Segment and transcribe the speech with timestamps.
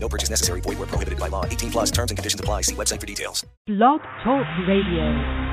[0.00, 0.60] No purchase necessary.
[0.60, 1.44] Void where prohibited by law.
[1.44, 2.62] 18 plus terms and conditions apply.
[2.62, 3.44] See website for details.
[3.66, 5.48] Blog Talk Radio.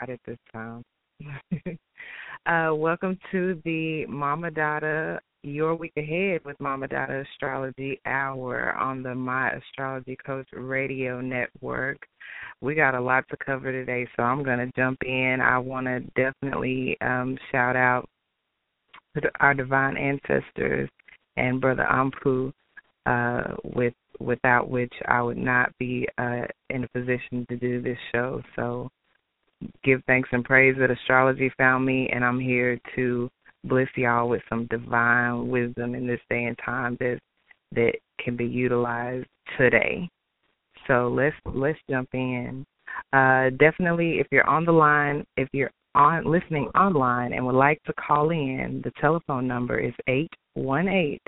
[0.00, 0.84] Out at this time.
[2.46, 9.02] uh, welcome to the Mama Dada Your Week Ahead with Mama Dada Astrology Hour on
[9.02, 11.98] the My Astrology Coach Radio Network.
[12.60, 15.40] We got a lot to cover today, so I'm going to jump in.
[15.40, 18.08] I want to definitely um, shout out
[19.16, 20.90] to our divine ancestors
[21.36, 22.52] and Brother Ampu,
[23.06, 27.98] uh, with without which I would not be uh, in a position to do this
[28.12, 28.42] show.
[28.56, 28.90] So
[29.84, 33.30] give thanks and praise that astrology found me, and I'm here to
[33.68, 37.18] bless y'all with some divine wisdom in this day and time that
[37.72, 39.26] that can be utilized
[39.58, 40.08] today.
[40.86, 42.64] So let's let's jump in.
[43.12, 47.82] Uh, definitely, if you're on the line, if you're on listening online and would like
[47.84, 51.22] to call in, the telephone number is eight one eight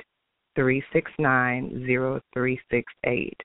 [0.54, 3.36] three six nine zero three six eight.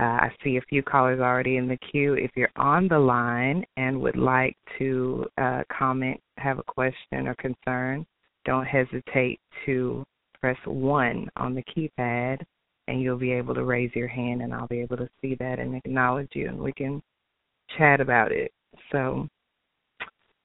[0.00, 2.14] Uh, I see a few callers already in the queue.
[2.14, 7.34] If you're on the line and would like to uh, comment, have a question or
[7.34, 8.06] concern,
[8.44, 10.04] don't hesitate to
[10.40, 12.38] press 1 on the keypad
[12.88, 15.58] and you'll be able to raise your hand and I'll be able to see that
[15.58, 17.02] and acknowledge you and we can
[17.76, 18.52] chat about it.
[18.90, 19.28] So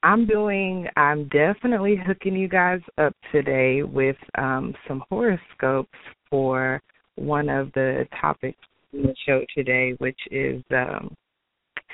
[0.04, 5.98] I'm doing, I'm definitely hooking you guys up today with um, some horoscopes
[6.30, 6.82] for
[7.16, 8.60] one of the topics
[8.94, 11.16] in the show today, which is um,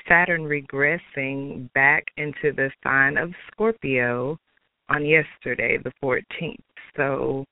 [0.08, 4.38] Saturn regressing back into the sign of Scorpio
[4.94, 6.56] on yesterday, the 14th.
[6.96, 7.44] So,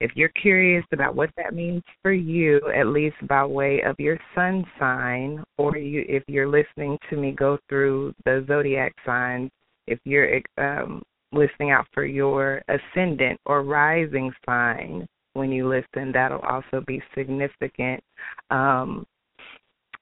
[0.00, 4.18] if you're curious about what that means for you, at least by way of your
[4.34, 9.50] sun sign, or you, if you're listening to me go through the zodiac signs,
[9.86, 11.02] if you're um,
[11.32, 16.12] listening out for your ascendant or rising sign, when you listen.
[16.12, 18.02] That'll also be significant.
[18.50, 19.06] Um,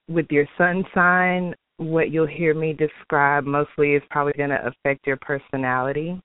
[0.09, 5.07] with your sun sign, what you'll hear me describe mostly is probably going to affect
[5.07, 6.21] your personality.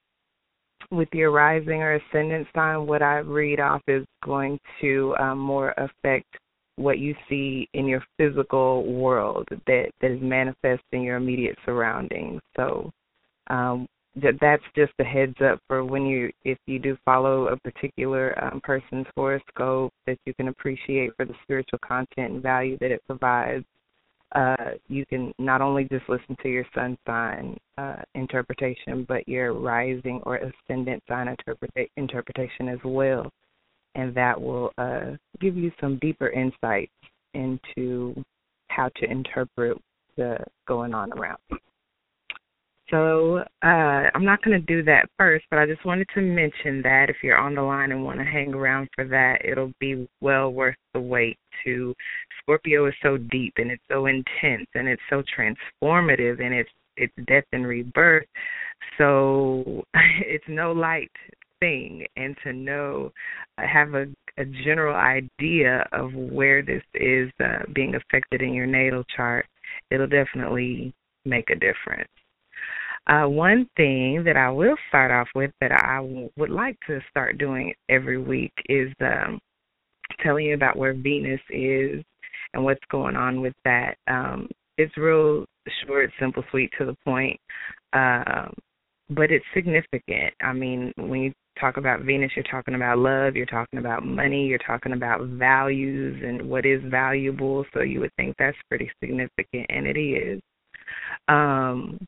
[0.94, 5.74] With your rising or ascendant sign, what I read off is going to um, more
[5.76, 6.26] affect
[6.76, 12.40] what you see in your physical world that that is manifest in your immediate surroundings.
[12.56, 12.90] So,
[13.48, 17.56] um, that that's just a heads up for when you if you do follow a
[17.58, 22.92] particular um, person's horoscope that you can appreciate for the spiritual content and value that
[22.92, 23.64] it provides
[24.34, 29.52] uh, you can not only just listen to your sun sign uh, interpretation, but your
[29.52, 33.30] rising or ascendant sign interpreta- interpretation as well,
[33.94, 36.92] and that will uh, give you some deeper insights
[37.34, 38.14] into
[38.68, 39.78] how to interpret
[40.16, 41.38] the going on around.
[42.94, 43.66] So uh,
[44.14, 47.16] I'm not going to do that first, but I just wanted to mention that if
[47.24, 50.76] you're on the line and want to hang around for that, it'll be well worth
[50.92, 51.36] the wait.
[51.64, 51.92] To
[52.40, 57.12] Scorpio is so deep and it's so intense and it's so transformative and it's it's
[57.26, 58.26] death and rebirth.
[58.96, 61.10] So it's no light
[61.58, 63.10] thing, and to know
[63.58, 64.06] have a
[64.38, 69.46] a general idea of where this is uh, being affected in your natal chart,
[69.90, 70.94] it'll definitely
[71.24, 72.08] make a difference.
[73.06, 77.00] Uh, one thing that I will start off with that I w- would like to
[77.10, 79.38] start doing every week is um,
[80.22, 82.02] telling you about where Venus is
[82.54, 83.96] and what's going on with that.
[84.06, 84.48] Um,
[84.78, 85.44] it's real
[85.86, 87.38] short, simple, sweet, to the point,
[87.92, 88.54] um,
[89.10, 90.32] but it's significant.
[90.40, 94.46] I mean, when you talk about Venus, you're talking about love, you're talking about money,
[94.46, 97.64] you're talking about values and what is valuable.
[97.74, 100.40] So you would think that's pretty significant, and it is.
[101.28, 101.98] Um,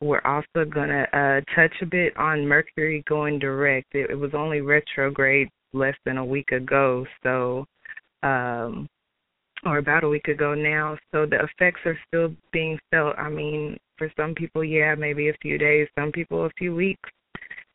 [0.00, 3.94] we're also going to uh, touch a bit on Mercury going direct.
[3.94, 7.66] It, it was only retrograde less than a week ago, so
[8.22, 8.88] um,
[9.64, 10.96] or about a week ago now.
[11.12, 13.18] So the effects are still being felt.
[13.18, 15.88] I mean, for some people, yeah, maybe a few days.
[15.98, 17.10] Some people, a few weeks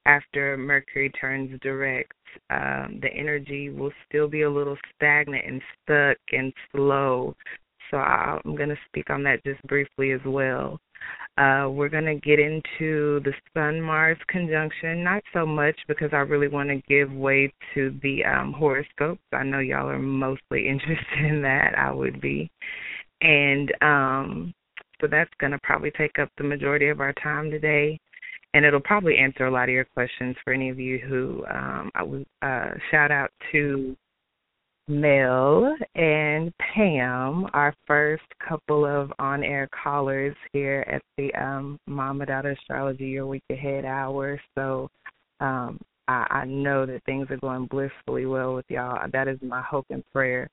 [0.05, 2.13] after Mercury turns direct.
[2.49, 7.35] Um, the energy will still be a little stagnant and stuck and slow.
[7.89, 10.79] So I'm going to speak on that just briefly as well.
[11.37, 16.17] Uh, we're going to get into the Sun Mars conjunction, not so much because I
[16.17, 19.21] really want to give way to the um, horoscopes.
[19.33, 21.73] I know y'all are mostly interested in that.
[21.77, 22.51] I would be.
[23.21, 24.53] And um,
[24.99, 27.99] so that's going to probably take up the majority of our time today.
[28.53, 31.89] And it'll probably answer a lot of your questions for any of you who um,
[31.95, 33.95] I would uh, shout out to
[34.91, 42.25] Mel and Pam, our first couple of on air callers here at the um, Mama
[42.25, 44.39] Dada Astrology Your Week Ahead Hour.
[44.53, 44.89] So
[45.39, 45.79] um,
[46.09, 49.07] I, I know that things are going blissfully well with y'all.
[49.13, 50.49] That is my hope and prayer,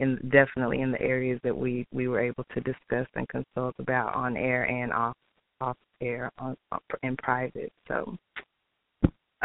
[0.00, 4.14] and definitely in the areas that we, we were able to discuss and consult about
[4.14, 5.16] on air and off
[5.60, 6.56] off air on,
[7.02, 7.72] in private.
[7.86, 8.16] So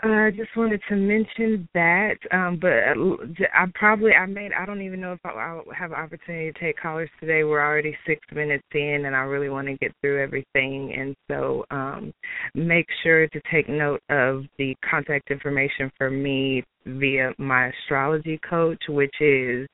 [0.03, 5.01] I just wanted to mention that, um, but I probably I made I don't even
[5.01, 7.43] know if I'll, have an opportunity to take callers today.
[7.43, 10.93] We're already six minutes in, and I really want to get through everything.
[10.95, 12.13] And so, um,
[12.53, 18.81] make sure to take note of the contact information for me via my astrology coach,
[18.89, 19.67] which is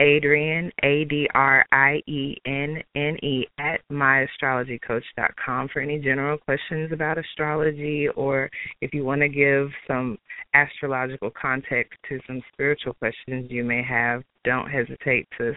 [0.00, 6.92] Adrienne, A D R I E N N E, at myastrologycoach.com for any general questions
[6.92, 8.50] about astrology or
[8.80, 10.18] if you want to give some
[10.54, 15.54] astrological context to some spiritual questions you may have, don't hesitate to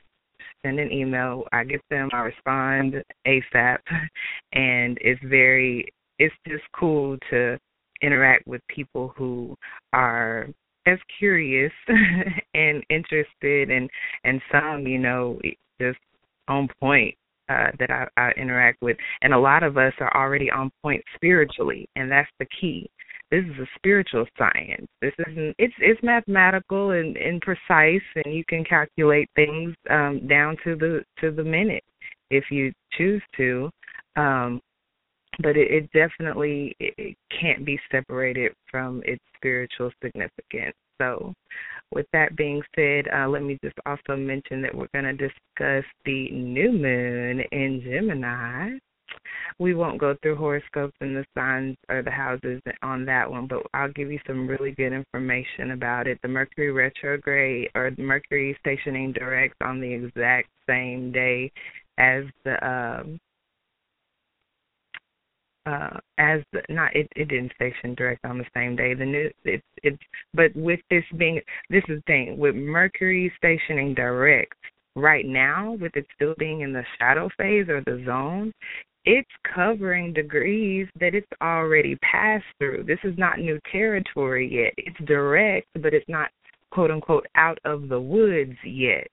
[0.64, 1.44] send an email.
[1.52, 2.96] I get them, I respond
[3.28, 3.78] ASAP,
[4.54, 7.58] and it's very, it's just cool to
[8.02, 9.56] interact with people who
[9.94, 10.48] are
[10.86, 11.72] as curious
[12.54, 13.90] and interested and
[14.24, 15.40] and some you know
[15.80, 16.00] just
[16.48, 17.16] on point
[17.50, 18.98] uh, that I, I interact with.
[19.22, 22.90] And a lot of us are already on point spiritually and that's the key.
[23.32, 24.88] This is a spiritual science.
[25.02, 30.58] This isn't it's it's mathematical and, and precise and you can calculate things um down
[30.64, 31.84] to the to the minute
[32.32, 33.70] if you choose to.
[34.16, 34.62] Um
[35.42, 40.76] but it, it definitely it, it can't be separated from its spiritual significance.
[41.02, 41.34] So,
[41.92, 45.86] with that being said, uh, let me just also mention that we're going to discuss
[46.06, 48.78] the new moon in Gemini.
[49.58, 53.64] We won't go through horoscopes and the signs or the houses on that one, but
[53.74, 56.20] I'll give you some really good information about it.
[56.22, 61.52] The Mercury retrograde or Mercury stationing direct on the exact same day
[61.98, 63.20] as the um,
[65.70, 68.94] uh as the, not it it didn't station direct on the same day.
[68.94, 71.40] The new it's it's but with this being
[71.70, 74.56] this is the thing with mercury stationing direct
[74.96, 78.52] right now with it still being in the shadow phase or the zone
[79.06, 82.84] it's covering degrees that it's already passed through.
[82.84, 84.74] This is not new territory yet.
[84.78, 86.30] It's direct but it's not
[86.72, 89.10] quote unquote out of the woods yet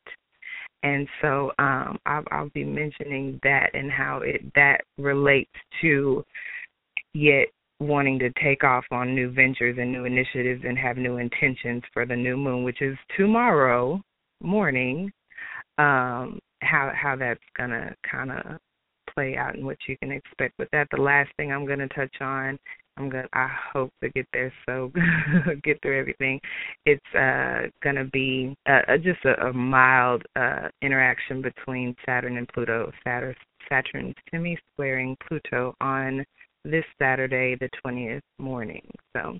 [0.83, 5.51] and so um, I'll, I'll be mentioning that and how it that relates
[5.83, 6.25] to
[7.15, 7.49] yet
[7.81, 12.07] wanting to take off on new ventures and new initiatives and have new intentions for
[12.07, 14.01] the new moon, which is tomorrow
[14.43, 15.11] morning.
[15.79, 18.59] Um, how how that's gonna kind of
[19.13, 20.89] play out and what you can expect with that.
[20.91, 22.59] The last thing I'm gonna touch on
[22.97, 23.29] I'm gonna.
[23.33, 24.53] I hope to get there.
[24.67, 24.93] So
[25.63, 26.41] get through everything.
[26.85, 32.91] It's uh gonna be uh, just a, a mild uh interaction between Saturn and Pluto.
[33.05, 33.35] Saturn
[33.69, 36.25] Saturn semi squaring Pluto on
[36.65, 38.89] this Saturday, the 20th morning.
[39.15, 39.39] So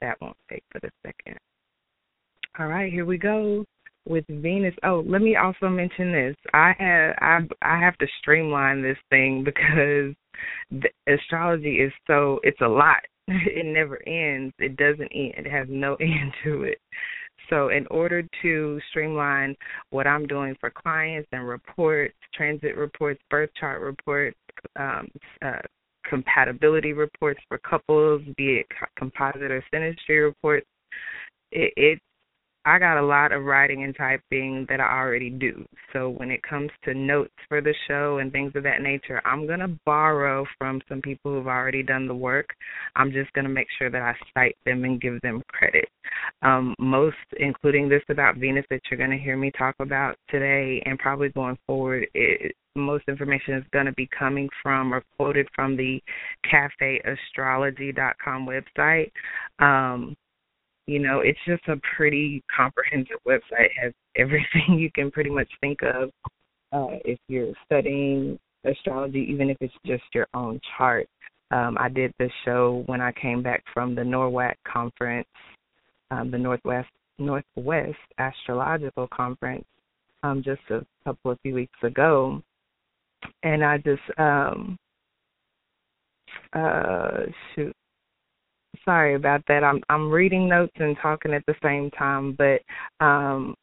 [0.00, 1.38] that won't take but a second.
[2.58, 3.64] All right, here we go
[4.08, 4.74] with Venus.
[4.82, 6.36] Oh, let me also mention this.
[6.54, 7.38] I have I
[7.76, 10.14] I have to streamline this thing because
[11.06, 12.98] astrology is so it's a lot.
[13.28, 14.54] It never ends.
[14.58, 15.46] It doesn't end.
[15.46, 16.78] It has no end to it.
[17.50, 19.54] So, in order to streamline
[19.90, 24.36] what I'm doing for clients and reports, transit reports, birth chart reports,
[24.76, 25.08] um,
[25.42, 25.60] uh,
[26.08, 28.66] compatibility reports for couples, be it
[28.98, 30.66] composite or synastry reports,
[31.52, 32.00] it, it
[32.68, 35.64] I got a lot of writing and typing that I already do.
[35.94, 39.46] So when it comes to notes for the show and things of that nature, I'm
[39.46, 42.50] going to borrow from some people who've already done the work.
[42.94, 45.88] I'm just going to make sure that I cite them and give them credit.
[46.42, 50.82] Um, most, including this about Venus that you're going to hear me talk about today
[50.84, 55.48] and probably going forward, it, most information is going to be coming from or quoted
[55.54, 56.02] from the
[56.52, 59.10] cafeastrology.com website.
[59.58, 60.14] Um,
[60.88, 63.66] you know, it's just a pretty comprehensive website.
[63.66, 66.10] It has everything you can pretty much think of
[66.72, 71.06] uh, if you're studying astrology, even if it's just your own chart.
[71.50, 75.28] Um, I did this show when I came back from the NORWAC conference,
[76.10, 79.64] um, the Northwest Northwest Astrological Conference,
[80.22, 82.42] um, just a couple of few weeks ago,
[83.42, 84.78] and I just um,
[86.54, 87.74] uh shoot.
[88.84, 89.64] Sorry about that.
[89.64, 92.60] I'm I'm reading notes and talking at the same time, but
[93.04, 93.54] um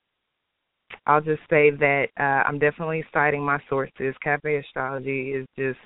[1.08, 4.16] I'll just say that uh I'm definitely citing my sources.
[4.24, 5.80] Cafe Astrology is just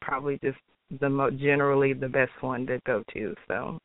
[0.00, 0.58] probably just
[1.00, 3.34] the mo- generally the best one to go to.
[3.48, 3.78] So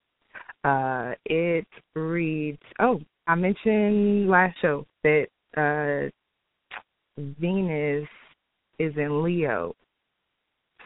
[0.64, 6.10] uh it reads oh, I mentioned last show that uh
[7.40, 8.08] Venus
[8.80, 9.74] is in Leo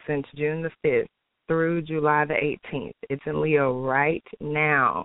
[0.06, 1.06] since June the 5th
[1.52, 2.94] through July the 18th.
[3.10, 5.04] It's in Leo right now.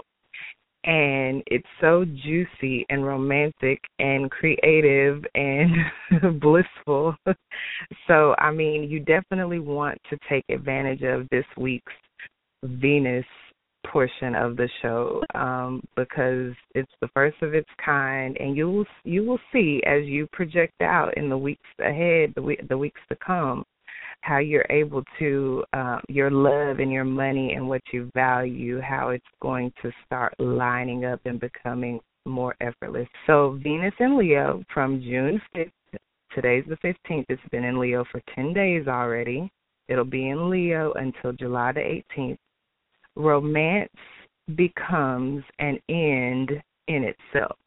[0.85, 5.75] And it's so juicy and romantic and creative and
[6.39, 7.15] blissful.
[8.07, 11.91] so, I mean, you definitely want to take advantage of this week's
[12.63, 13.25] Venus
[13.91, 18.85] portion of the show um, because it's the first of its kind, and you will
[19.03, 23.17] you will see as you project out in the weeks ahead, the the weeks to
[23.25, 23.63] come,
[24.21, 29.09] how you're able to uh, your love and your money and what you value, how
[29.09, 33.07] it's going to start lining up and becoming more effortless.
[33.25, 35.71] So Venus in Leo from June 5th.
[36.35, 37.25] Today's the 15th.
[37.29, 39.49] It's been in Leo for 10 days already.
[39.87, 42.37] It'll be in Leo until July the 18th
[43.15, 43.89] romance
[44.55, 46.51] becomes an end
[46.87, 47.57] in itself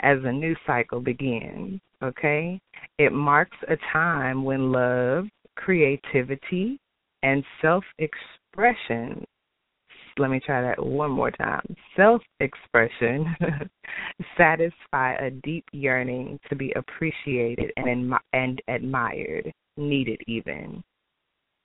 [0.00, 2.60] as a new cycle begins, okay?
[2.98, 5.26] It marks a time when love,
[5.56, 6.78] creativity,
[7.22, 9.24] and self expression
[10.18, 11.62] let me try that one more time.
[11.94, 13.26] Self expression
[14.36, 20.82] satisfy a deep yearning to be appreciated and, and admired, needed even.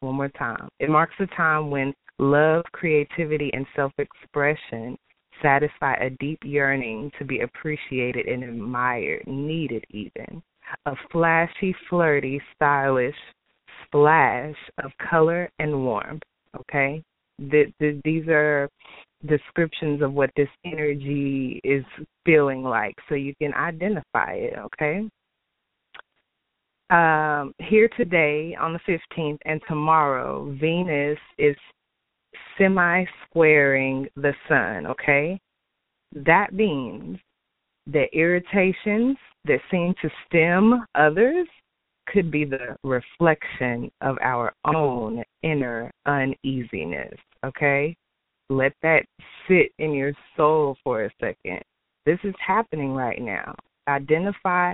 [0.01, 0.67] One more time.
[0.79, 4.97] It marks a time when love, creativity, and self expression
[5.41, 10.41] satisfy a deep yearning to be appreciated and admired, needed even.
[10.85, 13.15] A flashy, flirty, stylish
[13.85, 16.23] splash of color and warmth.
[16.59, 17.03] Okay?
[17.39, 18.69] The, the, these are
[19.25, 21.83] descriptions of what this energy is
[22.25, 25.07] feeling like so you can identify it, okay?
[26.91, 31.55] um, here today on the 15th and tomorrow, Venus is
[32.57, 35.39] semi squaring the sun, okay?
[36.13, 37.17] That means
[37.87, 41.47] that irritations that seem to stem others
[42.07, 47.13] could be the reflection of our own inner uneasiness,
[47.45, 47.95] okay?
[48.49, 49.03] Let that
[49.47, 51.61] sit in your soul for a second.
[52.05, 53.55] This is happening right now.
[53.87, 54.73] Identify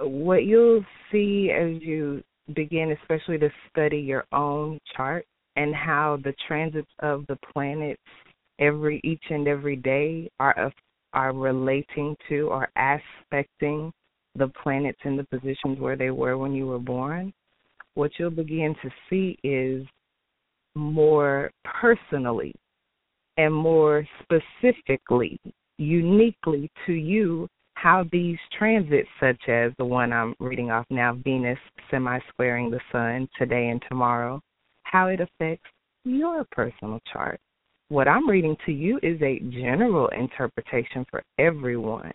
[0.00, 2.22] what you'll see as you
[2.54, 5.26] begin, especially to study your own chart
[5.58, 8.00] and how the transits of the planets
[8.60, 10.72] every each and every day are
[11.12, 13.92] are relating to or aspecting
[14.36, 17.32] the planets in the positions where they were when you were born,
[17.94, 19.84] what you'll begin to see is
[20.76, 22.54] more personally
[23.36, 25.40] and more specifically,
[25.78, 31.58] uniquely to you, how these transits, such as the one I'm reading off now, Venus
[31.90, 34.40] semi squaring the sun today and tomorrow,
[34.90, 35.68] how it affects
[36.04, 37.40] your personal chart.
[37.88, 42.12] What I'm reading to you is a general interpretation for everyone.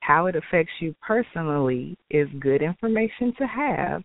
[0.00, 4.02] How it affects you personally is good information to have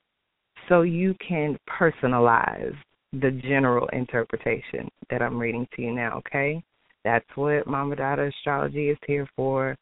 [0.67, 2.75] so you can personalize
[3.13, 6.63] the general interpretation that I'm reading to you now, okay?
[7.03, 9.77] That's what Mama Dada Astrology is here for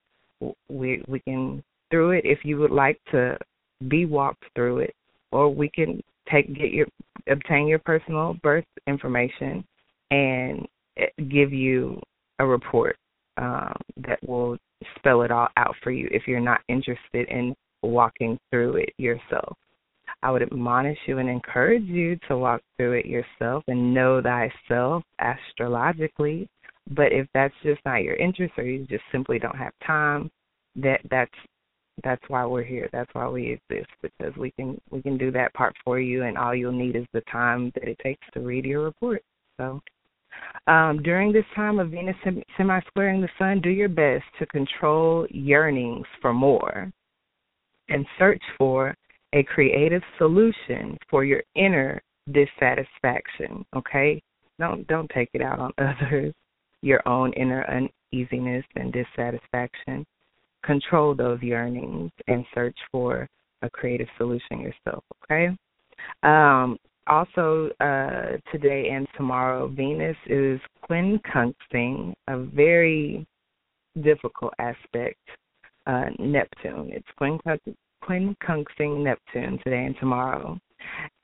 [0.69, 3.37] we we can through it if you would like to
[3.87, 4.95] be walked through it,
[5.31, 6.01] or we can
[6.31, 6.87] take get your
[7.29, 9.63] obtain your personal birth information
[10.11, 11.99] and eh, give you
[12.39, 12.97] a report
[13.37, 14.57] um, that will
[14.97, 19.57] spell it all out for you if you're not interested in walking through it yourself.
[20.23, 25.03] I would admonish you and encourage you to walk through it yourself and know thyself
[25.19, 26.47] astrologically
[26.89, 30.29] but if that's just not your interest or you just simply don't have time,
[30.75, 31.31] that that's
[32.03, 32.89] that's why we're here.
[32.91, 36.37] That's why we exist because we can we can do that part for you, and
[36.37, 39.23] all you'll need is the time that it takes to read your report.
[39.57, 39.81] So,
[40.67, 42.15] um, during this time of Venus
[42.57, 46.91] semi squaring the Sun, do your best to control yearnings for more,
[47.89, 48.95] and search for
[49.33, 53.65] a creative solution for your inner dissatisfaction.
[53.75, 54.21] Okay,
[54.59, 56.33] don't don't take it out on others
[56.81, 60.05] your own inner uneasiness and dissatisfaction.
[60.63, 63.27] Control those yearnings and search for
[63.61, 65.55] a creative solution yourself, okay?
[66.23, 66.77] Um,
[67.07, 73.25] also, uh, today and tomorrow, Venus is quincunxing a very
[74.01, 75.19] difficult aspect,
[75.87, 76.91] uh, Neptune.
[76.91, 80.59] It's quincunxing Neptune today and tomorrow.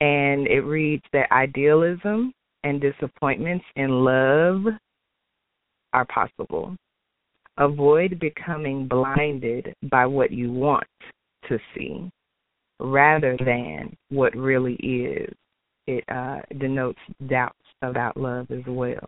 [0.01, 4.65] and it reads that idealism and disappointments in love
[5.94, 6.75] are possible.
[7.58, 10.88] Avoid becoming blinded by what you want
[11.50, 12.10] to see
[12.80, 15.34] rather than what really is.
[15.88, 19.08] It uh, denotes doubts about love as well.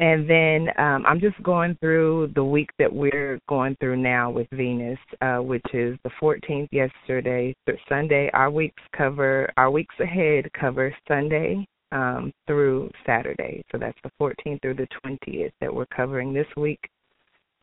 [0.00, 4.46] And then um, I'm just going through the week that we're going through now with
[4.52, 7.52] Venus, uh, which is the 14th yesterday
[7.88, 8.30] Sunday.
[8.32, 13.62] Our weeks cover our weeks ahead cover Sunday um, through Saturday.
[13.72, 16.80] So that's the 14th through the 20th that we're covering this week.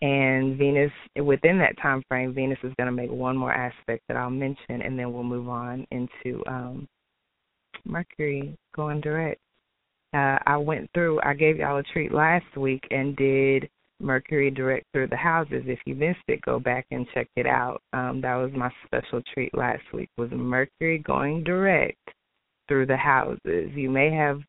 [0.05, 4.15] And Venus, within that time frame, Venus is going to make one more aspect that
[4.15, 6.87] I'll mention, and then we'll move on into um,
[7.85, 9.41] Mercury going direct.
[10.13, 13.67] Uh, I went through, I gave y'all a treat last week and did
[13.99, 15.63] Mercury direct through the houses.
[15.65, 17.81] If you missed it, go back and check it out.
[17.91, 21.97] Um, that was my special treat last week was Mercury going direct
[22.67, 23.71] through the houses.
[23.73, 24.39] You may have,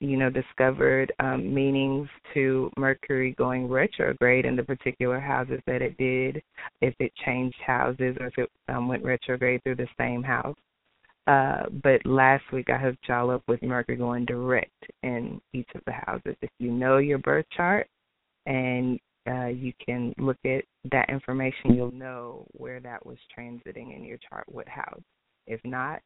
[0.00, 5.96] you know, discovered um, meanings to Mercury going retrograde in the particular houses that it
[5.96, 6.42] did,
[6.80, 10.56] if it changed houses or if it um, went retrograde through the same house.
[11.26, 15.82] Uh, but last week I hooked y'all up with Mercury going direct in each of
[15.86, 16.34] the houses.
[16.40, 17.86] If you know your birth chart
[18.46, 24.04] and uh, you can look at that information, you'll know where that was transiting in
[24.04, 25.02] your chart, what house.
[25.46, 26.00] If not,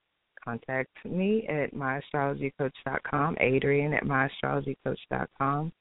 [0.44, 5.72] contact me at myastrologycoach.com, Adrienne at myastrologycoach.com,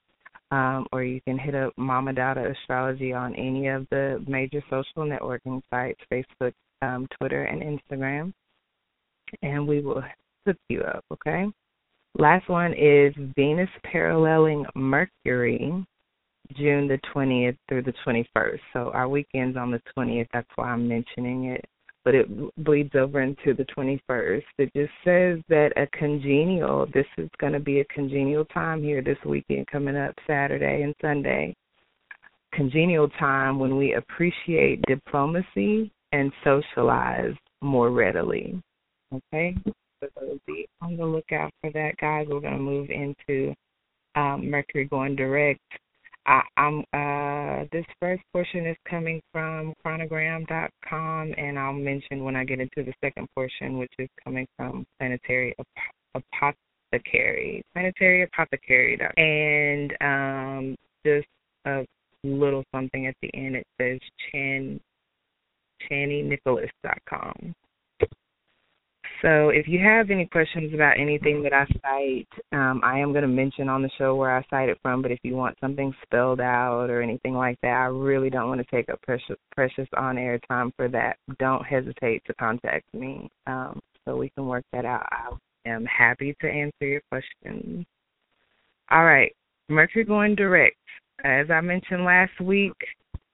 [0.51, 5.05] um, or you can hit up Mama Dada Astrology on any of the major social
[5.05, 8.33] networking sites Facebook, um, Twitter, and Instagram,
[9.41, 10.03] and we will
[10.45, 11.45] hook you up, okay?
[12.17, 15.85] Last one is Venus paralleling Mercury,
[16.57, 18.59] June the 20th through the 21st.
[18.73, 20.27] So our weekend's on the 20th.
[20.33, 21.63] That's why I'm mentioning it
[22.03, 22.27] but it
[22.63, 24.43] bleeds over into the 21st.
[24.57, 29.01] It just says that a congenial, this is going to be a congenial time here
[29.01, 31.55] this weekend coming up Saturday and Sunday.
[32.53, 38.61] Congenial time when we appreciate diplomacy and socialize more readily.
[39.13, 39.55] Okay?
[40.01, 42.25] So be on the lookout for that, guys.
[42.27, 43.53] We're going to move into
[44.15, 45.61] um, Mercury going direct
[46.31, 52.45] I, I'm uh, this first portion is coming from chronogram.com, and I'll mention when I
[52.45, 55.53] get into the second portion, which is coming from Planetary
[56.15, 61.27] Apothecary, Planetary Apothecary, and um, just
[61.65, 61.85] a
[62.23, 63.57] little something at the end.
[63.57, 63.99] It says
[64.31, 64.79] Chan
[65.91, 67.53] ChaniNicholas.com.
[69.21, 73.21] So if you have any questions about anything that I cite, um, I am going
[73.21, 75.03] to mention on the show where I cite it from.
[75.03, 78.61] But if you want something spelled out or anything like that, I really don't want
[78.61, 81.17] to take up precious, precious on-air time for that.
[81.37, 85.05] Don't hesitate to contact me um, so we can work that out.
[85.11, 87.85] I am happy to answer your questions.
[88.89, 89.31] All right,
[89.69, 90.77] Mercury going direct.
[91.23, 92.73] As I mentioned last week,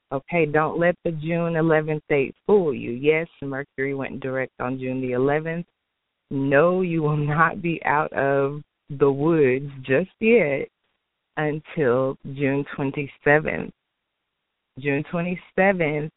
[0.10, 2.92] Okay, don't let the June 11th date fool you.
[2.92, 5.66] Yes, Mercury went direct on June the 11th,
[6.30, 10.68] no, you will not be out of the woods just yet
[11.38, 13.72] until June 27th.
[14.80, 16.10] June 27th,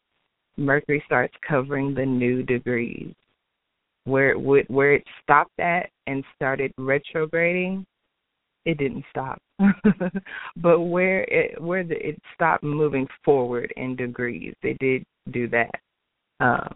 [0.57, 3.13] Mercury starts covering the new degrees.
[4.05, 7.85] Where it would, where it stopped at and started retrograding,
[8.65, 9.39] it didn't stop.
[10.57, 15.69] but where it where the, it stopped moving forward in degrees, it did do that.
[16.39, 16.73] Um,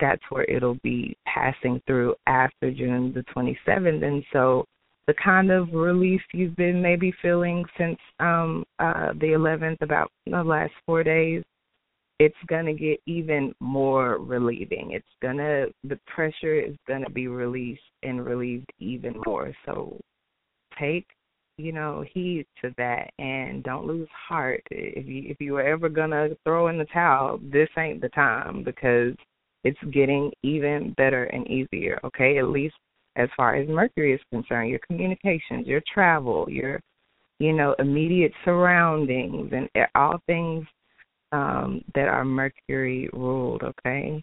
[0.00, 4.04] that's where it'll be passing through after June the 27th.
[4.04, 4.64] And so
[5.06, 10.42] the kind of relief you've been maybe feeling since um uh the 11th about the
[10.42, 11.44] last 4 days
[12.18, 14.92] it's going to get even more relieving.
[14.92, 19.52] It's going to the pressure is going to be released and relieved even more.
[19.66, 20.00] So
[20.78, 21.06] take
[21.58, 24.62] you know heed to that and don't lose heart.
[24.70, 28.08] If you if you were ever going to throw in the towel this ain't the
[28.10, 29.14] time because
[29.66, 32.38] it's getting even better and easier, okay?
[32.38, 32.76] At least
[33.16, 36.80] as far as Mercury is concerned, your communications, your travel, your
[37.38, 40.64] you know, immediate surroundings and all things
[41.32, 44.22] um that are Mercury ruled, okay?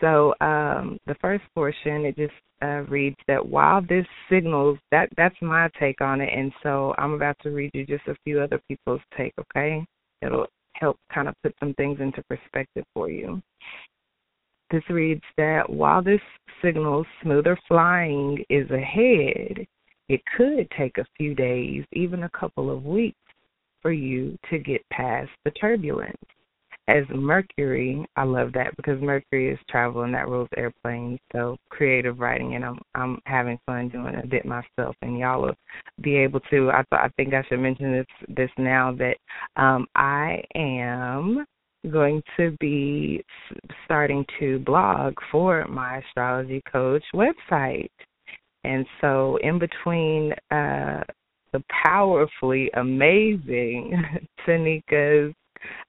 [0.00, 5.40] So um the first portion it just uh, reads that while this signals that that's
[5.40, 8.60] my take on it and so I'm about to read you just a few other
[8.68, 9.84] people's take, okay?
[10.22, 13.42] It'll help kind of put some things into perspective for you.
[14.70, 16.20] This reads that while this
[16.62, 19.66] signals smoother flying is ahead,
[20.08, 23.16] it could take a few days, even a couple of weeks,
[23.80, 26.16] for you to get past the turbulence.
[26.88, 31.18] as Mercury, I love that because Mercury is travel and that rules airplanes.
[31.32, 35.54] So creative writing, and I'm I'm having fun doing a bit myself, and y'all will
[36.00, 36.70] be able to.
[36.70, 39.16] I I think I should mention this this now that
[39.56, 41.44] um, I am
[41.90, 43.24] going to be
[43.84, 47.90] starting to blog for my astrology coach website.
[48.64, 51.02] And so, in between uh,
[51.52, 53.92] the powerfully amazing
[54.46, 55.34] Tanika's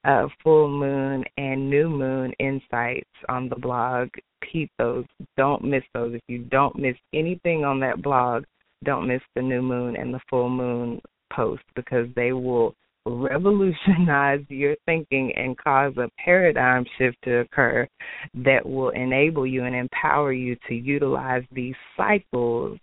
[0.04, 4.10] uh, full moon and new moon insights on the blog.
[4.52, 5.06] Keep those.
[5.38, 6.16] Don't miss those.
[6.16, 8.44] If you don't miss anything on that blog,
[8.84, 11.02] don't miss the new moon and the full moon
[11.34, 12.74] post because they will
[13.06, 17.88] revolutionize your thinking and cause a paradigm shift to occur
[18.34, 22.78] that will enable you and empower you to utilize these cycles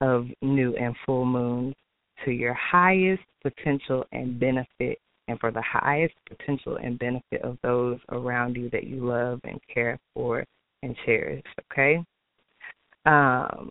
[0.00, 1.74] of new and full moons
[2.24, 4.98] to your highest potential and benefit
[5.28, 9.60] and for the highest potential and benefit of those around you that you love and
[9.72, 10.44] care for
[10.82, 11.44] and cherish.
[11.72, 12.02] Okay.
[13.06, 13.70] Um,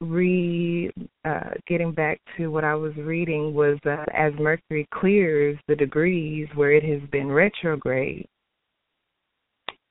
[0.00, 0.90] re
[1.24, 6.48] uh, getting back to what I was reading was uh, as Mercury clears the degrees
[6.54, 8.26] where it has been retrograde.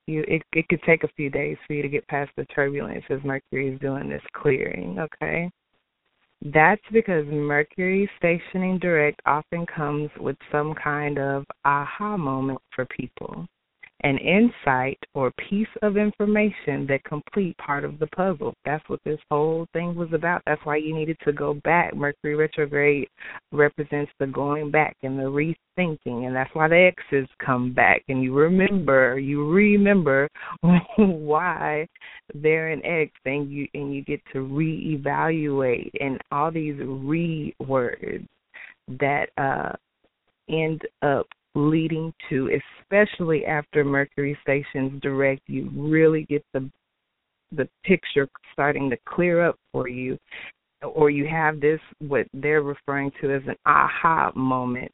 [0.08, 3.04] You, it, it could take a few days for you to get past the turbulence
[3.10, 4.98] as Mercury is doing this clearing.
[5.00, 5.50] Okay,
[6.44, 13.46] that's because Mercury stationing direct often comes with some kind of aha moment for people,
[14.04, 18.54] an insight or piece of information that complete part of the puzzle.
[18.66, 20.42] That's what this whole thing was about.
[20.46, 21.96] That's why you needed to go back.
[21.96, 23.08] Mercury retrograde
[23.52, 28.04] represents the going back and the rethinking, and that's why the X's come back.
[28.08, 30.28] And you remember, you remember
[30.98, 31.88] why
[32.34, 38.26] they're an X, and you and you get to reevaluate and all these re words
[39.00, 39.72] that uh
[40.50, 42.50] end up leading to,
[42.82, 46.70] especially after Mercury stations direct, you really get the
[47.54, 50.18] the picture starting to clear up for you,
[50.84, 54.92] or you have this what they're referring to as an aha moment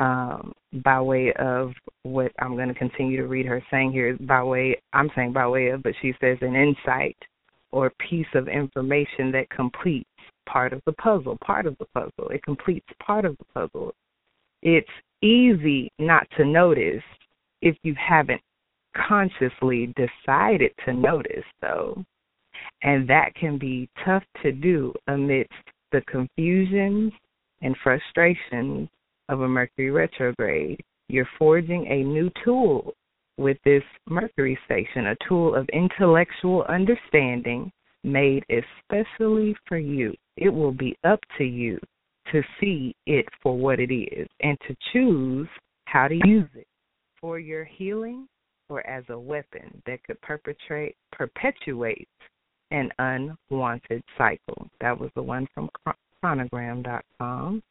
[0.00, 4.42] um, by way of what I'm going to continue to read her saying here by
[4.42, 7.16] way I'm saying by way of, but she says an insight
[7.70, 10.08] or piece of information that completes
[10.46, 12.30] part of the puzzle, part of the puzzle.
[12.30, 13.92] It completes part of the puzzle.
[14.62, 14.88] It's
[15.24, 17.02] easy not to notice
[17.62, 18.42] if you haven't
[19.08, 22.04] consciously decided to notice, though.
[22.82, 25.52] And that can be tough to do amidst
[25.90, 27.12] the confusions
[27.62, 28.88] and frustrations
[29.28, 30.80] of a Mercury retrograde.
[31.08, 32.92] You're forging a new tool
[33.38, 37.72] with this Mercury station, a tool of intellectual understanding
[38.04, 40.14] made especially for you.
[40.36, 41.78] It will be up to you
[42.32, 45.48] to see it for what it is and to choose
[45.86, 46.66] how to use it
[47.20, 48.26] for your healing
[48.68, 52.08] or as a weapon that could perpetrate perpetuate
[52.70, 54.68] an unwanted cycle.
[54.80, 55.68] That was the one from
[56.24, 57.62] chronogram.com.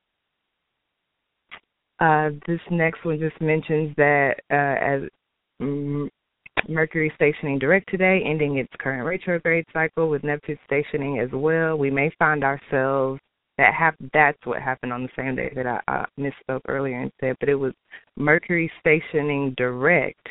[1.99, 5.09] Uh, this next one just mentions that uh, as
[6.69, 11.89] Mercury stationing direct today, ending its current retrograde cycle with Neptune stationing as well, we
[11.89, 13.19] may find ourselves
[13.57, 17.11] that hap- that's what happened on the same day that I, I misspoke earlier and
[17.19, 17.73] said, but it was
[18.17, 20.27] Mercury stationing direct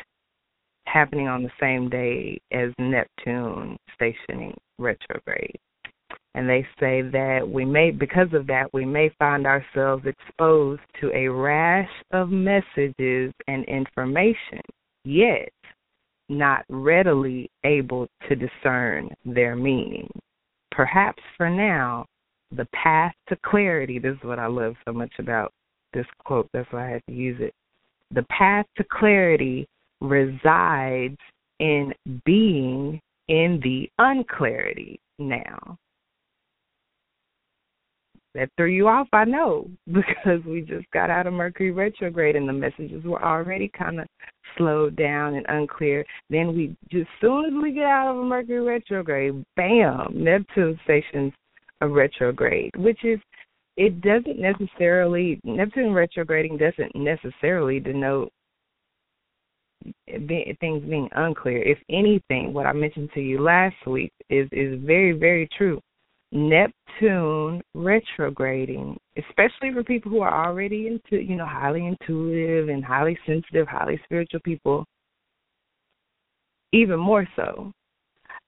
[0.85, 5.57] happening on the same day as Neptune stationing retrograde.
[6.35, 11.11] And they say that we may, because of that, we may find ourselves exposed to
[11.15, 14.61] a rash of messages and information,
[15.05, 15.51] yet
[16.29, 20.09] not readily able to discern their meaning.
[20.71, 22.05] Perhaps for now,
[22.55, 25.51] the path to clarity, this is what I love so much about
[25.93, 27.53] this quote, that's why I had to use it.
[28.11, 29.67] The path to clarity
[30.01, 31.17] resides
[31.59, 31.93] in
[32.25, 35.77] being in the unclarity now.
[38.35, 42.49] That threw you off, I know, because we just got out of Mercury retrograde and
[42.49, 44.07] the messages were already kind of
[44.57, 46.03] slowed down and unclear.
[46.29, 51.31] Then we just as soon as we get out of Mercury retrograde, bam, Neptune stations
[51.83, 53.19] a retrograde, which is
[53.75, 58.31] it doesn't necessarily Neptune retrograding doesn't necessarily denote
[60.07, 61.61] things being unclear.
[61.61, 65.81] If anything, what I mentioned to you last week is is very very true.
[66.31, 73.17] Neptune retrograding, especially for people who are already into you know highly intuitive and highly
[73.25, 74.85] sensitive, highly spiritual people,
[76.71, 77.71] even more so.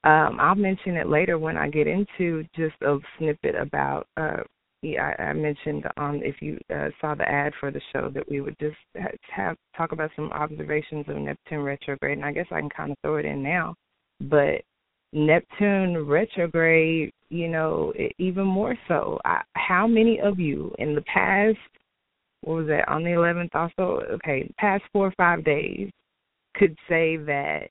[0.05, 4.43] Um, I'll mention it later when I get into just a snippet about uh,
[4.93, 8.41] I, I mentioned on if you uh, saw the ad for the show that we
[8.41, 8.77] would just
[9.29, 12.97] have talk about some observations of Neptune retrograde, and I guess I can kind of
[13.01, 13.73] throw it in now.
[14.21, 14.61] But
[15.11, 19.19] Neptune retrograde, you know, even more so.
[19.25, 21.57] I, how many of you in the past,
[22.41, 25.89] what was that, on the 11th also, okay, past four or five days
[26.55, 27.69] could say that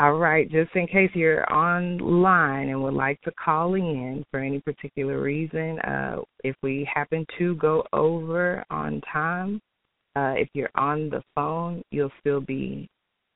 [0.00, 4.58] All right, just in case you're online and would like to call in for any
[4.58, 9.60] particular reason, uh, if we happen to go over on time,
[10.16, 12.88] uh, if you're on the phone, you'll still be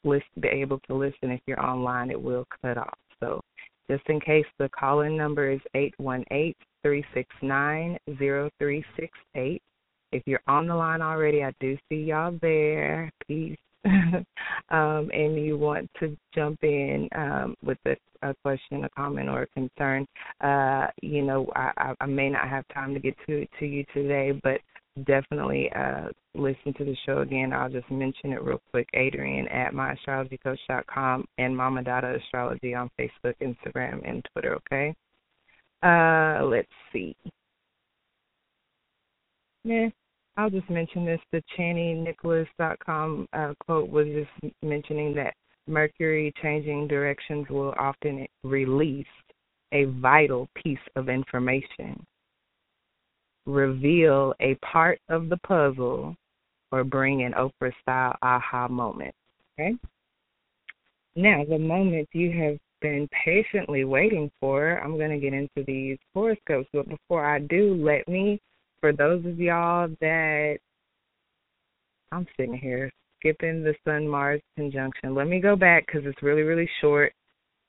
[0.05, 1.31] list, be able to listen.
[1.31, 2.97] If you're online, it will cut off.
[3.21, 3.43] So,
[3.91, 8.83] just in case, the call-in number is eight one eight three six nine zero three
[8.99, 9.61] six eight.
[10.13, 13.11] If you're on the line already, I do see y'all there.
[13.29, 13.59] Peace.
[14.71, 19.43] um, and you want to jump in um, with a, a, question, a comment, or
[19.43, 20.07] a concern,
[20.41, 24.39] uh, you know, I, I, may not have time to get to to you today,
[24.43, 24.61] but
[25.05, 27.53] definitely uh, listen to the show again.
[27.53, 28.89] I'll just mention it real quick.
[28.97, 34.57] Adrienne at myastrologycoach.com and Mama Dada Astrology on Facebook, Instagram, and Twitter.
[34.57, 34.95] Okay.
[35.83, 37.15] Uh, let's see.
[39.65, 39.89] Yeah,
[40.37, 41.21] I'll just mention this.
[41.33, 45.35] The ChaniNicholas.com uh, quote was just mentioning that
[45.67, 49.07] Mercury changing directions will often release
[49.73, 52.05] a vital piece of information,
[53.47, 56.15] reveal a part of the puzzle,
[56.71, 59.15] or bring an Oprah style aha moment.
[59.59, 59.75] Okay?
[61.17, 65.97] Now, the moment you have been patiently waiting for, I'm going to get into these
[66.13, 66.69] horoscopes.
[66.73, 68.41] But before I do, let me
[68.85, 70.59] for those of y'all that
[72.13, 75.15] I'm sitting here skipping the Sun Mars conjunction.
[75.15, 77.15] Let me go back because it's really, really short.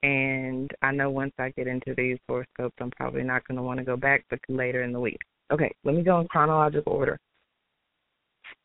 [0.04, 3.80] And I know once I get into these horoscopes, I'm probably not going to want
[3.80, 5.18] to go back, but later in the week.
[5.54, 7.18] Okay, let me go in chronological order.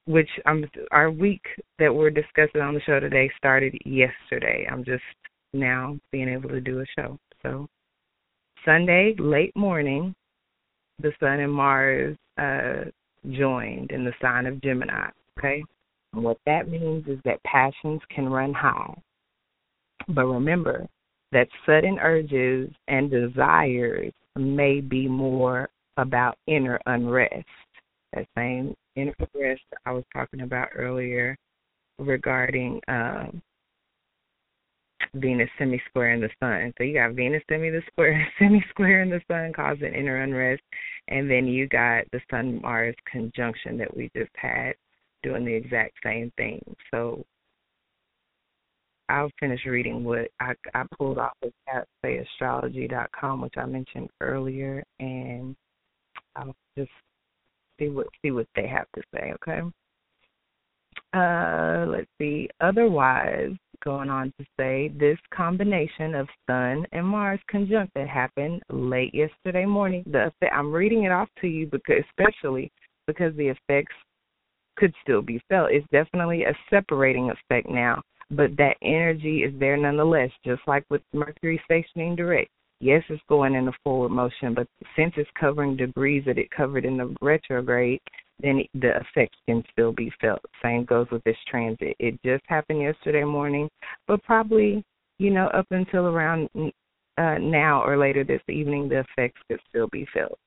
[0.07, 1.45] Which um, our week
[1.79, 4.67] that we're discussing on the show today started yesterday.
[4.69, 5.05] I'm just
[5.53, 7.17] now being able to do a show.
[7.45, 7.69] So
[8.65, 10.17] Sunday, late morning,
[11.03, 12.85] the Sun and Mars uh,
[13.31, 15.09] joined in the sign of Gemini.
[15.39, 15.63] Okay?
[16.13, 18.95] And what that means is that passions can run high.
[20.09, 20.87] But remember
[21.33, 27.47] that sudden urges and desires may be more about inner unrest.
[28.13, 31.37] That same inner unrest I was talking about earlier
[31.99, 33.43] regarding um,
[35.14, 36.73] Venus semi square in the sun.
[36.79, 40.62] So you got Venus semi the square semi square in the sun causing inner unrest,
[41.09, 44.75] and then you got the Sun Mars conjunction that we just had
[45.23, 46.61] doing the exact same thing.
[46.90, 47.25] So
[49.09, 51.53] I'll finish reading what I, I pulled off of
[52.05, 55.57] astrology.com, which I mentioned earlier, and
[56.37, 56.90] I'll just
[57.79, 59.33] see what see what they have to say.
[59.35, 59.61] Okay.
[61.12, 62.49] Uh, let's see.
[62.61, 63.53] Otherwise,
[63.85, 69.64] going on to say this combination of Sun and Mars conjunct that happened late yesterday
[69.64, 70.05] morning.
[70.11, 72.71] The effect, I'm reading it off to you because, especially
[73.07, 73.95] because the effects
[74.77, 75.71] could still be felt.
[75.71, 80.31] It's definitely a separating effect now, but that energy is there nonetheless.
[80.45, 84.66] Just like with Mercury stationing direct, yes, it's going in a forward motion, but
[84.97, 88.01] since it's covering degrees that it covered in the retrograde,
[88.42, 90.40] then the effects can still be felt.
[90.62, 91.94] Same goes with this transit.
[91.98, 93.68] It just happened yesterday morning,
[94.07, 94.85] but probably,
[95.18, 96.48] you know, up until around
[97.18, 100.38] uh, now or later this evening, the effects could still be felt.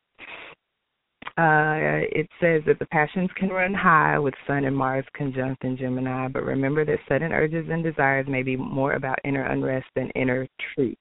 [1.36, 5.76] Uh, it says that the passions can run high with Sun and Mars conjunct in
[5.76, 10.12] Gemini, but remember that sudden urges and desires may be more about inner unrest than
[10.12, 10.98] inner truth.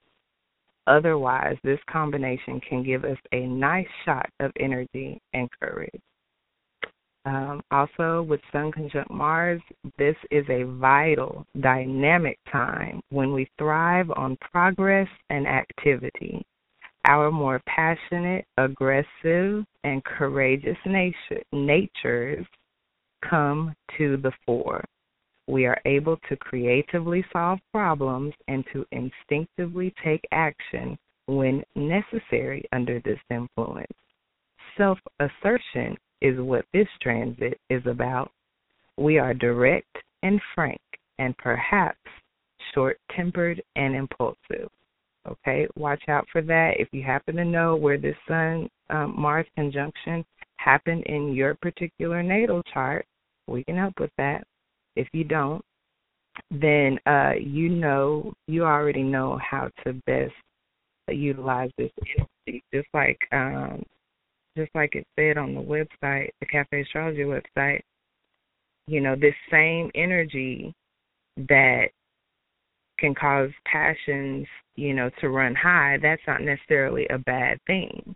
[0.86, 6.00] Otherwise, this combination can give us a nice shot of energy and courage.
[7.24, 9.60] Um, also, with Sun conjunct Mars,
[9.96, 16.44] this is a vital, dynamic time when we thrive on progress and activity.
[17.04, 22.46] Our more passionate, aggressive, and courageous nature, natures
[23.28, 24.84] come to the fore.
[25.46, 33.00] We are able to creatively solve problems and to instinctively take action when necessary under
[33.00, 33.92] this influence.
[34.76, 38.30] Self assertion is what this transit is about.
[38.96, 40.80] We are direct and frank,
[41.18, 41.98] and perhaps
[42.74, 44.70] short tempered and impulsive.
[45.28, 46.74] Okay, watch out for that.
[46.78, 50.24] If you happen to know where this Sun um, Mars conjunction
[50.56, 53.04] happened in your particular natal chart,
[53.46, 54.44] we can help with that.
[54.96, 55.64] If you don't,
[56.50, 60.32] then uh, you know you already know how to best
[61.08, 61.90] utilize this
[62.46, 62.62] energy.
[62.72, 63.82] Just like um,
[64.56, 67.80] just like it said on the website, the Cafe Astrology website,
[68.86, 70.74] you know, this same energy
[71.36, 71.86] that
[72.98, 78.14] can cause passions, you know, to run high, that's not necessarily a bad thing.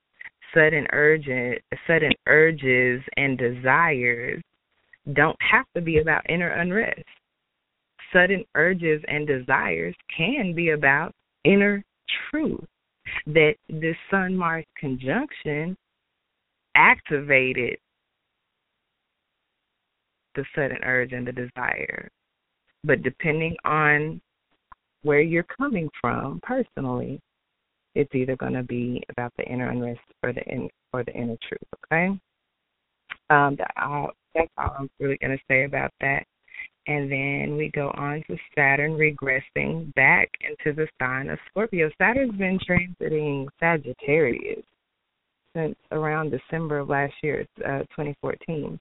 [0.55, 4.43] Sudden urgent sudden urges and desires
[5.13, 7.05] don't have to be about inner unrest.
[8.13, 11.13] Sudden urges and desires can be about
[11.45, 11.85] inner
[12.31, 12.65] truth.
[13.27, 15.77] That this Sun Mars conjunction
[16.77, 17.79] activated
[20.37, 22.09] the sudden urge and the desire.
[22.85, 24.21] But depending on
[25.03, 27.21] where you're coming from personally,
[27.95, 31.37] it's either going to be about the inner unrest or the in, or the inner
[31.49, 31.61] truth.
[31.87, 32.07] Okay,
[33.31, 36.25] um, that all, that's all I'm really going to say about that.
[36.89, 41.91] And then we go on to Saturn regressing back into the sign of Scorpio.
[41.99, 44.63] Saturn's been transiting Sagittarius
[45.57, 48.79] since around December of last year, uh, 2014.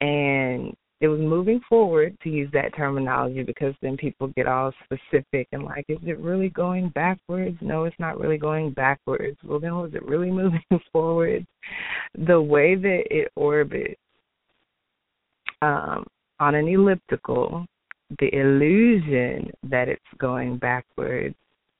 [0.00, 5.48] And it was moving forward to use that terminology because then people get all specific
[5.52, 7.58] and like, is it really going backwards?
[7.60, 9.36] No, it's not really going backwards.
[9.44, 11.44] Well, then was it really moving forward?
[12.26, 14.00] The way that it orbits
[15.62, 16.04] um,
[16.38, 17.66] on an elliptical,
[18.20, 21.34] the illusion that it's going backwards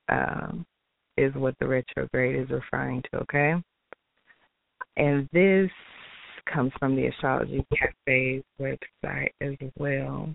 [0.08, 0.66] um,
[1.16, 3.54] is what the retrograde is referring to, okay?
[4.96, 5.70] And this
[6.52, 10.34] comes from the Astrology Cafe's website as well.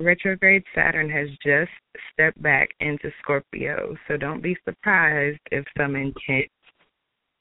[0.00, 1.70] Retrograde Saturn has just
[2.12, 6.50] stepped back into Scorpio, so don't be surprised if some intense,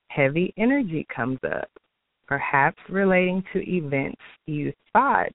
[0.09, 1.69] heavy energy comes up,
[2.27, 5.33] perhaps relating to events you thought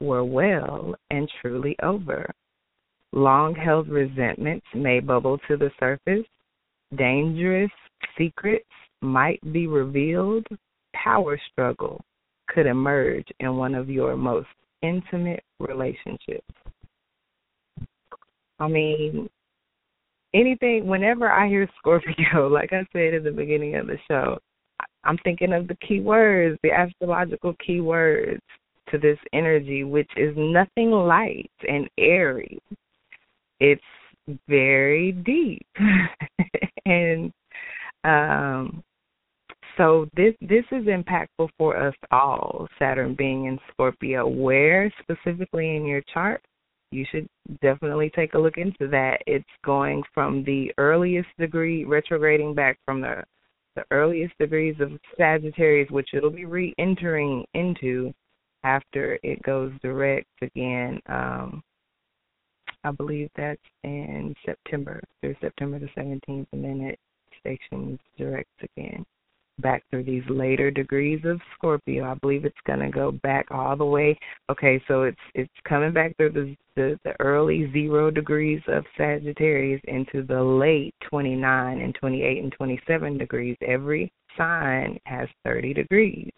[0.00, 2.28] were well and truly over.
[3.12, 6.26] Long held resentments may bubble to the surface.
[6.96, 7.70] Dangerous
[8.16, 8.64] secrets
[9.02, 10.46] might be revealed,
[10.94, 12.02] power struggle
[12.48, 14.48] could emerge in one of your most
[14.82, 16.46] intimate relationships.
[18.58, 19.28] I mean,
[20.34, 24.38] anything, whenever I hear Scorpio, like I said at the beginning of the show,
[25.04, 28.40] I'm thinking of the key words, the astrological key words
[28.90, 32.58] to this energy, which is nothing light and airy.
[33.60, 33.82] It's
[34.48, 35.66] very deep.
[36.86, 37.32] and
[38.04, 38.82] um,
[39.76, 42.66] so this this is impactful for us all.
[42.78, 46.40] Saturn being in Scorpio, where specifically in your chart,
[46.92, 47.26] you should
[47.60, 49.18] definitely take a look into that.
[49.26, 53.22] It's going from the earliest degree, retrograding back from the
[53.74, 58.10] the earliest degrees of Sagittarius, which it'll be re-entering into
[58.64, 60.98] after it goes direct again.
[61.08, 61.62] Um,
[62.86, 66.98] I believe that's in September through September the 17th, and then it
[67.40, 69.04] stations direct again.
[69.58, 72.04] back through these later degrees of Scorpio.
[72.04, 74.18] I believe it's going to go back all the way.
[74.50, 79.80] Okay, so it's it's coming back through the, the the early 0 degrees of Sagittarius
[79.88, 83.56] into the late 29 and 28 and 27 degrees.
[83.66, 86.30] Every sign has 30 degrees.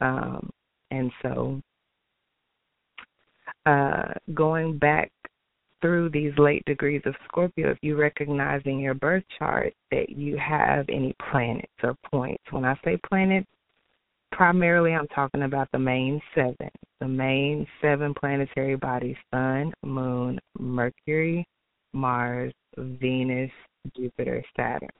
[0.00, 0.48] Um
[0.90, 1.60] and so
[3.66, 5.12] uh going back
[5.80, 10.36] through these late degrees of Scorpio, if you recognize in your birth chart that you
[10.36, 12.42] have any planets or points.
[12.50, 13.46] When I say planets,
[14.32, 16.70] primarily I'm talking about the main seven.
[17.00, 21.46] The main seven planetary bodies Sun, Moon, Mercury,
[21.92, 23.50] Mars, Venus,
[23.96, 24.90] Jupiter, Saturn.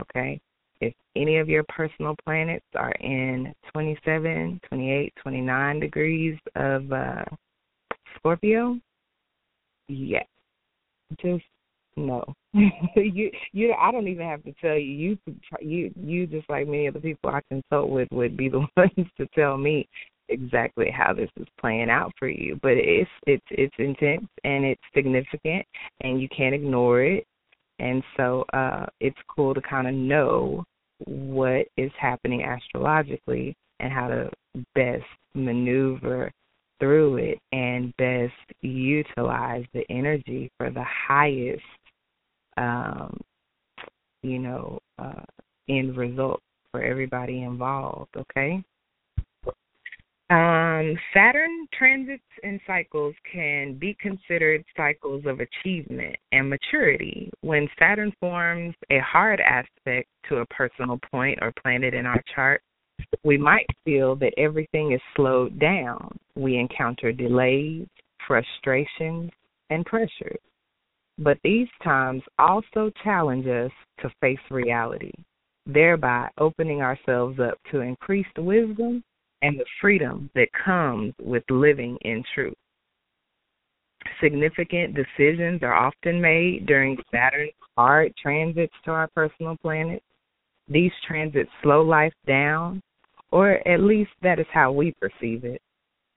[0.00, 0.40] Okay?
[0.80, 7.24] If any of your personal planets are in 27, 28, 29 degrees of uh,
[8.16, 8.78] Scorpio,
[9.90, 10.26] yes.
[11.20, 11.44] Just
[11.96, 12.24] no.
[12.94, 15.18] you you I don't even have to tell you.
[15.26, 18.66] You you you just like many of the people I consult with would be the
[18.76, 19.88] ones to tell me
[20.28, 22.58] exactly how this is playing out for you.
[22.62, 25.66] But it's it's it's intense and it's significant
[26.02, 27.24] and you can't ignore it.
[27.78, 30.64] And so uh it's cool to kind of know
[31.06, 34.30] what is happening astrologically and how to
[34.74, 36.30] best maneuver
[36.80, 41.62] through it and best utilize the energy for the highest
[42.56, 43.16] um
[44.22, 45.22] you know uh
[45.68, 46.40] end result
[46.72, 48.62] for everybody involved okay
[50.30, 57.28] um, Saturn transits and cycles can be considered cycles of achievement and maturity.
[57.40, 62.62] When Saturn forms a hard aspect to a personal point or planet in our chart,
[63.24, 66.16] we might feel that everything is slowed down.
[66.36, 67.86] We encounter delays,
[68.26, 69.30] frustrations,
[69.70, 70.38] and pressures.
[71.18, 73.70] But these times also challenge us
[74.00, 75.12] to face reality,
[75.66, 79.02] thereby opening ourselves up to increased wisdom
[79.42, 82.54] and the freedom that comes with living in truth.
[84.22, 90.02] Significant decisions are often made during Saturn's hard transits to our personal planet.
[90.68, 92.80] These transits slow life down
[93.32, 95.60] or at least that is how we perceive it,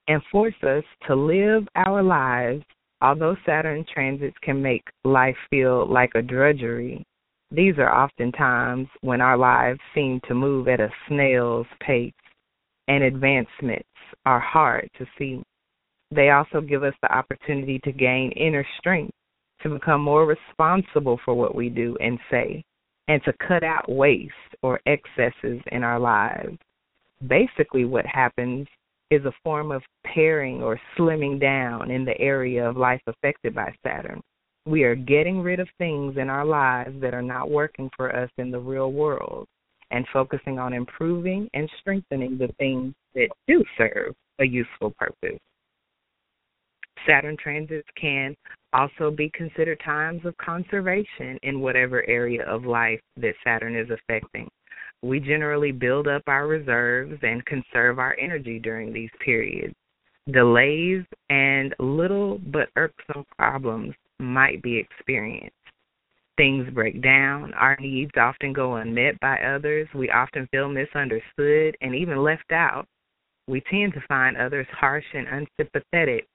[0.08, 2.64] and force us to live our lives.
[3.02, 7.04] Although Saturn transits can make life feel like a drudgery,
[7.52, 12.14] these are often times when our lives seem to move at a snail's pace
[12.88, 13.88] and advancements
[14.26, 15.44] are hard to see.
[16.12, 19.14] They also give us the opportunity to gain inner strength,
[19.62, 22.64] to become more responsible for what we do and say,
[23.08, 26.58] and to cut out waste or excesses in our lives
[27.28, 28.68] basically what happens
[29.12, 33.74] is a form of paring or slimming down in the area of life affected by
[33.86, 34.22] Saturn.
[34.66, 38.30] We are getting rid of things in our lives that are not working for us
[38.38, 39.46] in the real world
[39.92, 45.40] and focusing on improving and strengthening the things that do serve a useful purpose.
[47.06, 48.36] Saturn transits can
[48.72, 54.48] also be considered times of conservation in whatever area of life that Saturn is affecting.
[55.04, 59.76] We generally build up our reserves and conserve our energy during these periods.
[60.32, 65.52] Delays and little but irksome problems might be experienced.
[66.38, 67.54] Things break down.
[67.56, 69.90] Our needs often go unmet by others.
[69.94, 72.88] We often feel misunderstood and even left out.
[73.46, 76.26] We tend to find others harsh and unsympathetic.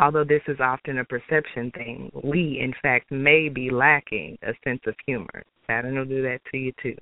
[0.00, 4.80] Although this is often a perception thing, we, in fact, may be lacking a sense
[4.88, 5.44] of humor.
[5.68, 6.96] Saturn will do that to you, too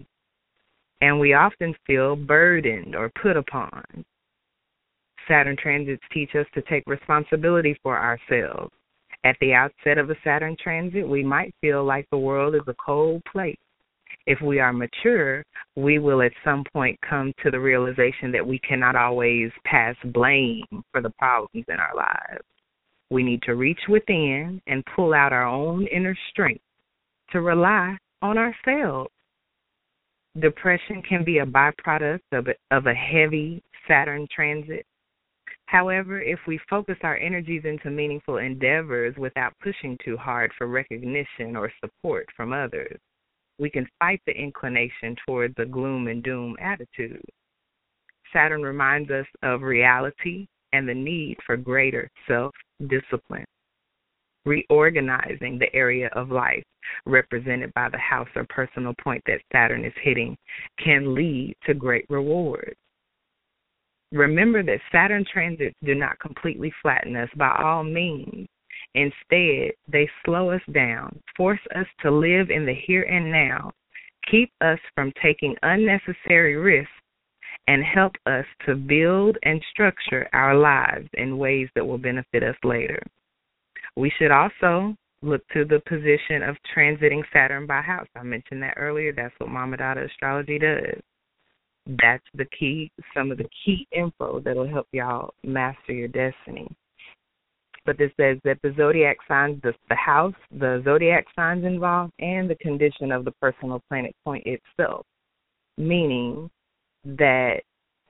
[1.01, 3.83] and we often feel burdened or put upon.
[5.29, 8.73] Saturn transits teach us to take responsibility for ourselves.
[9.25, 12.75] At the outset of a Saturn transit, we might feel like the world is a
[12.75, 13.57] cold place.
[14.27, 15.45] If we are mature,
[15.75, 20.65] we will at some point come to the realization that we cannot always pass blame
[20.93, 22.45] for the problems in our lives.
[23.11, 26.63] We need to reach within and pull out our own inner strength
[27.31, 29.11] to rely on ourselves
[30.41, 34.85] Depression can be a byproduct of a, of a heavy Saturn transit.
[35.67, 41.57] However, if we focus our energies into meaningful endeavors without pushing too hard for recognition
[41.57, 42.99] or support from others,
[43.59, 47.25] we can fight the inclination towards the gloom and doom attitude.
[48.33, 52.55] Saturn reminds us of reality and the need for greater self
[52.89, 53.47] discipline
[54.47, 56.65] reorganizing the area of life
[57.05, 60.37] represented by the house or personal point that Saturn is hitting
[60.83, 62.77] can lead to great rewards.
[64.13, 68.47] Remember that Saturn transits do not completely flatten us by all means.
[68.95, 73.73] Instead, they slow us down, force us to live in the here and now,
[74.31, 76.91] keep us from taking unnecessary risks,
[77.69, 82.57] and help us to build and structure our lives in ways that will benefit us
[82.63, 83.03] later.
[83.97, 88.07] We should also look to the position of transiting Saturn by house.
[88.15, 89.13] I mentioned that earlier.
[89.13, 91.01] That's what Mama Dada Astrology does.
[91.87, 96.69] That's the key, some of the key info that'll help y'all master your destiny.
[97.87, 102.51] But this says that the zodiac signs, the, the house, the zodiac signs involved, and
[102.51, 105.07] the condition of the personal planet point itself.
[105.79, 106.51] Meaning
[107.05, 107.61] that,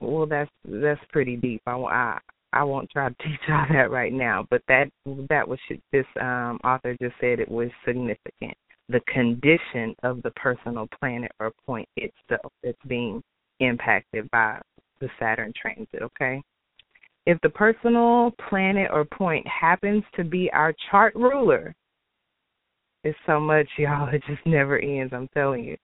[0.01, 1.61] well, that's that's pretty deep.
[1.67, 2.19] I, I
[2.53, 4.91] I won't try to teach y'all that right now, but that
[5.29, 5.59] that was
[5.93, 8.57] this um, author just said it was significant.
[8.89, 13.23] The condition of the personal planet or point itself that's being
[13.61, 14.61] impacted by
[15.01, 16.03] the Saturn transit.
[16.03, 16.43] Okay,
[17.27, 21.75] if the personal planet or point happens to be our chart ruler,
[23.03, 24.09] it's so much, y'all.
[24.13, 25.13] It just never ends.
[25.13, 25.77] I'm telling you.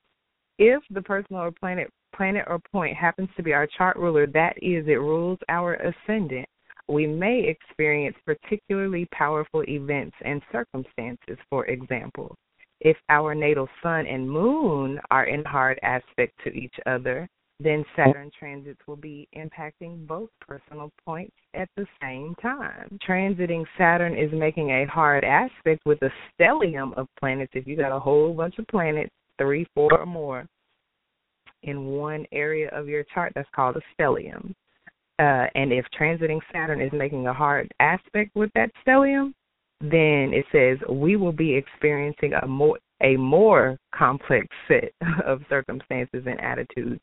[0.58, 4.54] If the personal or planet planet or point happens to be our chart ruler, that
[4.58, 6.46] is, it rules our ascendant
[6.88, 12.34] we may experience particularly powerful events and circumstances, for example.
[12.80, 17.28] If our natal sun and moon are in hard aspect to each other,
[17.60, 22.98] then Saturn transits will be impacting both personal points at the same time.
[23.08, 27.52] Transiting Saturn is making a hard aspect with a stellium of planets.
[27.54, 30.44] If you got a whole bunch of planets, three, four, or more,
[31.62, 34.52] in one area of your chart, that's called a stellium.
[35.18, 39.32] Uh, and if transiting Saturn is making a hard aspect with that stellium,
[39.80, 44.92] then it says we will be experiencing a more a more complex set
[45.26, 47.00] of circumstances and attitudes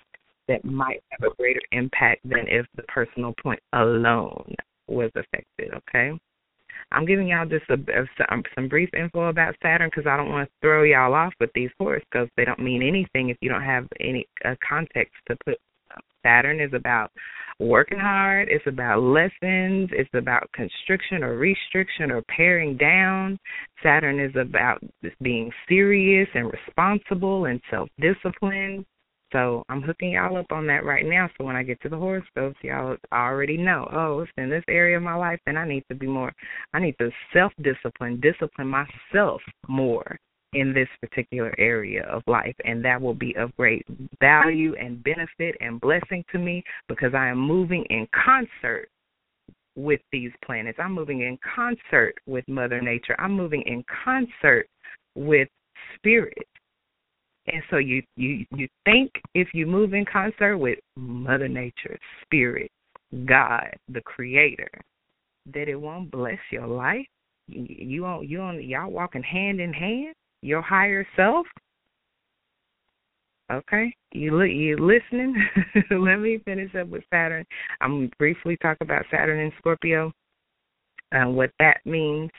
[0.48, 4.56] that might have a greater impact than if the personal point alone
[4.88, 5.74] was affected.
[5.74, 6.18] Okay,
[6.92, 10.30] I'm giving y'all just a, a some, some brief info about Saturn because I don't
[10.30, 12.32] want to throw y'all off with these horoscopes.
[12.36, 15.58] They don't mean anything if you don't have any uh, context to put.
[16.26, 17.12] Saturn is about
[17.60, 18.48] working hard.
[18.50, 19.90] It's about lessons.
[19.92, 23.38] It's about constriction or restriction or paring down.
[23.84, 24.82] Saturn is about
[25.22, 28.86] being serious and responsible and self discipline.
[29.32, 31.30] So I'm hooking y'all up on that right now.
[31.38, 34.98] So when I get to the horoscopes, y'all already know, oh, it's in this area
[34.98, 36.34] of my life, and I need to be more,
[36.74, 40.18] I need to self discipline, discipline myself more
[40.54, 43.86] in this particular area of life, and that will be of great
[44.20, 48.90] value and benefit and blessing to me because I am moving in concert
[49.76, 50.80] with these planets.
[50.82, 53.16] I'm moving in concert with Mother Nature.
[53.20, 54.68] I'm moving in concert
[55.16, 55.48] with
[55.96, 56.48] spirit.
[57.48, 62.70] And so you you you think if you move in concert with Mother Nature, spirit,
[63.26, 64.70] God, the creator,
[65.54, 67.06] that it won't bless your life?
[67.48, 70.14] You, you won't you won't y'all walking hand in hand?
[70.42, 71.46] Your higher self.
[73.52, 75.36] Okay, you you listening?
[75.92, 77.46] Let me finish up with Saturn.
[77.82, 80.12] I'm briefly talk about Saturn and Scorpio,
[81.12, 82.30] uh, what that means.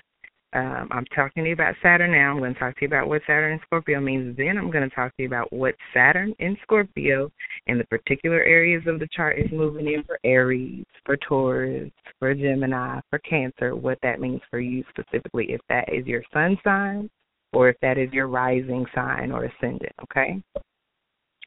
[0.53, 2.33] Um, I'm talking to you about Saturn now.
[2.33, 4.37] I'm going to talk to you about what Saturn and Scorpio means.
[4.37, 7.31] Then I'm going to talk to you about what Saturn in Scorpio
[7.67, 12.35] in the particular areas of the chart is moving in for Aries, for Taurus, for
[12.35, 17.09] Gemini, for Cancer, what that means for you specifically, if that is your sun sign
[17.53, 20.43] or if that is your rising sign or ascendant, okay?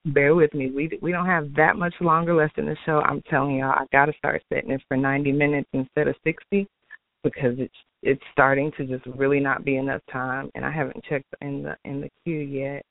[0.05, 0.69] Bear with me.
[0.69, 2.99] We we don't have that much longer left in the show.
[3.05, 6.67] I'm telling y'all, I got to start setting it for 90 minutes instead of 60
[7.23, 11.33] because it's it's starting to just really not be enough time and I haven't checked
[11.41, 12.83] in the in the queue yet.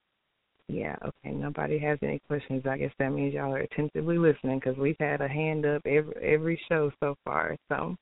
[0.69, 1.35] Yeah, okay.
[1.35, 2.63] Nobody has any questions.
[2.67, 6.15] I guess that means y'all are attentively listening because we've had a hand up every
[6.23, 7.57] every show so far.
[7.69, 7.95] So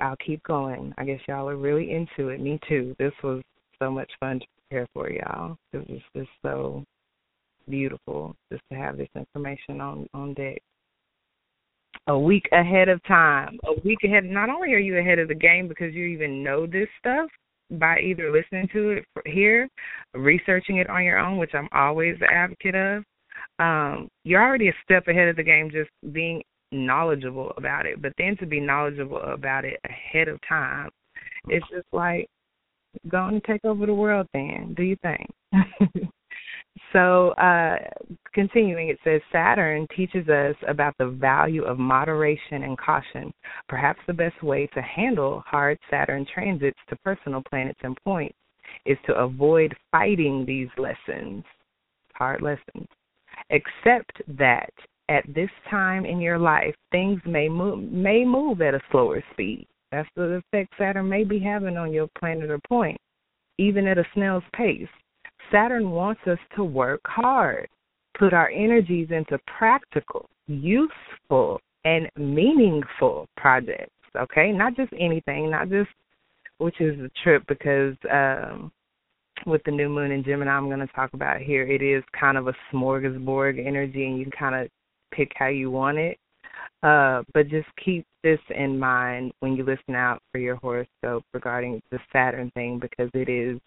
[0.00, 0.92] I'll keep going.
[0.98, 2.40] I guess y'all are really into it.
[2.40, 2.96] Me too.
[2.98, 3.42] This was
[3.78, 5.56] so much fun to prepare for y'all.
[5.72, 6.84] It was just so
[7.68, 10.62] beautiful just to have this information on on deck.
[12.08, 13.58] A week ahead of time.
[13.66, 14.24] A week ahead.
[14.24, 17.30] Not only are you ahead of the game because you even know this stuff
[17.70, 19.68] by either listening to it here,
[20.12, 23.04] researching it on your own, which I'm always the advocate of.
[23.58, 28.02] Um, you're already a step ahead of the game just being knowledgeable about it.
[28.02, 30.90] But then to be knowledgeable about it ahead of time,
[31.48, 32.28] it's just like
[33.08, 34.74] go and take over the world then.
[34.76, 35.28] Do you think?
[36.92, 37.76] so, uh,
[38.32, 43.32] continuing, it says Saturn teaches us about the value of moderation and caution.
[43.68, 48.36] Perhaps the best way to handle hard Saturn transits to personal planets and points
[48.86, 51.44] is to avoid fighting these lessons,
[52.14, 52.88] hard lessons.
[53.50, 54.72] Accept that
[55.08, 59.66] at this time in your life, things may move, may move at a slower speed.
[59.94, 62.98] That's the effect Saturn may be having on your planet or point,
[63.58, 64.88] even at a snail's pace.
[65.52, 67.68] Saturn wants us to work hard,
[68.18, 74.50] put our energies into practical, useful, and meaningful projects, okay?
[74.50, 75.90] Not just anything, not just
[76.58, 78.72] which is a trip because um
[79.46, 82.38] with the new moon in Gemini I'm going to talk about here, it is kind
[82.38, 84.68] of a smorgasbord energy and you can kind of
[85.12, 86.18] pick how you want it.
[86.82, 91.80] Uh, but just keep this in mind when you listen out for your horoscope regarding
[91.92, 93.60] the Saturn thing because it is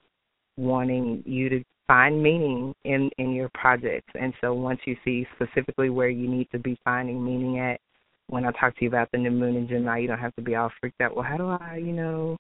[0.58, 4.12] wanting you to find meaning in in your projects.
[4.20, 7.80] And so once you see specifically where you need to be finding meaning at,
[8.28, 10.42] when I talk to you about the new moon in Gemini, you don't have to
[10.42, 11.16] be all freaked out.
[11.16, 12.38] Well, how do I, you know,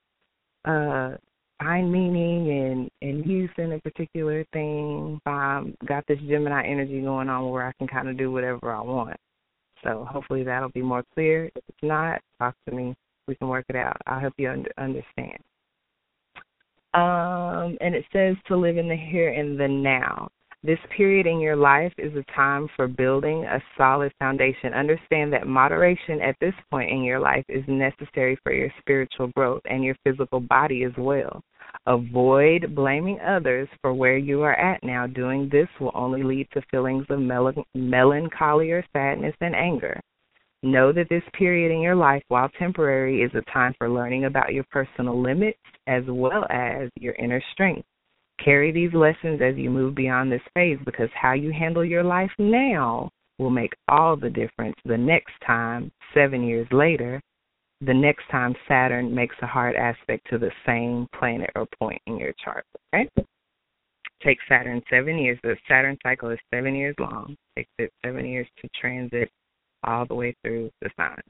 [0.65, 1.15] uh
[1.59, 5.22] find meaning and and use in a particular thing?
[5.26, 8.82] Um, got this Gemini energy going on where I can kind of do whatever I
[8.82, 9.18] want.
[9.84, 11.45] So hopefully that'll be more clear.
[11.55, 12.95] If it's not, talk to me.
[13.28, 13.97] We can work it out.
[14.05, 15.38] I'll help you under, understand.
[16.93, 20.30] Um, and it says to live in the here and the now.
[20.68, 24.74] This period in your life is a time for building a solid foundation.
[24.74, 29.61] Understand that moderation at this point in your life is necessary for your spiritual growth
[29.70, 31.41] and your physical body as well.
[31.86, 35.07] Avoid blaming others for where you are at now.
[35.07, 39.97] Doing this will only lead to feelings of mel- melancholy or sadness and anger.
[40.63, 44.53] Know that this period in your life, while temporary, is a time for learning about
[44.53, 47.88] your personal limits as well as your inner strength.
[48.44, 52.32] Carry these lessons as you move beyond this phase because how you handle your life
[52.38, 53.10] now
[53.40, 57.22] will make all the difference the next time, seven years later,
[57.82, 62.18] the next time Saturn makes a hard aspect to the same planet or point in
[62.18, 62.66] your chart.
[62.94, 63.08] Okay?
[64.24, 65.38] Takes Saturn seven years.
[65.44, 67.36] The Saturn cycle is seven years long.
[67.56, 69.30] It Takes it seven years to transit
[69.84, 71.22] all the way through the signs.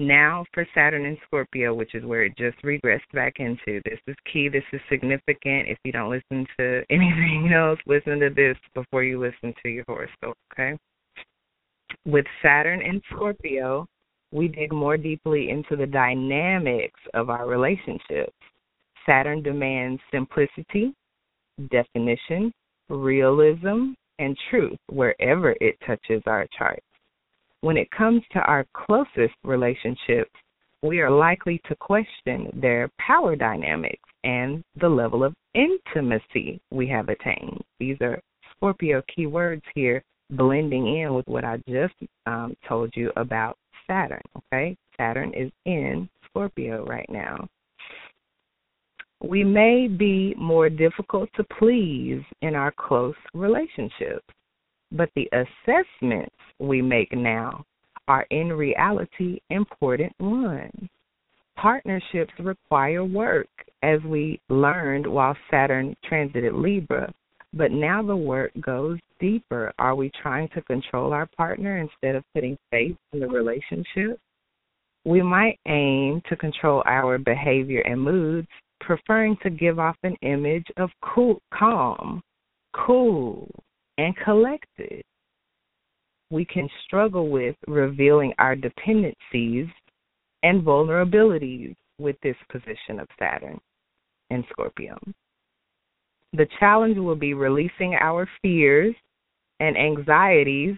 [0.00, 3.82] Now for Saturn in Scorpio, which is where it just regressed back into.
[3.84, 4.48] This is key.
[4.48, 5.68] This is significant.
[5.68, 9.84] If you don't listen to anything else, listen to this before you listen to your
[9.86, 10.78] horoscope, okay?
[12.06, 13.86] With Saturn in Scorpio,
[14.32, 18.32] we dig more deeply into the dynamics of our relationships.
[19.04, 20.94] Saturn demands simplicity,
[21.70, 22.50] definition,
[22.88, 26.80] realism, and truth wherever it touches our chart.
[27.62, 30.30] When it comes to our closest relationships,
[30.82, 37.08] we are likely to question their power dynamics and the level of intimacy we have
[37.08, 37.60] attained.
[37.78, 38.20] These are
[38.56, 41.94] Scorpio keywords here blending in with what I just
[42.26, 43.56] um, told you about
[43.86, 44.22] Saturn.
[44.36, 47.46] Okay, Saturn is in Scorpio right now.
[49.22, 54.24] We may be more difficult to please in our close relationships,
[54.92, 57.64] but the assessments we make now
[58.08, 60.88] are in reality important ones.
[61.56, 63.48] Partnerships require work,
[63.82, 67.12] as we learned while Saturn transited Libra,
[67.52, 69.72] but now the work goes deeper.
[69.78, 74.18] Are we trying to control our partner instead of putting faith in the relationship?
[75.04, 78.48] We might aim to control our behavior and moods,
[78.80, 82.22] preferring to give off an image of cool, calm,
[82.72, 83.48] cool,
[84.00, 85.02] and collected.
[86.30, 89.66] We can struggle with revealing our dependencies
[90.42, 93.60] and vulnerabilities with this position of Saturn
[94.30, 94.98] in Scorpio.
[96.32, 98.94] The challenge will be releasing our fears
[99.58, 100.76] and anxieties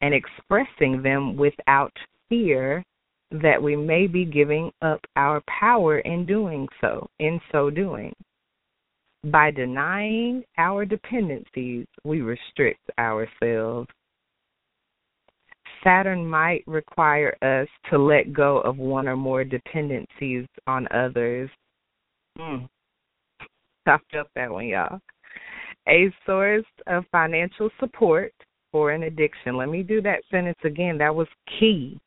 [0.00, 1.92] and expressing them without
[2.28, 2.84] fear
[3.32, 8.14] that we may be giving up our power in doing so, in so doing.
[9.24, 13.88] By denying our dependencies, we restrict ourselves.
[15.82, 21.48] Saturn might require us to let go of one or more dependencies on others.
[22.38, 22.68] Mm.
[23.86, 25.00] I felt that one, y'all.
[25.88, 28.32] A source of financial support
[28.72, 29.56] for an addiction.
[29.56, 30.98] Let me do that sentence again.
[30.98, 31.98] That was key.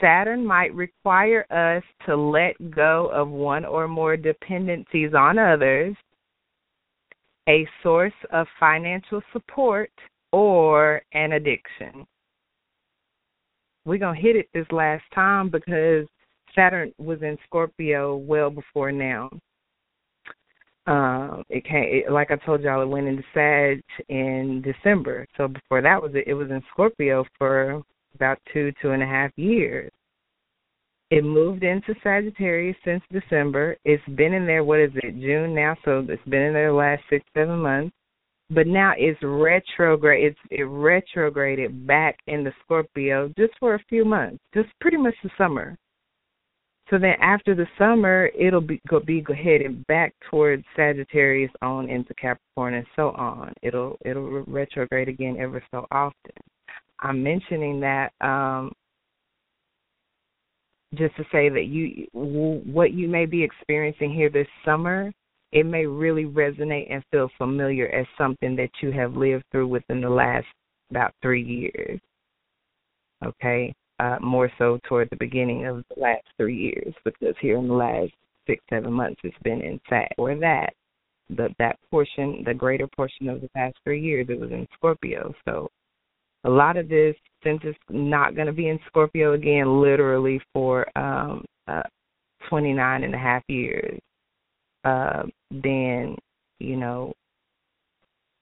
[0.00, 5.96] Saturn might require us to let go of one or more dependencies on others,
[7.48, 9.90] a source of financial support,
[10.32, 12.06] or an addiction.
[13.84, 16.06] We're going to hit it this last time because
[16.54, 19.30] Saturn was in Scorpio well before now.
[20.86, 25.26] Um, it came it, like I told y'all, it went into Sag in December.
[25.36, 27.82] So before that was it, it was in Scorpio for
[28.14, 29.90] about two two and a half years.
[31.14, 33.76] It moved into Sagittarius since December.
[33.84, 34.64] It's been in there.
[34.64, 35.14] What is it?
[35.20, 35.76] June now.
[35.84, 37.94] So it's been in there the last six seven months.
[38.50, 40.24] But now it's retrograde.
[40.24, 45.30] It's it retrograded back into Scorpio just for a few months, just pretty much the
[45.38, 45.78] summer.
[46.90, 52.12] So then after the summer, it'll be go be headed back towards Sagittarius on into
[52.14, 53.52] Capricorn and so on.
[53.62, 56.32] It'll it'll retrograde again ever so often.
[56.98, 58.72] I'm mentioning that um
[60.96, 65.12] just to say that you what you may be experiencing here this summer
[65.54, 70.00] it may really resonate and feel familiar as something that you have lived through within
[70.00, 70.46] the last
[70.90, 72.00] about three years.
[73.24, 73.72] Okay?
[74.00, 77.74] Uh, more so toward the beginning of the last three years because here in the
[77.74, 78.10] last
[78.44, 80.74] six seven months it's been in Sag or that
[81.30, 85.32] the that portion the greater portion of the past three years it was in Scorpio.
[85.44, 85.70] So
[86.44, 90.86] a lot of this since it's not going to be in Scorpio again literally for
[90.98, 91.82] um uh
[92.48, 93.98] 29 and a half years
[94.84, 96.16] uh then
[96.60, 97.12] you know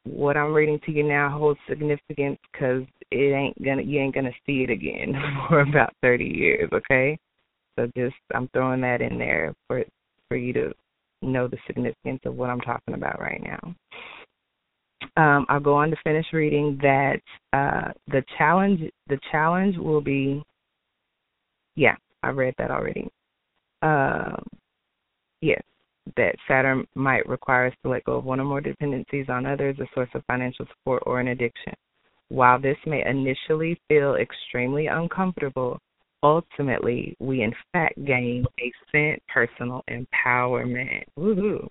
[0.05, 4.33] what I'm reading to you now holds significance because it ain't gonna you ain't gonna
[4.47, 5.15] see it again
[5.49, 6.71] for about 30 years.
[6.73, 7.19] Okay,
[7.79, 9.85] so just I'm throwing that in there for
[10.29, 10.73] for you to
[11.23, 13.75] know the significance of what I'm talking about right now.
[15.17, 17.21] Um, I'll go on to finish reading that
[17.53, 20.43] uh, the challenge the challenge will be
[21.77, 23.09] yeah I read that already.
[23.83, 24.37] Uh,
[25.41, 25.61] yes,
[26.17, 29.77] that Saturn might require us to let go of one or more dependencies on others,
[29.81, 31.75] a source of financial support, or an addiction.
[32.29, 35.79] While this may initially feel extremely uncomfortable,
[36.23, 41.03] ultimately we in fact gain a scent personal empowerment.
[41.19, 41.69] Woohoo.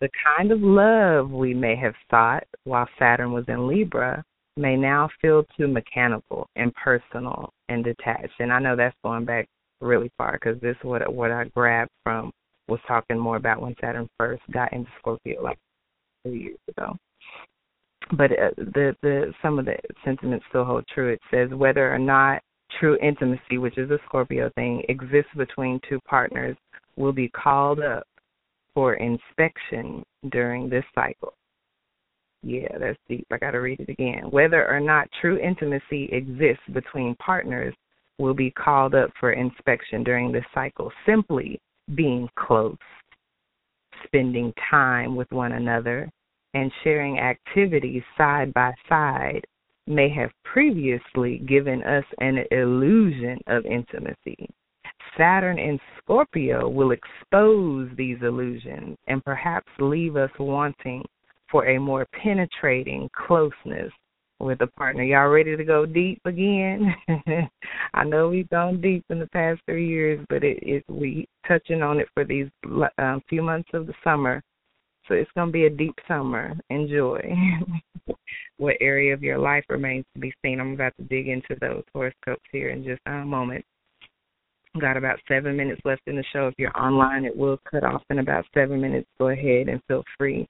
[0.00, 4.24] The kind of love we may have sought while Saturn was in Libra
[4.56, 8.34] may now feel too mechanical, impersonal, and detached.
[8.38, 9.48] And I know that's going back
[9.80, 12.30] really far because this is what what I grabbed from
[12.68, 15.58] was talking more about when Saturn first got into Scorpio like
[16.24, 16.96] three years ago.
[18.16, 21.12] But uh, the the some of the sentiments still hold true.
[21.12, 22.42] It says whether or not
[22.78, 26.56] true intimacy, which is a Scorpio thing, exists between two partners,
[26.96, 28.04] will be called up
[28.74, 31.34] for inspection during this cycle.
[32.42, 33.26] Yeah, that's deep.
[33.30, 34.24] I got to read it again.
[34.30, 37.74] Whether or not true intimacy exists between partners
[38.18, 41.60] will be called up for inspection during this cycle simply
[41.94, 42.76] being close,
[44.04, 46.10] spending time with one another,
[46.54, 49.42] and sharing activities side by side
[49.86, 54.48] may have previously given us an illusion of intimacy.
[55.16, 61.04] Saturn in Scorpio will expose these illusions and perhaps leave us wanting
[61.50, 63.92] for a more penetrating closeness
[64.40, 65.04] with a partner.
[65.04, 66.94] Y'all ready to go deep again?
[67.94, 71.82] I know we've gone deep in the past three years, but it, it we touching
[71.82, 72.48] on it for these
[72.98, 74.42] uh, few months of the summer.
[75.08, 76.54] So it's going to be a deep summer.
[76.70, 77.20] Enjoy.
[78.56, 80.60] what area of your life remains to be seen?
[80.60, 83.64] I'm about to dig into those horoscopes here in just a moment.
[84.80, 86.48] Got about seven minutes left in the show.
[86.48, 89.06] If you're online, it will cut off in about seven minutes.
[89.18, 90.48] Go ahead and feel free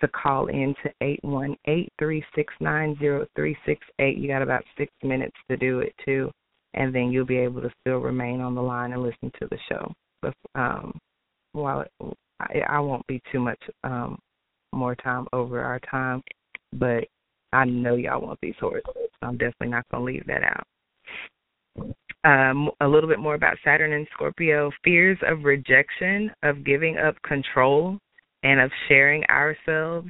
[0.00, 4.18] to call in to eight one eight three six nine zero three six eight.
[4.18, 6.32] You got about six minutes to do it too,
[6.74, 9.58] and then you'll be able to still remain on the line and listen to the
[9.68, 9.92] show.
[10.20, 10.98] But um,
[11.52, 11.92] while it,
[12.40, 14.18] I, I won't be too much um
[14.72, 16.22] more time over our time,
[16.72, 17.04] but
[17.52, 20.66] I know y'all want these horses, so I'm definitely not gonna leave that out.
[22.22, 27.14] Um, a little bit more about Saturn and Scorpio fears of rejection, of giving up
[27.22, 27.98] control,
[28.42, 30.08] and of sharing ourselves,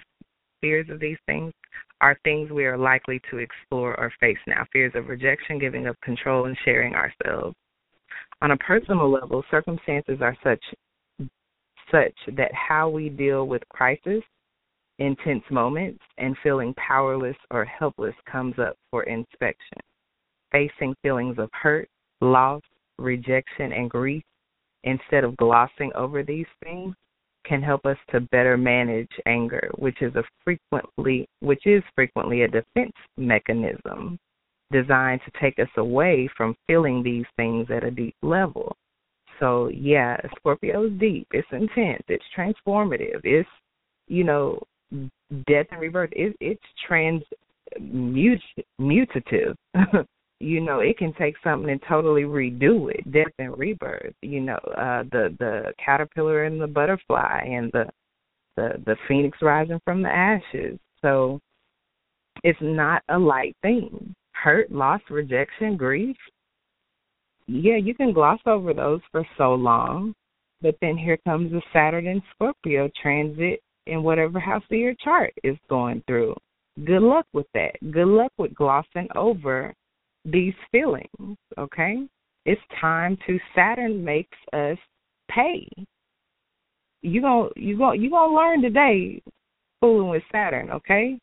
[0.61, 1.53] fears of these things
[2.01, 4.65] are things we are likely to explore or face now.
[4.73, 7.55] Fears of rejection, giving up control, and sharing ourselves.
[8.43, 10.63] On a personal level, circumstances are such
[11.91, 14.23] such that how we deal with crisis,
[14.99, 19.79] intense moments, and feeling powerless or helpless comes up for inspection.
[20.53, 21.89] Facing feelings of hurt,
[22.21, 22.63] loss,
[22.99, 24.23] rejection, and grief,
[24.85, 26.95] instead of glossing over these things,
[27.47, 32.49] can help us to better manage anger, which is a frequently which is frequently a
[32.49, 34.19] defense mechanism
[34.71, 38.77] designed to take us away from feeling these things at a deep level.
[39.39, 41.27] So yeah, Scorpio is deep.
[41.33, 42.03] It's intense.
[42.09, 43.21] It's transformative.
[43.25, 43.49] It's
[44.07, 44.63] you know
[45.47, 46.11] death and rebirth.
[46.13, 49.55] It, it's transmutative.
[50.41, 54.59] you know it can take something and totally redo it death and rebirth you know
[54.77, 57.85] uh the the caterpillar and the butterfly and the
[58.57, 60.79] the the phoenix rising from the ashes.
[61.03, 61.41] So
[62.43, 64.15] it's not a light thing.
[64.33, 66.17] Hurt loss rejection grief.
[67.47, 70.15] Yeah you can gloss over those for so long
[70.63, 75.33] but then here comes the saturn and scorpio transit in whatever house of your chart
[75.43, 76.37] is going through.
[76.85, 77.73] Good luck with that.
[77.91, 79.73] Good luck with glossing over
[80.25, 82.07] these feelings, okay?
[82.47, 84.79] It's time to Saturn makes us
[85.31, 85.69] pay.
[87.03, 89.23] You going you going you gonna learn today
[89.81, 91.19] fooling with Saturn, okay?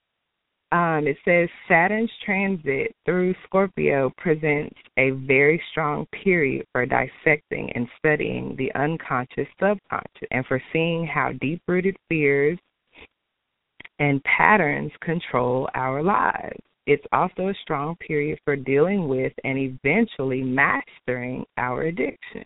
[0.72, 7.88] Um, it says Saturn's transit through Scorpio presents a very strong period for dissecting and
[7.98, 12.60] studying the unconscious subconscious and for seeing how deep rooted fears
[14.00, 16.60] and patterns control our lives.
[16.88, 22.46] It's also a strong period for dealing with and eventually mastering our addiction.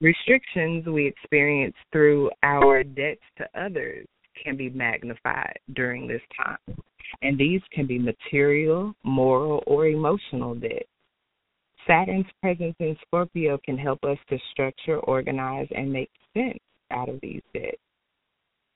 [0.00, 4.06] Restrictions we experience through our debts to others
[4.42, 6.76] can be magnified during this time,
[7.20, 10.88] and these can be material, moral, or emotional debts.
[11.86, 16.58] Saturn's presence in Scorpio can help us to structure, organize, and make sense
[16.90, 17.76] out of these debts.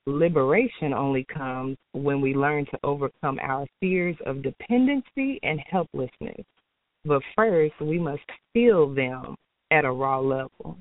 [0.09, 6.47] Liberation only comes when we learn to overcome our fears of dependency and helplessness.
[7.05, 9.35] But first, we must feel them
[9.73, 10.79] at a raw level.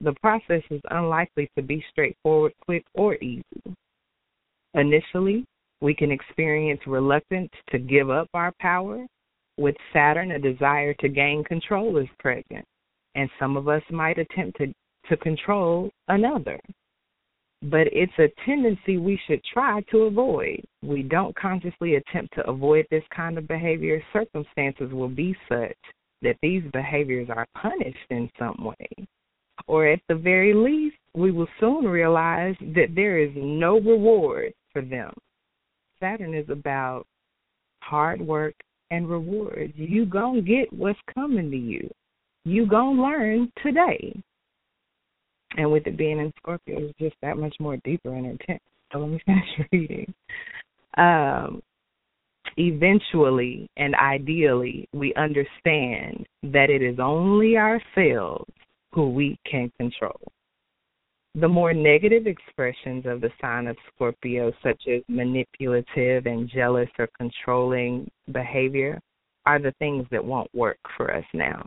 [0.00, 3.44] The process is unlikely to be straightforward, quick, or easy.
[4.74, 5.44] Initially,
[5.80, 9.06] we can experience reluctance to give up our power.
[9.56, 12.64] With Saturn, a desire to gain control is present,
[13.14, 14.72] and some of us might attempt to,
[15.08, 16.58] to control another
[17.62, 20.60] but it's a tendency we should try to avoid.
[20.82, 25.76] We don't consciously attempt to avoid this kind of behavior, circumstances will be such
[26.22, 29.06] that these behaviors are punished in some way.
[29.68, 34.82] Or at the very least, we will soon realize that there is no reward for
[34.82, 35.12] them.
[36.00, 37.06] Saturn is about
[37.80, 38.54] hard work
[38.90, 39.72] and rewards.
[39.76, 41.88] You gonna get what's coming to you.
[42.44, 44.20] You gonna learn today
[45.56, 48.62] and with it being in Scorpio, it's just that much more deeper and intense.
[48.92, 50.14] So let me finish reading.
[50.96, 51.62] Um,
[52.56, 58.50] eventually and ideally, we understand that it is only ourselves
[58.92, 60.20] who we can control.
[61.34, 67.08] The more negative expressions of the sign of Scorpio, such as manipulative and jealous or
[67.16, 69.00] controlling behavior,
[69.46, 71.66] are the things that won't work for us now.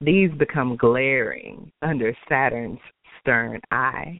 [0.00, 2.78] These become glaring under Saturn's
[3.20, 4.18] stern eye.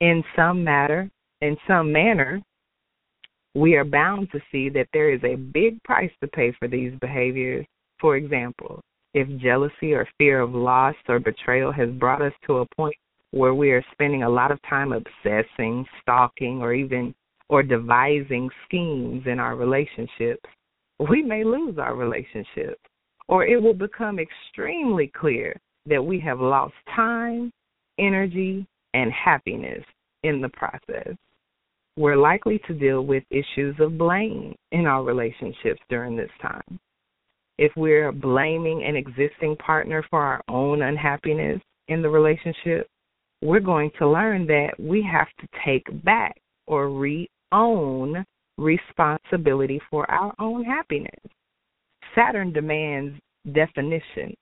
[0.00, 1.10] In some matter,
[1.40, 2.42] in some manner,
[3.54, 6.92] we are bound to see that there is a big price to pay for these
[7.00, 7.66] behaviors.
[8.00, 8.80] For example,
[9.12, 12.94] if jealousy or fear of loss or betrayal has brought us to a point
[13.32, 17.14] where we are spending a lot of time obsessing, stalking, or even
[17.48, 20.48] or devising schemes in our relationships,
[21.10, 22.78] we may lose our relationship.
[23.28, 25.56] Or it will become extremely clear
[25.86, 27.50] that we have lost time,
[28.00, 29.84] energy, and happiness
[30.22, 31.14] in the process.
[31.96, 36.78] We're likely to deal with issues of blame in our relationships during this time.
[37.58, 42.86] If we're blaming an existing partner for our own unhappiness in the relationship,
[43.42, 46.36] we're going to learn that we have to take back
[46.66, 48.24] or re own
[48.56, 51.20] responsibility for our own happiness.
[52.14, 53.18] Saturn demands
[53.52, 54.36] definitions,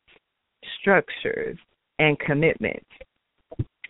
[0.80, 1.56] structures,
[1.98, 2.86] and commitments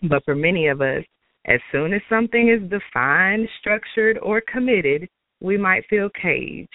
[0.03, 1.03] but for many of us,
[1.45, 5.07] as soon as something is defined, structured, or committed,
[5.41, 6.69] we might feel caged,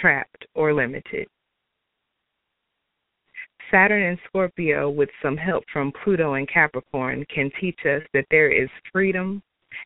[0.00, 1.26] trapped, or limited.
[3.70, 8.50] Saturn and Scorpio, with some help from Pluto and Capricorn, can teach us that there
[8.50, 9.42] is freedom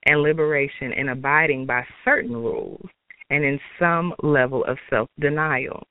[0.06, 2.86] and liberation in abiding by certain rules
[3.30, 5.82] and in some level of self denial.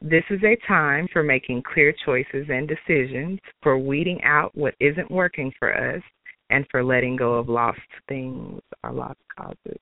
[0.00, 5.10] This is a time for making clear choices and decisions, for weeding out what isn't
[5.10, 6.02] working for us,
[6.50, 9.78] and for letting go of lost things or lost causes.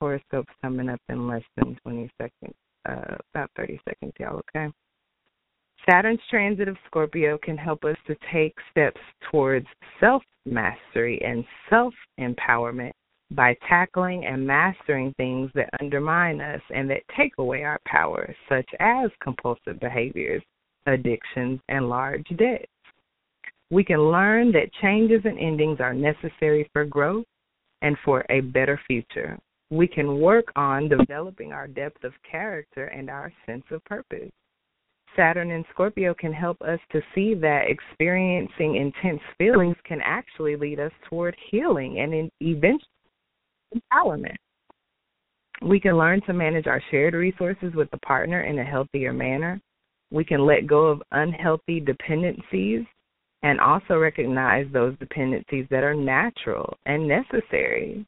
[0.00, 2.54] Horoscope's coming up in less than 20 seconds,
[2.88, 4.70] uh, about 30 seconds, y'all, okay?
[5.88, 9.00] Saturn's transit of Scorpio can help us to take steps
[9.30, 9.66] towards
[10.00, 12.92] self mastery and self empowerment
[13.32, 18.68] by tackling and mastering things that undermine us and that take away our power, such
[18.80, 20.42] as compulsive behaviors,
[20.86, 22.66] addictions, and large debts.
[23.70, 27.24] We can learn that changes and endings are necessary for growth
[27.82, 29.38] and for a better future.
[29.70, 34.30] We can work on developing our depth of character and our sense of purpose.
[35.16, 40.78] Saturn and Scorpio can help us to see that experiencing intense feelings can actually lead
[40.78, 42.80] us toward healing and eventually
[43.74, 44.36] empowerment.
[45.62, 49.60] We can learn to manage our shared resources with the partner in a healthier manner.
[50.12, 52.84] We can let go of unhealthy dependencies
[53.46, 58.04] and also recognize those dependencies that are natural and necessary.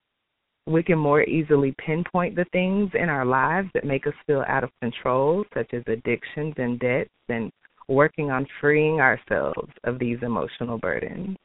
[0.66, 4.64] We can more easily pinpoint the things in our lives that make us feel out
[4.64, 7.53] of control, such as addictions and debts, and
[7.86, 11.36] working on freeing ourselves of these emotional burdens.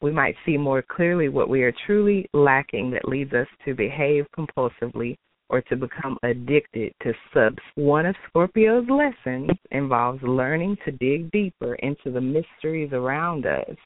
[0.00, 4.24] We might see more clearly what we are truly lacking that leads us to behave
[4.34, 5.14] compulsively
[5.48, 7.62] or to become addicted to subs.
[7.76, 13.76] One of Scorpio's lessons involves learning to dig deeper into the mysteries around us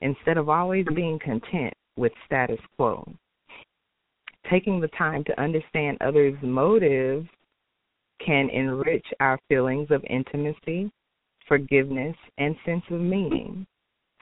[0.00, 3.06] instead of always being content with status quo.
[4.48, 7.28] Taking the time to understand others' motives
[8.24, 10.90] can enrich our feelings of intimacy,
[11.46, 13.66] forgiveness, and sense of meaning.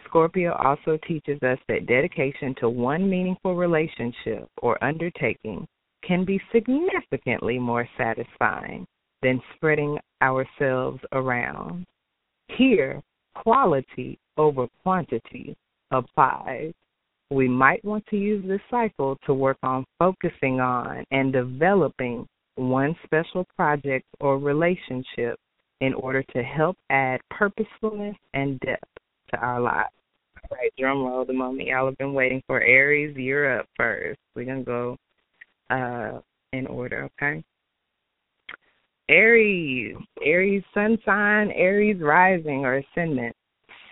[0.06, 5.66] Scorpio also teaches us that dedication to one meaningful relationship or undertaking
[6.06, 8.86] can be significantly more satisfying
[9.22, 11.84] than spreading ourselves around.
[12.56, 13.02] Here,
[13.34, 15.56] quality over quantity
[15.90, 16.72] applies.
[17.30, 22.26] We might want to use this cycle to work on focusing on and developing
[22.56, 25.38] one special project or relationship
[25.80, 28.82] in order to help add purposefulness and depth
[29.30, 29.90] to our lives.
[30.50, 32.60] All right, drum roll the moment y'all have been waiting for.
[32.60, 34.18] Aries, you're up first.
[34.34, 34.96] We're going to go
[35.70, 36.20] uh,
[36.52, 37.42] in order, okay?
[39.08, 43.34] Aries, Aries sun sign, Aries rising or ascendant.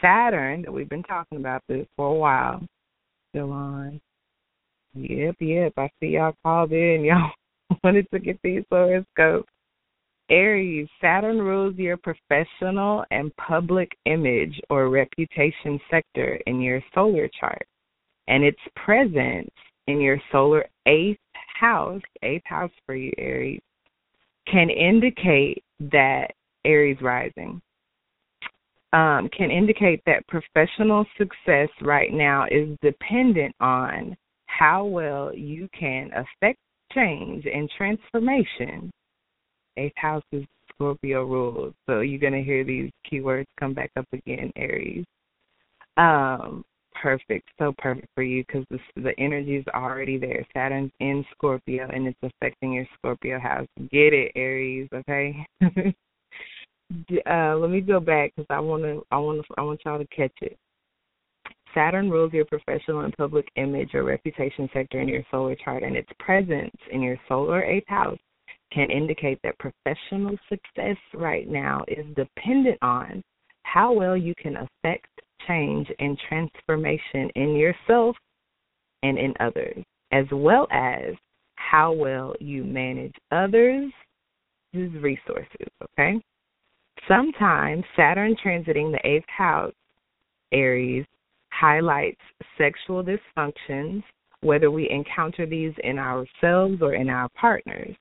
[0.03, 2.61] Saturn, that we've been talking about this for a while,
[3.31, 4.01] still on.
[4.95, 5.73] Yep, yep.
[5.77, 7.05] I see y'all called in.
[7.05, 7.31] Y'all
[7.83, 9.51] wanted to get these horoscopes.
[10.29, 17.67] Aries, Saturn rules your professional and public image or reputation sector in your solar chart,
[18.27, 19.51] and its presence
[19.87, 21.19] in your solar eighth
[21.59, 23.61] house, eighth house for you, Aries,
[24.51, 26.29] can indicate that
[26.65, 27.61] Aries rising
[28.97, 36.11] um, can indicate that professional success right now is dependent on how well you can
[36.13, 36.59] affect
[36.93, 38.91] change and transformation.
[39.77, 44.07] Eighth house is Scorpio rules, so you're going to hear these keywords come back up
[44.13, 45.05] again, Aries.
[45.99, 46.65] Um,
[47.03, 50.47] perfect, so perfect for you because the, the energy is already there.
[50.53, 53.67] Saturn's in Scorpio and it's affecting your Scorpio house.
[53.91, 54.89] Get it, Aries?
[54.93, 55.47] Okay.
[57.31, 59.99] uh, let me go back because I want to, I want to, I want y'all
[59.99, 60.57] to catch it.
[61.75, 65.95] Saturn rules your professional and public image or reputation sector in your solar chart, and
[65.95, 68.19] its presence in your solar eighth house
[68.73, 73.23] can indicate that professional success right now is dependent on
[73.63, 75.09] how well you can affect
[75.47, 78.17] change and transformation in yourself
[79.03, 81.15] and in others, as well as
[81.57, 83.93] how well you manage others'
[84.75, 86.21] resources, okay?
[87.09, 89.73] Sometimes Saturn transiting the eighth house,
[90.53, 91.05] Aries,
[91.51, 92.21] highlights
[92.59, 94.03] sexual dysfunctions,
[94.41, 97.97] whether we encounter these in ourselves or in our partners.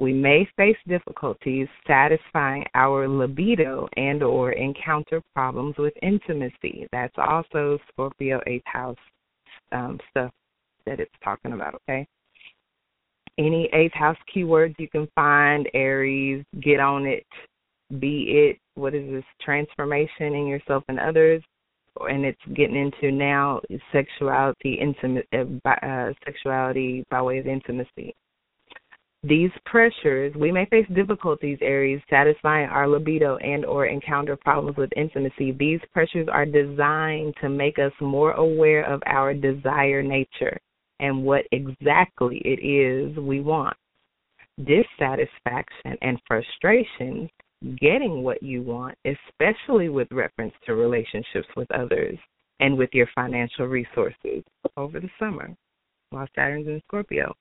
[0.00, 6.88] We may face difficulties satisfying our libido and or encounter problems with intimacy.
[6.90, 8.96] That's also Scorpio eighth house
[9.72, 10.32] um, stuff
[10.86, 12.06] that it's talking about, okay?
[13.36, 17.26] Any eighth house keywords you can find, Aries, get on it,
[17.98, 21.42] be it what is this transformation in yourself and others
[22.08, 23.60] and it's getting into now
[23.92, 28.14] sexuality intimate uh, uh, sexuality by way of intimacy
[29.22, 34.90] these pressures we may face difficulties aries satisfying our libido and or encounter problems with
[34.96, 35.52] intimacy.
[35.52, 40.58] These pressures are designed to make us more aware of our desire nature
[41.00, 43.76] and what exactly it is we want.
[44.58, 47.28] Dissatisfaction and frustration
[47.78, 52.18] getting what you want, especially with reference to relationships with others
[52.60, 54.42] and with your financial resources.
[54.78, 55.54] Over the summer
[56.10, 57.34] while Saturn's in Scorpio.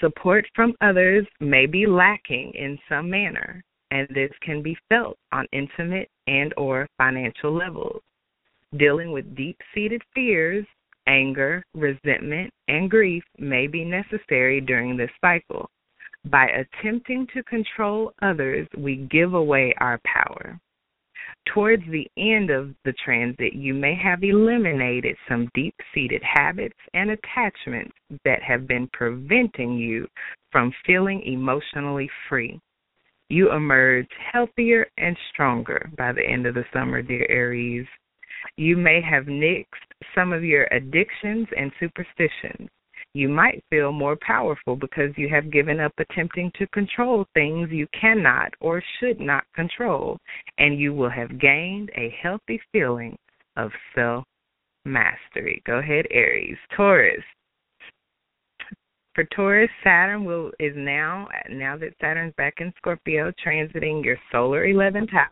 [0.00, 5.46] Support from others may be lacking in some manner, and this can be felt on
[5.52, 8.02] intimate and or financial levels.
[8.76, 10.66] Dealing with deep-seated fears,
[11.06, 15.70] anger, resentment, and grief may be necessary during this cycle.
[16.24, 20.58] By attempting to control others, we give away our power.
[21.46, 27.10] Towards the end of the transit, you may have eliminated some deep seated habits and
[27.10, 30.08] attachments that have been preventing you
[30.50, 32.60] from feeling emotionally free.
[33.28, 37.86] You emerge healthier and stronger by the end of the summer, dear Aries.
[38.56, 39.66] You may have nixed
[40.14, 42.68] some of your addictions and superstitions
[43.14, 47.86] you might feel more powerful because you have given up attempting to control things you
[47.98, 50.18] cannot or should not control,
[50.58, 53.16] and you will have gained a healthy feeling
[53.56, 54.24] of self
[54.84, 55.62] mastery.
[55.64, 56.58] Go ahead, Aries.
[56.76, 57.22] Taurus.
[59.14, 64.66] For Taurus, Saturn will is now now that Saturn's back in Scorpio, transiting your solar
[64.66, 65.30] eleventh house.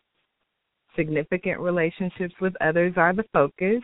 [0.95, 3.83] significant relationships with others are the focus,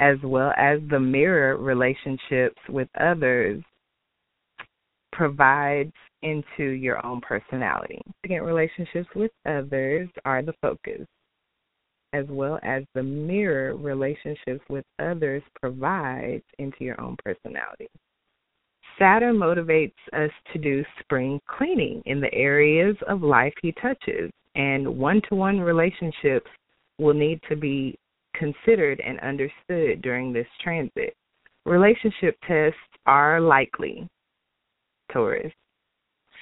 [0.00, 3.62] as well as the mirror relationships with others
[5.12, 5.92] provides
[6.22, 8.00] into your own personality.
[8.22, 11.06] Significant relationships with others are the focus,
[12.14, 17.88] as well as the mirror relationships with others provides into your own personality.
[18.98, 24.86] Saturn motivates us to do spring cleaning in the areas of life he touches, and
[24.98, 26.50] one to one relationships
[26.98, 27.98] will need to be
[28.40, 31.14] considered and understood during this transit.
[31.66, 34.08] Relationship tests are likely,
[35.12, 35.52] Taurus.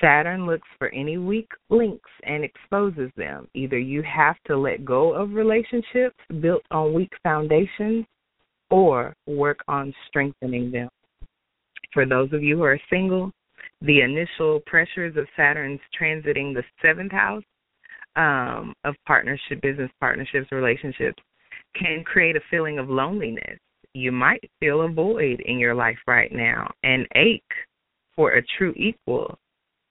[0.00, 3.48] Saturn looks for any weak links and exposes them.
[3.54, 8.06] Either you have to let go of relationships built on weak foundations
[8.70, 10.88] or work on strengthening them.
[11.92, 13.32] For those of you who are single,
[13.82, 17.42] the initial pressures of Saturn's transiting the seventh house
[18.14, 21.20] um, of partnership, business partnerships, relationships
[21.78, 23.58] can create a feeling of loneliness.
[23.94, 27.42] You might feel a void in your life right now and ache
[28.14, 29.38] for a true equal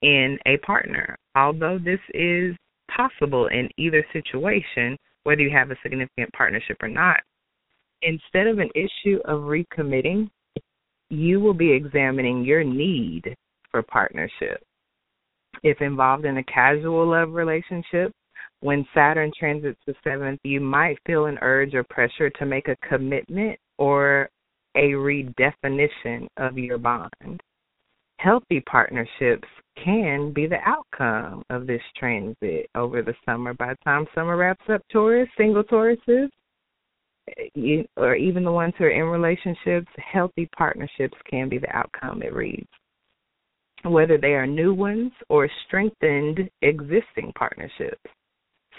[0.01, 1.17] in a partner.
[1.35, 2.55] Although this is
[2.95, 7.19] possible in either situation, whether you have a significant partnership or not,
[8.01, 10.29] instead of an issue of recommitting,
[11.09, 13.35] you will be examining your need
[13.71, 14.61] for partnership.
[15.63, 18.11] If involved in a casual love relationship,
[18.61, 22.75] when Saturn transits the seventh, you might feel an urge or pressure to make a
[22.87, 24.29] commitment or
[24.75, 27.41] a redefinition of your bond.
[28.19, 29.47] Healthy partnerships
[29.83, 33.53] can be the outcome of this transit over the summer.
[33.53, 36.29] By the time summer wraps up, Taurus, single Tauruses,
[37.95, 42.33] or even the ones who are in relationships, healthy partnerships can be the outcome, it
[42.33, 42.67] reads.
[43.83, 48.09] Whether they are new ones or strengthened existing partnerships.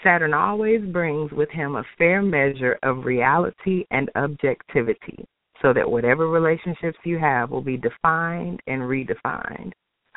[0.03, 5.25] Saturn always brings with him a fair measure of reality and objectivity
[5.61, 9.73] so that whatever relationships you have will be defined and redefined.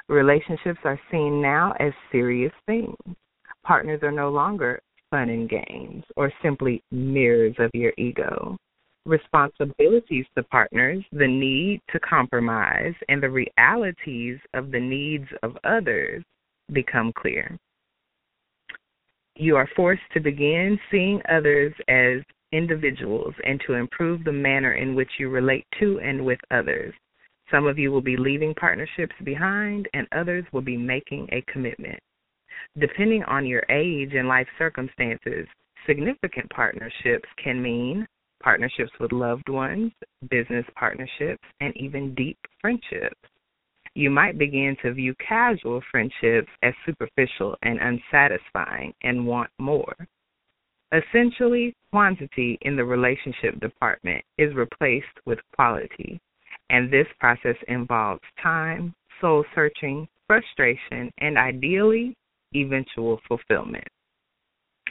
[0.08, 2.96] Relationships are seen now as serious things.
[3.64, 4.80] Partners are no longer
[5.10, 8.56] fun and games or simply mirrors of your ego.
[9.04, 16.22] Responsibilities to partners, the need to compromise, and the realities of the needs of others
[16.72, 17.58] become clear.
[19.36, 22.22] You are forced to begin seeing others as
[22.52, 26.94] individuals and to improve the manner in which you relate to and with others.
[27.50, 31.98] Some of you will be leaving partnerships behind, and others will be making a commitment.
[32.78, 35.46] Depending on your age and life circumstances,
[35.86, 38.06] significant partnerships can mean
[38.42, 39.92] partnerships with loved ones,
[40.30, 43.18] business partnerships, and even deep friendships.
[43.94, 49.94] You might begin to view casual friendships as superficial and unsatisfying and want more.
[50.92, 56.20] Essentially, quantity in the relationship department is replaced with quality,
[56.70, 62.14] and this process involves time, soul searching, frustration, and ideally,
[62.54, 63.88] eventual fulfillment.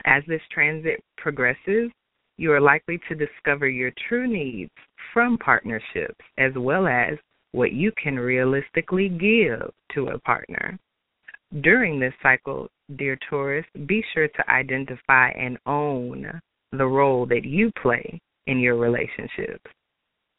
[0.05, 1.91] As this transit progresses,
[2.37, 4.71] you are likely to discover your true needs
[5.13, 7.17] from partnerships as well as
[7.51, 10.77] what you can realistically give to a partner.
[11.61, 16.41] During this cycle, dear Taurus, be sure to identify and own
[16.71, 19.71] the role that you play in your relationships.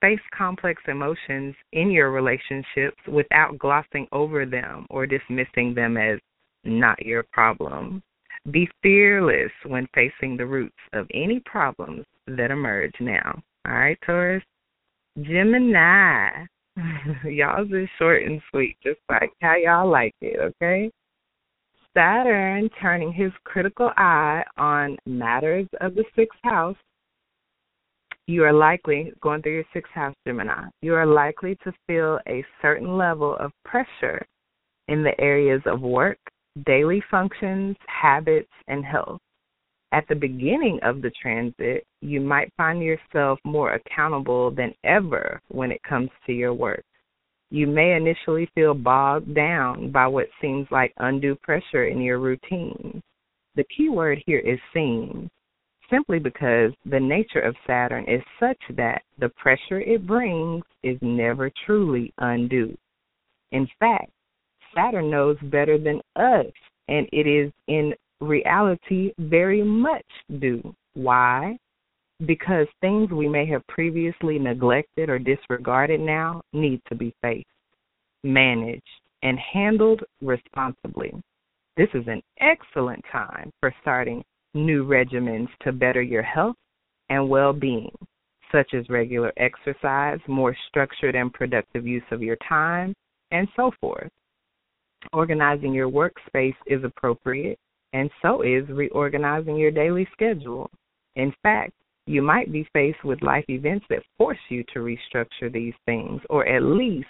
[0.00, 6.18] Face complex emotions in your relationships without glossing over them or dismissing them as
[6.64, 8.02] not your problem.
[8.50, 13.40] Be fearless when facing the roots of any problems that emerge now.
[13.66, 14.42] All right, Taurus?
[15.20, 16.46] Gemini.
[17.24, 20.90] y'all is short and sweet, just like how y'all like it, okay?
[21.94, 26.76] Saturn turning his critical eye on matters of the sixth house,
[28.26, 32.44] you are likely, going through your sixth house, Gemini, you are likely to feel a
[32.62, 34.24] certain level of pressure
[34.88, 36.18] in the areas of work,
[36.64, 39.18] daily functions, habits, and health.
[39.92, 45.70] At the beginning of the transit, you might find yourself more accountable than ever when
[45.70, 46.82] it comes to your work.
[47.50, 53.02] You may initially feel bogged down by what seems like undue pressure in your routine.
[53.54, 55.28] The key word here is seems,
[55.90, 61.50] simply because the nature of Saturn is such that the pressure it brings is never
[61.66, 62.74] truly undue.
[63.50, 64.10] In fact,
[64.74, 66.50] Saturn knows better than us,
[66.88, 67.92] and it is in
[68.22, 70.06] reality very much
[70.38, 70.74] due.
[70.94, 71.58] Why?
[72.26, 77.46] because things we may have previously neglected or disregarded now need to be faced,
[78.22, 78.82] managed,
[79.22, 81.12] and handled responsibly.
[81.76, 84.22] This is an excellent time for starting
[84.54, 86.56] new regimens to better your health
[87.08, 87.94] and well being,
[88.52, 92.94] such as regular exercise, more structured and productive use of your time,
[93.30, 94.10] and so forth.
[95.12, 97.58] Organizing your workspace is appropriate,
[97.92, 100.70] and so is reorganizing your daily schedule.
[101.16, 101.72] In fact,
[102.06, 106.46] you might be faced with life events that force you to restructure these things, or
[106.46, 107.06] at least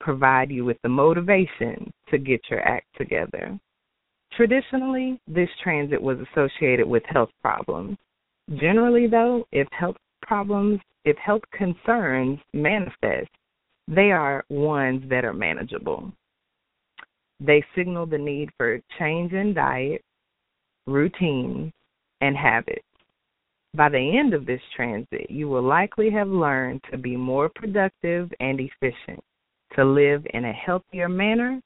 [0.00, 3.58] provide you with the motivation to get your act together.
[4.36, 7.96] Traditionally, this transit was associated with health problems.
[8.56, 13.30] Generally, though, if health problems, if health concerns manifest,
[13.88, 16.12] they are ones that are manageable.
[17.46, 20.02] They signal the need for change in diet,
[20.86, 21.72] routines,
[22.22, 22.86] and habits.
[23.74, 28.32] By the end of this transit, you will likely have learned to be more productive
[28.40, 29.22] and efficient,
[29.76, 31.60] to live in a healthier manner,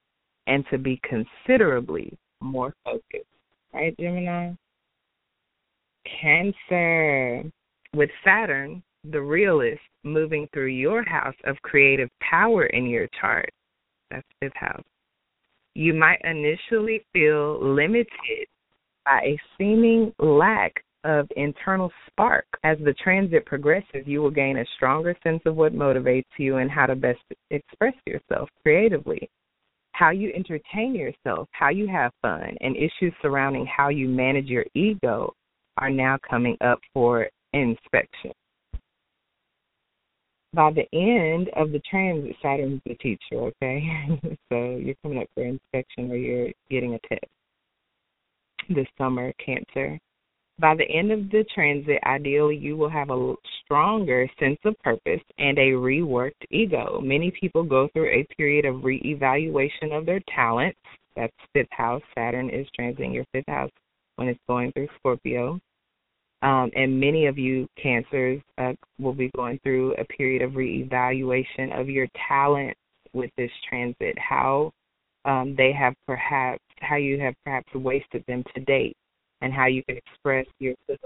[0.48, 3.26] and to be considerably more focused.
[3.72, 4.52] Right, Gemini?
[6.20, 7.44] Cancer.
[7.94, 13.50] With Saturn, the realist, moving through your house of creative power in your chart,
[14.10, 14.84] that's fifth house,
[15.78, 18.48] you might initially feel limited
[19.04, 22.46] by a seeming lack of internal spark.
[22.64, 26.68] As the transit progresses, you will gain a stronger sense of what motivates you and
[26.68, 29.30] how to best express yourself creatively.
[29.92, 34.66] How you entertain yourself, how you have fun, and issues surrounding how you manage your
[34.74, 35.32] ego
[35.76, 38.32] are now coming up for inspection.
[40.54, 43.82] By the end of the transit, Saturn's the teacher, okay?
[44.48, 47.24] so you're coming up for inspection or you're getting a test
[48.70, 49.98] this summer, Cancer.
[50.60, 53.34] By the end of the transit, ideally, you will have a
[53.64, 57.00] stronger sense of purpose and a reworked ego.
[57.00, 60.80] Many people go through a period of reevaluation of their talents.
[61.14, 62.02] That's fifth house.
[62.14, 63.70] Saturn is transiting your fifth house
[64.16, 65.60] when it's going through Scorpio.
[66.42, 71.78] Um, and many of you cancers uh, will be going through a period of reevaluation
[71.78, 72.78] of your talents
[73.12, 74.70] with this transit, how
[75.24, 78.96] um, they have perhaps, how you have perhaps wasted them to date
[79.40, 81.00] and how you can express yourself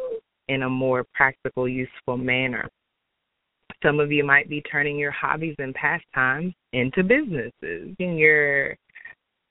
[0.48, 2.68] in a more practical, useful manner.
[3.82, 7.96] Some of you might be turning your hobbies and pastimes into businesses.
[7.98, 8.76] In your,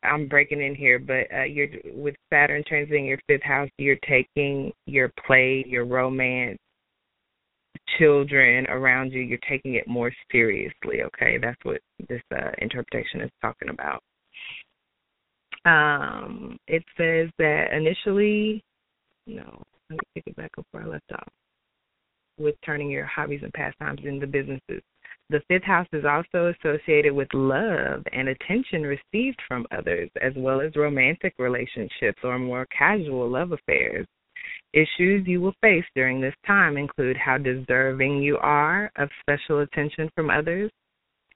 [0.04, 3.70] I'm breaking in here, but uh, you're with Saturn transiting your fifth house.
[3.78, 6.58] You're taking your play, your romance,
[8.00, 9.22] children around you.
[9.22, 11.04] You're taking it more seriously.
[11.04, 14.02] Okay, that's what this uh, interpretation is talking about.
[15.66, 18.64] Um, it says that initially
[19.28, 21.28] no, let me pick it back up where I left off
[22.38, 24.82] with turning your hobbies and pastimes into businesses.
[25.32, 30.60] The fifth house is also associated with love and attention received from others, as well
[30.60, 34.06] as romantic relationships or more casual love affairs.
[34.74, 40.10] Issues you will face during this time include how deserving you are of special attention
[40.16, 40.70] from others,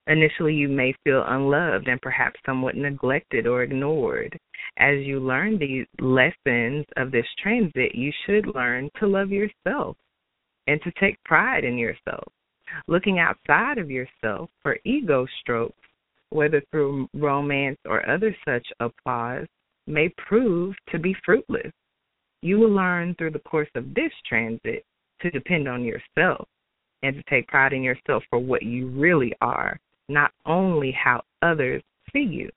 [0.07, 4.37] Initially, you may feel unloved and perhaps somewhat neglected or ignored.
[4.77, 9.97] As you learn the lessons of this transit, you should learn to love yourself
[10.67, 12.31] and to take pride in yourself.
[12.87, 15.75] Looking outside of yourself for ego strokes,
[16.29, 19.47] whether through romance or other such applause,
[19.87, 21.71] may prove to be fruitless.
[22.41, 24.83] You will learn through the course of this transit
[25.21, 26.47] to depend on yourself
[27.03, 29.79] and to take pride in yourself for what you really are
[30.09, 31.81] not only how others
[32.13, 32.49] see you.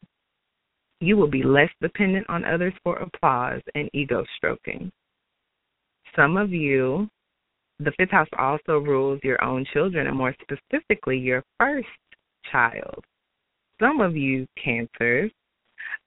[1.00, 4.90] You will be less dependent on others for applause and ego stroking.
[6.16, 7.08] Some of you,
[7.80, 11.86] the fifth house also rules your own children, and more specifically, your first
[12.50, 13.04] child.
[13.80, 15.30] Some of you, Cancers,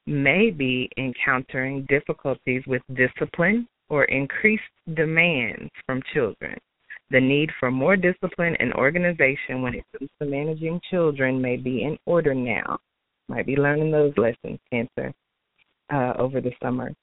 [0.06, 4.64] may be encountering difficulties with discipline or increased
[4.96, 6.58] demands from children.
[7.12, 11.84] The need for more discipline and organization when it comes to managing children may be
[11.84, 12.80] in order now.
[13.28, 15.14] Might be learning those lessons, Cancer,
[15.94, 16.94] uh, over the summer.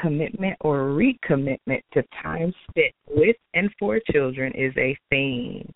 [0.00, 5.70] Commitment or recommitment to time spent with and for children is a theme.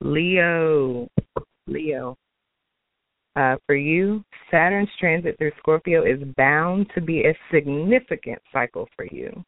[0.00, 1.08] Leo,
[1.66, 2.16] Leo.
[3.36, 9.06] Uh, for you, Saturn's transit through Scorpio is bound to be a significant cycle for
[9.06, 9.44] you.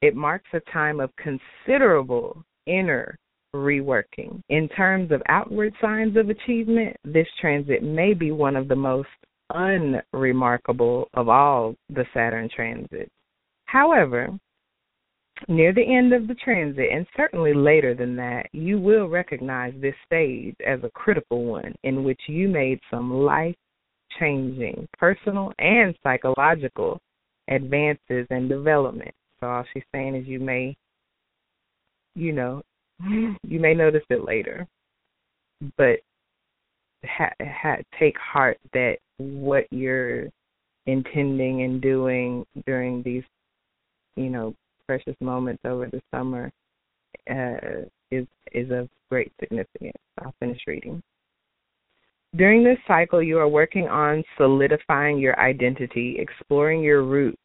[0.00, 3.16] It marks a time of considerable inner
[3.54, 4.40] reworking.
[4.48, 9.08] In terms of outward signs of achievement, this transit may be one of the most
[9.50, 13.10] unremarkable of all the Saturn transits.
[13.72, 14.28] However,
[15.48, 19.94] near the end of the transit, and certainly later than that, you will recognize this
[20.04, 23.56] stage as a critical one in which you made some life
[24.20, 27.00] changing personal and psychological
[27.48, 29.14] advances and development.
[29.40, 30.76] So all she's saying is you may,
[32.14, 32.60] you know,
[33.00, 34.68] you may notice it later,
[35.78, 35.96] but
[37.06, 40.26] ha- ha- take heart that what you're
[40.84, 43.24] intending and doing during these,
[44.16, 44.54] you know,
[44.86, 46.50] precious moments over the summer
[47.30, 49.96] uh, is is of great significance.
[50.20, 51.02] I'll finish reading.
[52.36, 57.36] During this cycle, you are working on solidifying your identity, exploring your roots.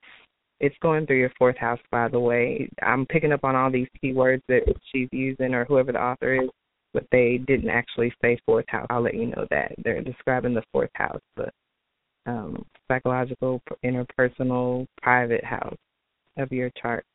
[0.59, 2.69] It's going through your fourth house, by the way.
[2.81, 4.61] I'm picking up on all these keywords that
[4.91, 6.49] she's using, or whoever the author is,
[6.93, 8.87] but they didn't actually say fourth house.
[8.89, 11.51] I'll let you know that they're describing the fourth house, the
[12.25, 15.77] um, psychological, interpersonal, private house
[16.37, 17.05] of your chart.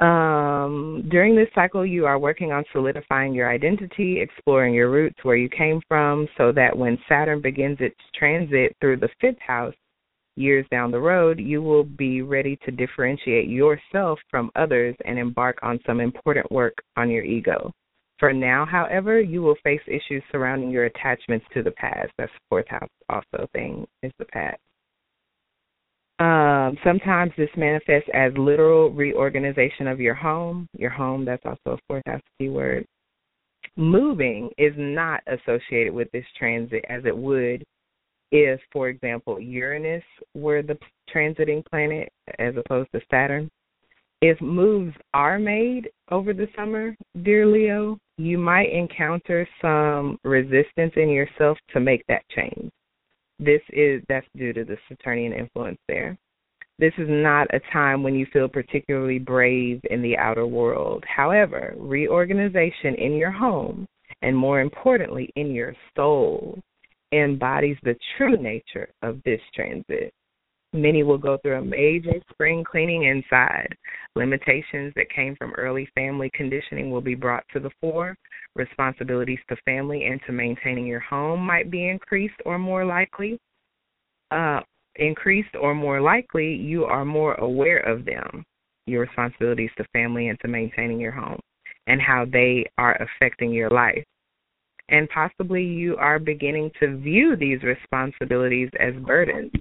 [0.00, 5.36] Um, during this cycle, you are working on solidifying your identity, exploring your roots, where
[5.36, 9.74] you came from, so that when Saturn begins its transit through the fifth house
[10.36, 15.58] years down the road, you will be ready to differentiate yourself from others and embark
[15.62, 17.70] on some important work on your ego.
[18.18, 22.10] For now, however, you will face issues surrounding your attachments to the past.
[22.16, 24.60] That's fourth house also thing is the past.
[26.20, 30.68] Um, sometimes this manifests as literal reorganization of your home.
[30.76, 32.84] Your home, that's also a fourth house keyword.
[33.76, 37.64] Moving is not associated with this transit as it would
[38.32, 40.78] if, for example, Uranus were the
[41.12, 43.50] transiting planet as opposed to Saturn.
[44.22, 51.08] If moves are made over the summer, dear Leo, you might encounter some resistance in
[51.08, 52.70] yourself to make that change.
[53.40, 56.18] This is that's due to the Saturnian influence there.
[56.78, 61.04] This is not a time when you feel particularly brave in the outer world.
[61.06, 63.86] However, reorganization in your home
[64.20, 66.58] and more importantly in your soul
[67.12, 70.12] embodies the true nature of this transit.
[70.72, 73.76] Many will go through a major spring cleaning inside.
[74.14, 78.16] Limitations that came from early family conditioning will be brought to the fore.
[78.54, 83.36] Responsibilities to family and to maintaining your home might be increased or more likely.
[84.30, 84.60] Uh,
[84.94, 88.44] increased or more likely, you are more aware of them,
[88.86, 91.40] your responsibilities to family and to maintaining your home,
[91.88, 94.04] and how they are affecting your life.
[94.88, 99.52] And possibly you are beginning to view these responsibilities as burdens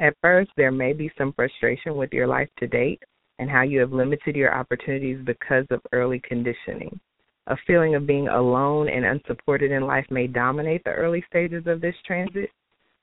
[0.00, 3.02] at first, there may be some frustration with your life to date
[3.38, 6.98] and how you have limited your opportunities because of early conditioning.
[7.46, 11.80] A feeling of being alone and unsupported in life may dominate the early stages of
[11.80, 12.50] this transit.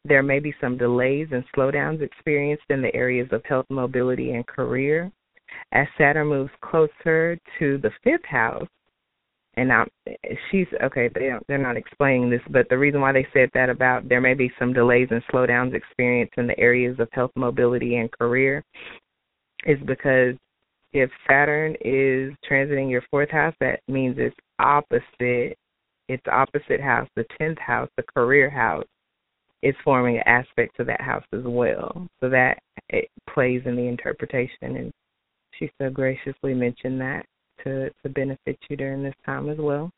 [0.06, 4.45] There may be some delays and slowdowns experienced in the areas of health, mobility, and
[4.48, 5.11] career.
[5.74, 8.68] As Saturn moves closer to the fifth house,
[9.57, 9.85] and now
[10.49, 11.09] she's okay.
[11.13, 14.35] They they're not explaining this, but the reason why they said that about there may
[14.35, 18.63] be some delays and slowdowns experienced in the areas of health, mobility, and career
[19.65, 20.35] is because
[20.93, 25.57] if Saturn is transiting your fourth house, that means it's opposite.
[26.07, 28.85] It's opposite house, the tenth house, the career house,
[29.61, 32.07] is forming an aspect to that house as well.
[32.21, 32.59] So that
[32.89, 34.91] it plays in the interpretation, and
[35.57, 37.25] she so graciously mentioned that
[37.63, 39.91] to, to benefit you during this time as well.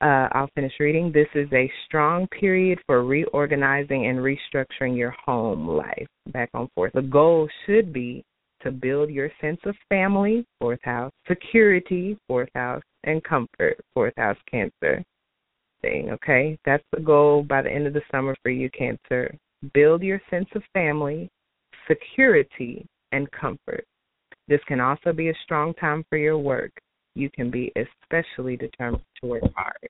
[0.00, 1.12] Uh, I'll finish reading.
[1.12, 6.08] This is a strong period for reorganizing and restructuring your home life.
[6.32, 6.92] Back on forth.
[6.94, 8.24] The goal should be
[8.62, 14.36] to build your sense of family, fourth house, security, fourth house, and comfort, fourth house,
[14.50, 15.04] Cancer.
[15.82, 16.56] Thing, okay?
[16.64, 19.36] That's the goal by the end of the summer for you, Cancer.
[19.74, 21.28] Build your sense of family,
[21.88, 23.84] security, and comfort.
[24.48, 26.72] This can also be a strong time for your work.
[27.14, 29.88] You can be especially determined to work hard.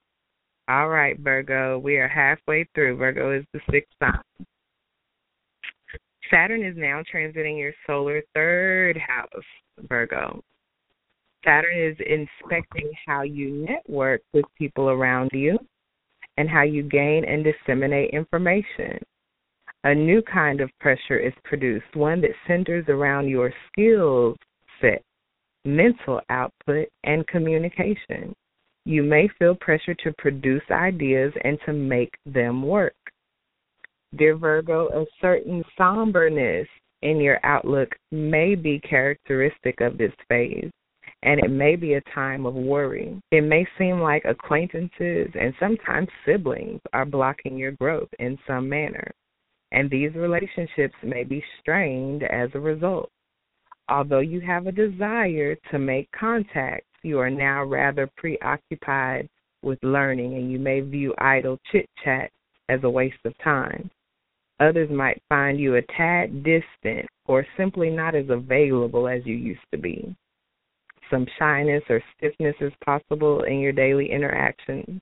[0.69, 2.97] All right, Virgo, we are halfway through.
[2.97, 4.47] Virgo is the sixth sign.
[6.31, 9.45] Saturn is now transiting your solar third house,
[9.89, 10.43] Virgo.
[11.45, 15.59] Saturn is inspecting how you network with people around you
[16.37, 18.99] and how you gain and disseminate information.
[19.85, 24.37] A new kind of pressure is produced, one that centers around your skill
[24.81, 25.03] set,
[25.65, 28.33] mental output, and communication.
[28.85, 32.95] You may feel pressure to produce ideas and to make them work.
[34.15, 36.69] Dear Virgo, a certain somberness
[37.03, 40.71] in your outlook may be characteristic of this phase,
[41.25, 43.21] and it may be a time of worry.
[43.33, 49.11] It may seem like acquaintances and sometimes siblings are blocking your growth in some manner,
[49.73, 53.11] and these relationships may be strained as a result.
[53.89, 59.29] Although you have a desire to make contact, you are now rather preoccupied
[59.63, 62.31] with learning, and you may view idle chit chat
[62.69, 63.91] as a waste of time.
[64.61, 69.61] Others might find you a tad distant or simply not as available as you used
[69.73, 70.15] to be.
[71.11, 75.01] Some shyness or stiffness is possible in your daily interactions.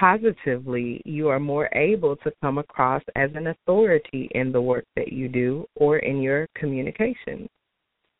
[0.00, 5.12] Positively, you are more able to come across as an authority in the work that
[5.12, 7.50] you do or in your communications.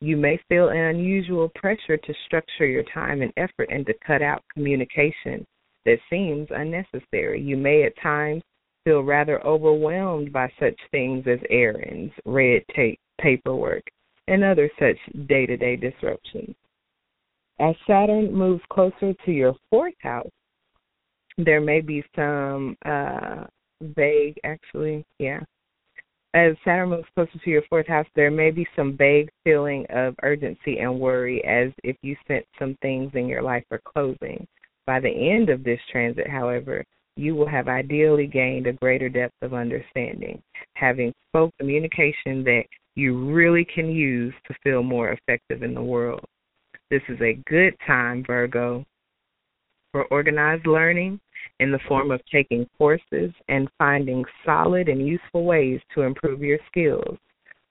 [0.02, 4.20] You may feel an unusual pressure to structure your time and effort and to cut
[4.20, 5.46] out communication
[5.86, 7.40] that seems unnecessary.
[7.40, 8.42] You may at times
[8.84, 13.84] feel rather overwhelmed by such things as errands, red tape, paperwork,
[14.28, 14.98] and other such
[15.28, 16.54] day to day disruptions.
[17.58, 20.30] As Saturn moves closer to your fourth house,
[21.44, 23.44] there may be some uh,
[23.82, 25.40] vague, actually, yeah.
[26.32, 30.14] As Saturn moves closer to your fourth house, there may be some vague feeling of
[30.22, 34.46] urgency and worry as if you sense some things in your life are closing.
[34.86, 36.84] By the end of this transit, however,
[37.16, 40.40] you will have ideally gained a greater depth of understanding,
[40.74, 42.62] having spoke communication that
[42.94, 46.24] you really can use to feel more effective in the world.
[46.90, 48.84] This is a good time, Virgo,
[49.92, 51.20] for organized learning
[51.58, 56.58] in the form of taking courses and finding solid and useful ways to improve your
[56.66, 57.18] skills.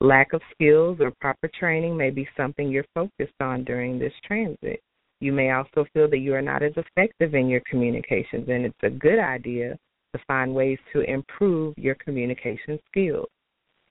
[0.02, 4.80] Lack of skills or proper training may be something you're focused on during this transit.
[5.20, 8.84] You may also feel that you are not as effective in your communications, and it's
[8.84, 9.78] a good idea
[10.14, 13.28] to find ways to improve your communication skills.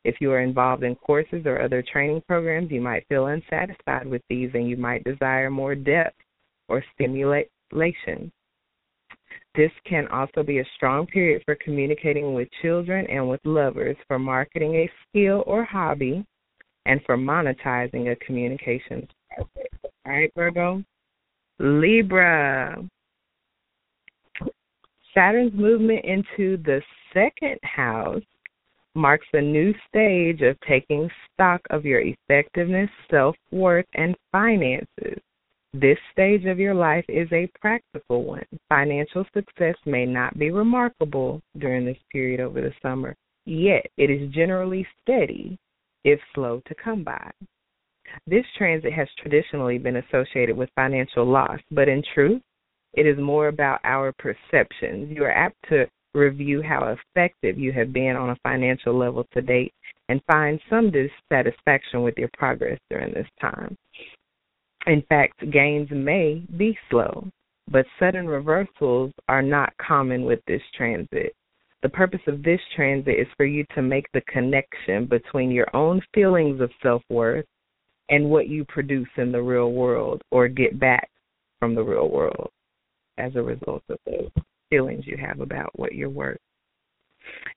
[0.04, 4.22] If you are involved in courses or other training programs, you might feel unsatisfied with
[4.30, 6.16] these and you might desire more depth
[6.68, 8.32] or stimulation.
[9.54, 14.18] This can also be a strong period for communicating with children and with lovers, for
[14.18, 16.24] marketing a skill or hobby,
[16.86, 19.76] and for monetizing a communications project.
[19.84, 20.82] All right, Virgo?
[21.58, 22.76] Libra.
[25.14, 26.80] Saturn's movement into the
[27.12, 28.22] second house
[28.94, 35.20] marks a new stage of taking stock of your effectiveness, self worth, and finances.
[35.74, 38.46] This stage of your life is a practical one.
[38.70, 43.14] Financial success may not be remarkable during this period over the summer,
[43.44, 45.58] yet it is generally steady,
[46.04, 47.30] if slow to come by.
[48.26, 52.40] This transit has traditionally been associated with financial loss, but in truth,
[52.94, 55.10] it is more about our perceptions.
[55.14, 59.42] You are apt to review how effective you have been on a financial level to
[59.42, 59.74] date
[60.08, 63.76] and find some dissatisfaction with your progress during this time.
[64.86, 67.28] In fact, gains may be slow,
[67.70, 71.34] but sudden reversals are not common with this transit.
[71.82, 76.02] The purpose of this transit is for you to make the connection between your own
[76.14, 77.46] feelings of self worth
[78.08, 81.08] and what you produce in the real world or get back
[81.58, 82.50] from the real world
[83.18, 84.30] as a result of those
[84.70, 86.38] feelings you have about what you're worth.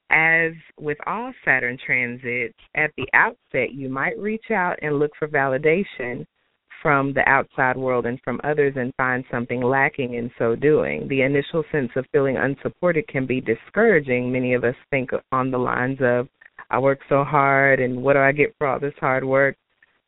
[0.09, 5.27] As with all Saturn transits, at the outset, you might reach out and look for
[5.27, 6.25] validation
[6.81, 11.07] from the outside world and from others and find something lacking in so doing.
[11.07, 14.31] The initial sense of feeling unsupported can be discouraging.
[14.31, 16.27] Many of us think on the lines of,
[16.69, 19.55] I work so hard and what do I get for all this hard work?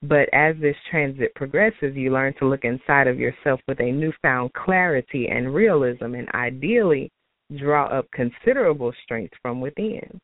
[0.04, 4.52] But as this transit progresses, you learn to look inside of yourself with a newfound
[4.54, 7.10] clarity and realism, and ideally
[7.58, 10.20] draw up considerable strength from within.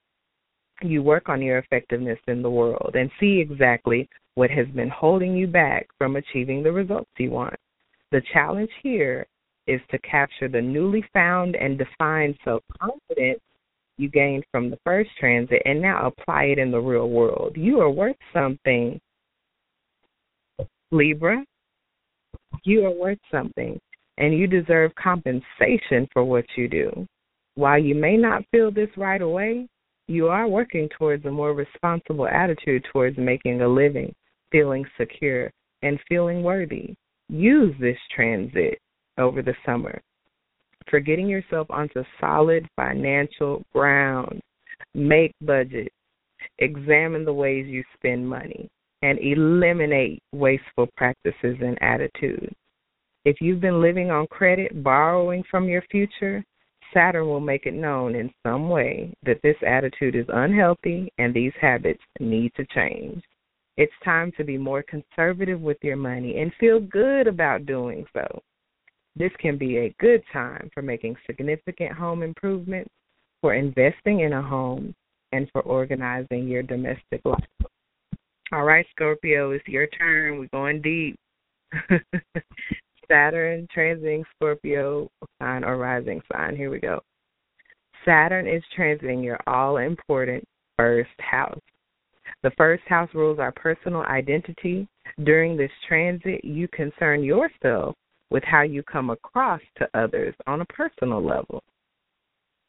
[0.82, 4.10] You work on your effectiveness in the world and see exactly
[4.40, 7.56] what has been holding you back from achieving the results you want.
[8.14, 9.28] The challenge here
[9.68, 13.42] is to capture the newly found and defined self confidence
[13.98, 17.52] you gained from the first transit and now apply it in the real world.
[17.58, 18.98] You are worth something
[20.92, 21.44] Libra,
[22.64, 23.78] you are worth something
[24.20, 27.06] and you deserve compensation for what you do.
[27.56, 29.68] While you may not feel this right away,
[30.08, 34.16] you are working towards a more responsible attitude towards making a living,
[34.52, 35.52] feeling secure,
[35.82, 36.96] and feeling worthy.
[37.30, 38.80] Use this transit
[39.18, 40.02] over the summer
[40.90, 44.42] for getting yourself onto solid financial ground.
[44.94, 45.94] Make budgets.
[46.60, 48.70] Examine the ways you spend money
[49.02, 52.54] and eliminate wasteful practices and attitudes.
[53.26, 56.44] If you've been living on credit, borrowing from your future,
[56.94, 61.54] Saturn will make it known in some way that this attitude is unhealthy and these
[61.62, 63.22] habits need to change.
[63.80, 68.42] It's time to be more conservative with your money and feel good about doing so.
[69.16, 72.90] This can be a good time for making significant home improvements,
[73.40, 74.94] for investing in a home,
[75.32, 77.40] and for organizing your domestic life.
[78.52, 80.40] All right, Scorpio, it's your turn.
[80.40, 81.16] We're going deep.
[83.08, 85.10] Saturn transiting Scorpio
[85.42, 86.58] sign or rising sign.
[86.58, 87.00] Here we go.
[88.04, 90.44] Saturn is transiting your all important
[90.76, 91.62] first house.
[92.44, 94.88] The first house rules our personal identity.
[95.24, 97.96] During this transit, you concern yourself
[98.30, 101.64] with how you come across to others on a personal level.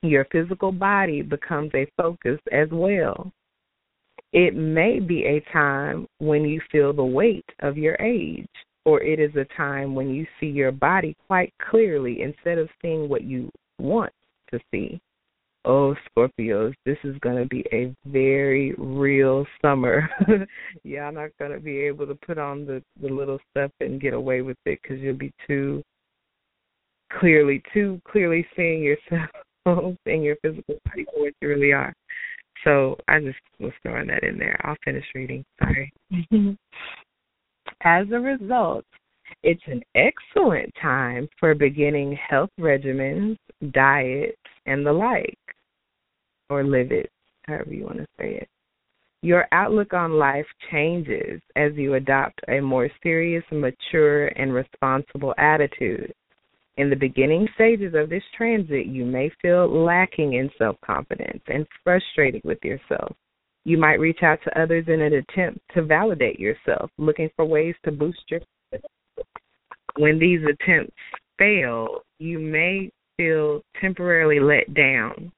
[0.03, 3.31] Your physical body becomes a focus as well.
[4.32, 8.49] It may be a time when you feel the weight of your age,
[8.85, 13.09] or it is a time when you see your body quite clearly instead of seeing
[13.09, 14.12] what you want
[14.53, 15.01] to see.
[15.66, 20.09] Oh, Scorpios, this is going to be a very real summer.
[20.85, 24.15] Y'all not going to be able to put on the, the little stuff and get
[24.15, 25.82] away with it because you'll be too
[27.12, 29.28] clearly, too clearly seeing yourself
[30.07, 31.93] in your physical body for what you really are.
[32.65, 34.59] So I just was throwing that in there.
[34.65, 35.45] I'll finish reading.
[35.59, 35.93] Sorry.
[37.82, 38.85] As a result,
[39.43, 43.36] it's an excellent time for beginning health regimens,
[43.73, 44.36] diets,
[44.66, 45.39] and the like,
[46.48, 47.11] or live it,
[47.47, 48.48] however you want to say it.
[49.23, 56.15] Your outlook on life changes as you adopt a more serious, mature, and responsible attitude.
[56.78, 61.66] In the beginning stages of this transit, you may feel lacking in self confidence and
[61.85, 63.15] frustrated with yourself.
[63.65, 67.74] You might reach out to others in an attempt to validate yourself, looking for ways
[67.85, 68.93] to boost your confidence.
[69.97, 70.97] When these attempts
[71.39, 75.33] fail, you may feel temporarily let down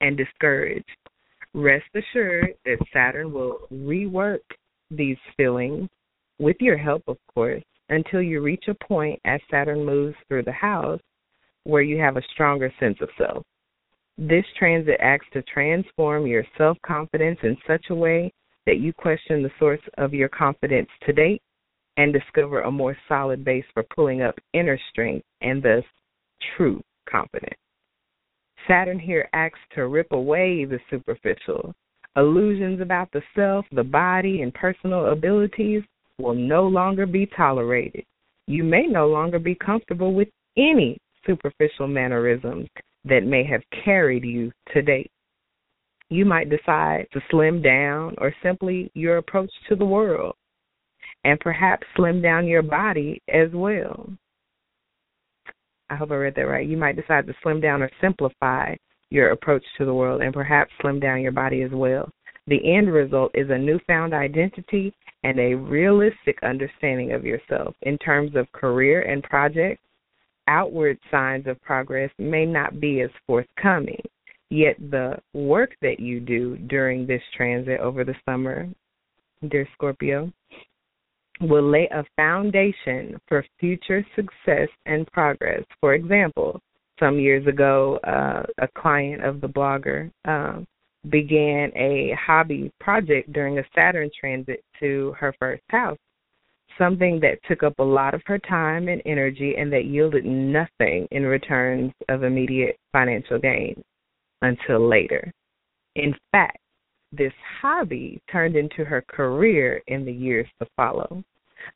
[0.00, 0.84] and discouraged.
[1.54, 4.40] Rest assured that Saturn will rework
[4.90, 5.88] these feelings,
[6.38, 10.52] with your help, of course, until you reach a point as Saturn moves through the
[10.52, 11.00] house
[11.64, 13.42] where you have a stronger sense of self.
[14.18, 18.32] This transit acts to transform your self confidence in such a way
[18.66, 21.42] that you question the source of your confidence to date
[21.96, 25.84] and discover a more solid base for pulling up inner strength and thus
[26.56, 27.54] true confidence.
[28.68, 31.72] Saturn here acts to rip away the superficial.
[32.16, 35.82] Illusions about the self, the body, and personal abilities
[36.18, 38.04] will no longer be tolerated.
[38.46, 42.68] You may no longer be comfortable with any superficial mannerisms
[43.04, 45.10] that may have carried you to date.
[46.08, 50.34] You might decide to slim down or simply your approach to the world,
[51.26, 54.08] and perhaps slim down your body as well.
[55.90, 56.66] I hope I read that right.
[56.66, 58.76] You might decide to slim down or simplify
[59.10, 62.08] your approach to the world and perhaps slim down your body as well.
[62.46, 64.94] The end result is a newfound identity
[65.24, 69.82] and a realistic understanding of yourself in terms of career and projects.
[70.46, 74.00] Outward signs of progress may not be as forthcoming,
[74.50, 78.68] yet the work that you do during this transit over the summer,
[79.48, 80.32] dear Scorpio,
[81.40, 85.62] will lay a foundation for future success and progress.
[85.80, 86.60] For example,
[86.98, 90.66] some years ago, uh, a client of the blogger um,
[91.10, 95.98] began a hobby project during a Saturn transit to her first house,
[96.78, 101.06] something that took up a lot of her time and energy and that yielded nothing
[101.10, 103.80] in returns of immediate financial gain
[104.42, 105.30] until later.
[105.96, 106.58] In fact,
[107.16, 111.22] this hobby turned into her career in the years to follow.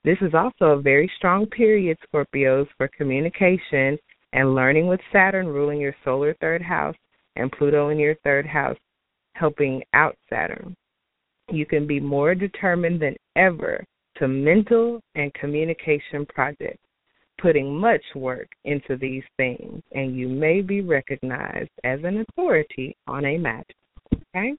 [0.04, 3.98] This is also a very strong period, Scorpios, for communication
[4.32, 6.96] and learning with Saturn ruling your solar third house
[7.36, 8.76] and Pluto in your third house
[9.34, 10.76] helping out Saturn.
[11.50, 13.84] You can be more determined than ever
[14.16, 16.84] to mental and communication projects,
[17.40, 23.24] putting much work into these things, and you may be recognized as an authority on
[23.24, 23.64] a matter.
[24.36, 24.54] Okay?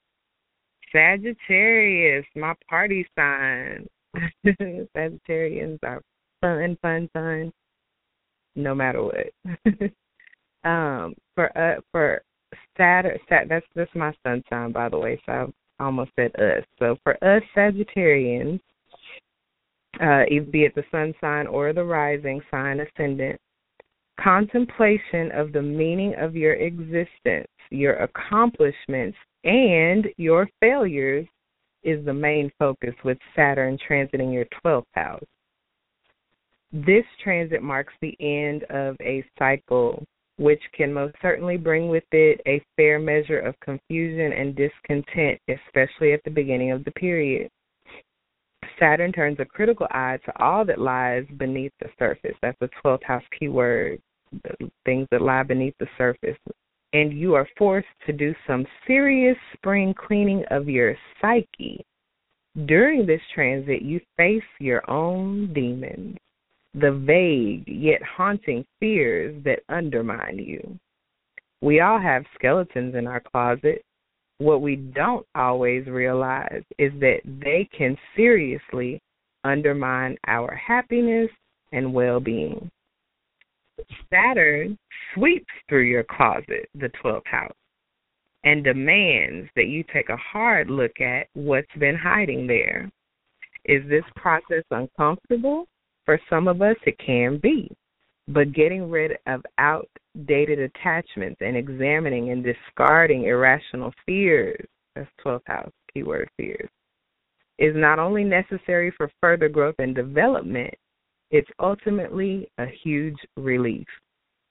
[0.92, 3.88] Sagittarius, my party sign.
[4.46, 6.02] Sagittarians are
[6.42, 7.52] fun, fun, fun,
[8.56, 9.28] no matter what.
[10.70, 12.22] um, for uh, for
[12.78, 15.22] Saturn, Sat, that's that's my sun sign, by the way.
[15.26, 16.64] So I almost said us.
[16.80, 18.60] So for us Sagittarians,
[20.02, 23.40] uh, be it the sun sign or the rising sign ascendant,
[24.20, 31.28] contemplation of the meaning of your existence, your accomplishments, and your failures
[31.84, 35.24] is the main focus with Saturn transiting your 12th house.
[36.72, 40.06] This transit marks the end of a cycle
[40.38, 46.14] which can most certainly bring with it a fair measure of confusion and discontent, especially
[46.14, 47.50] at the beginning of the period.
[48.80, 52.36] Saturn turns a critical eye to all that lies beneath the surface.
[52.42, 54.02] That's the 12th house keyword,
[54.86, 56.38] things that lie beneath the surface.
[56.94, 61.86] And you are forced to do some serious spring cleaning of your psyche.
[62.66, 66.18] During this transit, you face your own demons
[66.74, 70.80] the vague yet haunting fears that undermine you.
[71.62, 73.84] We all have skeletons in our closet.
[74.38, 79.00] What we don't always realize is that they can seriously
[79.44, 81.30] undermine our happiness
[81.72, 82.70] and well being.
[84.12, 84.78] Saturn
[85.14, 87.56] sweeps through your closet, the 12th house,
[88.44, 92.90] and demands that you take a hard look at what's been hiding there.
[93.66, 95.68] Is this process uncomfortable?
[96.06, 97.70] For some of us, it can be.
[98.28, 105.72] But getting rid of outdated attachments and examining and discarding irrational fears, that's 12th house,
[105.94, 106.70] keyword fears,
[107.60, 110.74] is not only necessary for further growth and development,
[111.32, 113.88] it's ultimately a huge relief.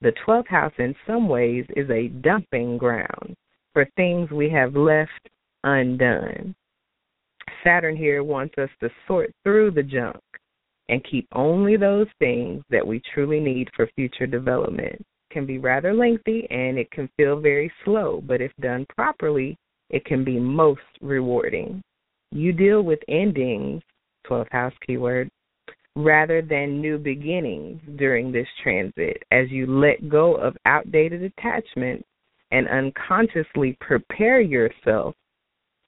[0.01, 3.35] The 12th house, in some ways, is a dumping ground
[3.75, 5.29] for things we have left
[5.63, 6.55] undone.
[7.63, 10.17] Saturn here wants us to sort through the junk
[10.89, 14.97] and keep only those things that we truly need for future development.
[14.97, 19.57] It can be rather lengthy and it can feel very slow, but if done properly,
[19.91, 21.83] it can be most rewarding.
[22.33, 23.83] You deal with endings,
[24.27, 25.29] 12th house keyword,
[26.05, 32.05] rather than new beginnings during this transit as you let go of outdated attachments
[32.51, 35.15] and unconsciously prepare yourself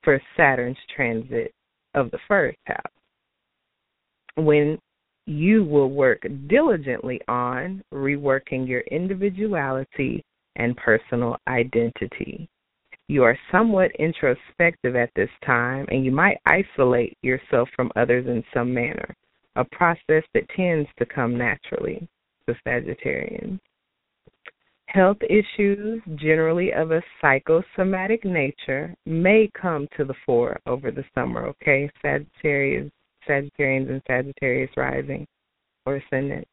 [0.03, 1.53] for Saturn's transit
[1.95, 2.79] of the first house.
[4.37, 4.79] When
[5.27, 10.25] you will work diligently on reworking your individuality
[10.57, 12.49] and personal identity.
[13.09, 18.43] You are somewhat introspective at this time, and you might isolate yourself from others in
[18.53, 19.15] some manner
[19.57, 22.09] a process that tends to come naturally
[22.47, 23.59] to Sagittarians.
[24.87, 31.47] Health issues, generally of a psychosomatic nature, may come to the fore over the summer,
[31.47, 31.91] okay?
[32.03, 32.91] Sagittarius,
[33.27, 35.27] Sagittarians and Sagittarius rising
[35.87, 36.47] or ascendant.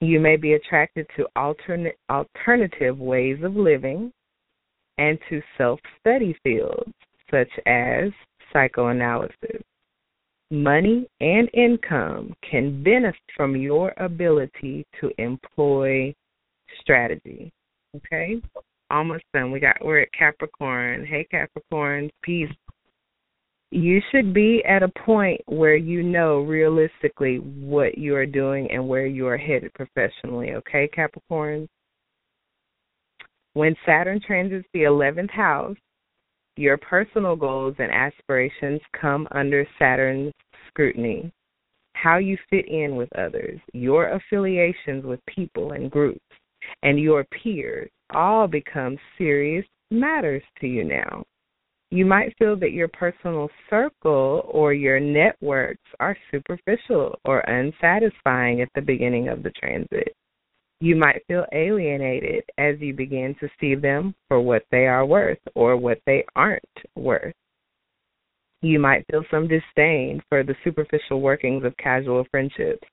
[0.00, 4.12] You may be attracted to alternate alternative ways of living
[4.98, 6.92] and to self study fields
[7.30, 8.10] such as
[8.52, 9.62] psychoanalysis.
[10.50, 16.14] Money and income can benefit from your ability to employ
[16.80, 17.52] strategy.
[17.96, 18.40] Okay?
[18.90, 19.50] Almost done.
[19.50, 21.04] We got we're at Capricorn.
[21.04, 22.50] Hey Capricorn, peace.
[23.72, 28.86] You should be at a point where you know realistically what you are doing and
[28.88, 31.68] where you are headed professionally, okay, Capricorn?
[33.54, 35.76] When Saturn transits the 11th house,
[36.56, 40.32] your personal goals and aspirations come under Saturn's
[40.68, 41.30] scrutiny.
[41.94, 46.20] How you fit in with others, your affiliations with people and groups,
[46.82, 51.24] and your peers all become serious matters to you now.
[51.90, 58.68] You might feel that your personal circle or your networks are superficial or unsatisfying at
[58.74, 60.14] the beginning of the transit.
[60.80, 65.38] You might feel alienated as you begin to see them for what they are worth
[65.54, 67.34] or what they aren't worth.
[68.60, 72.86] You might feel some disdain for the superficial workings of casual friendships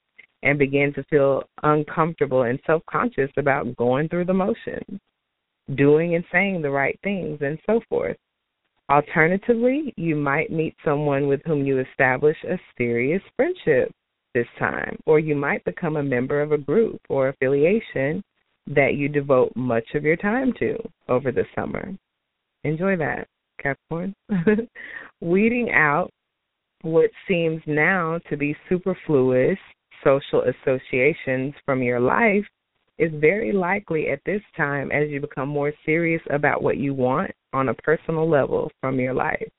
[0.44, 5.00] and begin to feel uncomfortable and self conscious about going through the motions,
[5.76, 8.18] doing and saying the right things, and so forth.
[8.90, 13.92] Alternatively, you might meet someone with whom you establish a serious friendship
[14.34, 18.24] this time, or you might become a member of a group or affiliation
[18.68, 20.78] that you devote much of your time to
[21.10, 21.92] over the summer.
[22.64, 23.28] Enjoy that,
[23.62, 24.14] Capricorn.
[25.22, 26.10] Weeding out
[26.82, 29.58] what seems now to be superfluous
[30.04, 32.46] social associations from your life
[32.98, 37.32] is very likely at this time as you become more serious about what you want
[37.54, 39.50] on a personal level from your life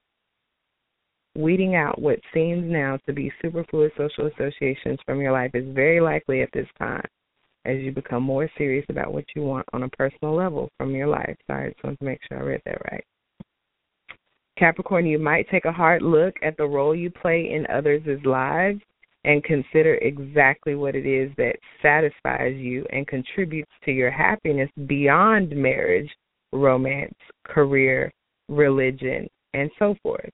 [1.37, 6.01] weeding out what seems now to be superfluous social associations from your life is very
[6.01, 7.07] likely at this time
[7.65, 11.09] as you become more serious about what you want on a personal level from your
[11.09, 11.35] life.
[11.47, 13.05] Sorry, I just wanted to make sure I read that right.
[14.59, 18.81] Capricorn, you might take a hard look at the role you play in others' lives
[19.25, 25.51] and consider exactly what it is that satisfies you and contributes to your happiness beyond
[25.51, 26.11] marriage,
[26.53, 28.13] romance, career,
[28.49, 30.31] religion, and so forth.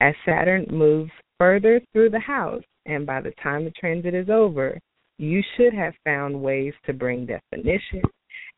[0.00, 4.78] As Saturn moves further through the house, and by the time the transit is over,
[5.18, 8.02] you should have found ways to bring definition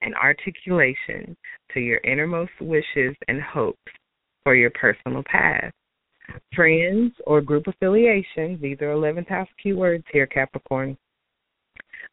[0.02, 1.36] and articulation
[1.72, 3.78] to your innermost wishes and hopes
[4.44, 5.72] for your personal path.
[6.54, 10.96] Friends or group affiliations, these are 11th house keywords here, Capricorn,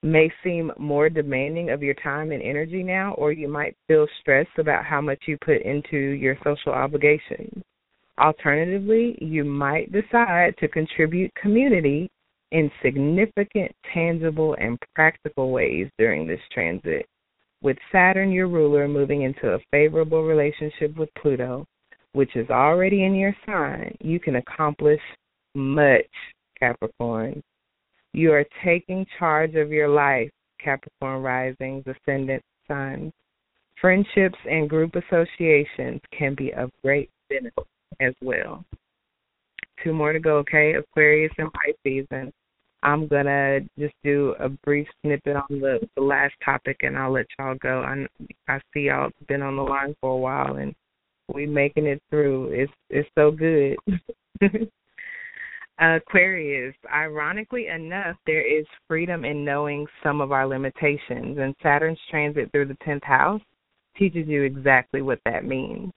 [0.03, 4.57] may seem more demanding of your time and energy now, or you might feel stressed
[4.57, 7.61] about how much you put into your social obligations.
[8.19, 12.09] Alternatively, you might decide to contribute community
[12.51, 17.05] in significant, tangible, and practical ways during this transit.
[17.61, 21.65] With Saturn, your ruler, moving into a favorable relationship with Pluto,
[22.13, 25.01] which is already in your sign, you can accomplish
[25.53, 26.07] much,
[26.59, 27.43] Capricorn.
[28.13, 33.11] You are taking charge of your life, Capricorn risings, ascendant, sun.
[33.79, 37.67] Friendships and group associations can be of great benefit
[38.01, 38.63] as well.
[39.83, 40.73] Two more to go, okay?
[40.73, 42.07] Aquarius and Pisces.
[42.11, 42.31] And
[42.83, 47.11] I'm going to just do a brief snippet on the, the last topic and I'll
[47.11, 47.81] let y'all go.
[47.81, 48.05] I,
[48.47, 50.73] I see y'all been on the line for a while and
[51.33, 52.51] we making it through.
[52.51, 53.77] It's it's so good.
[55.79, 62.51] Aquarius, ironically enough, there is freedom in knowing some of our limitations, and Saturn's transit
[62.51, 63.41] through the 10th house
[63.95, 65.91] teaches you exactly what that means.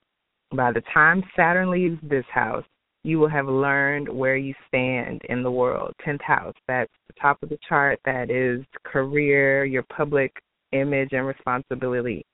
[0.54, 2.64] By the time Saturn leaves this house,
[3.02, 5.94] you will have learned where you stand in the world.
[6.06, 10.32] 10th house, that's the top of the chart, that is career, your public
[10.72, 12.24] image and responsibility,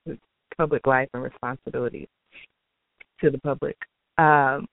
[0.56, 2.08] public life and responsibility
[3.20, 3.76] to the public.
[4.18, 4.66] Um,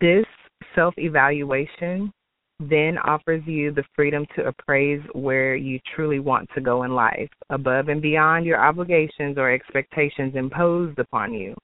[0.00, 0.26] this
[0.74, 2.12] self evaluation
[2.58, 7.28] then offers you the freedom to appraise where you truly want to go in life,
[7.50, 11.54] above and beyond your obligations or expectations imposed upon you.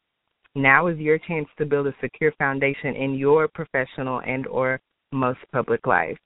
[0.55, 4.81] Now is your chance to build a secure foundation in your professional and or
[5.11, 6.19] most public life.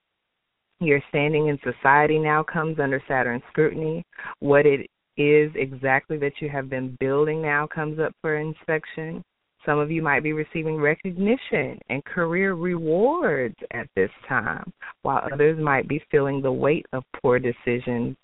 [0.80, 4.02] Your standing in society now comes under Saturn scrutiny.
[4.40, 9.22] What it is exactly that you have been building now comes up for inspection.
[9.64, 14.70] Some of you might be receiving recognition and career rewards at this time,
[15.02, 18.16] while others might be feeling the weight of poor decisions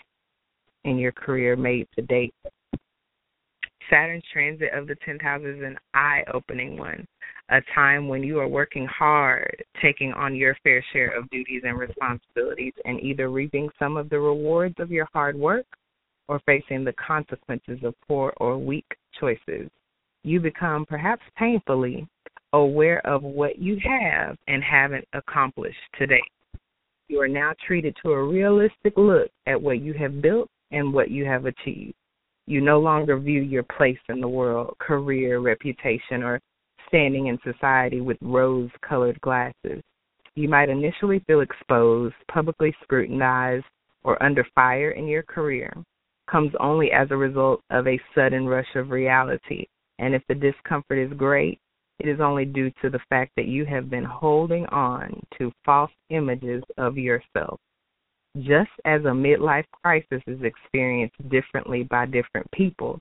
[0.84, 2.34] in your career made to date.
[3.92, 7.06] Saturn's transit of the 10th house is an eye opening one,
[7.50, 11.78] a time when you are working hard, taking on your fair share of duties and
[11.78, 15.66] responsibilities, and either reaping some of the rewards of your hard work
[16.28, 18.86] or facing the consequences of poor or weak
[19.20, 19.68] choices
[20.24, 22.06] you become perhaps painfully
[22.52, 26.22] aware of what you have and haven't accomplished today.
[27.08, 31.10] You are now treated to a realistic look at what you have built and what
[31.10, 31.94] you have achieved.
[32.46, 36.40] You no longer view your place in the world, career, reputation, or
[36.88, 39.82] standing in society with rose colored glasses.
[40.34, 43.64] You might initially feel exposed, publicly scrutinized,
[44.04, 45.72] or under fire in your career
[46.30, 49.66] comes only as a result of a sudden rush of reality
[50.02, 51.60] and if the discomfort is great,
[52.00, 55.92] it is only due to the fact that you have been holding on to false
[56.10, 57.60] images of yourself.
[58.38, 62.98] Just as a midlife crisis is experienced differently by different people,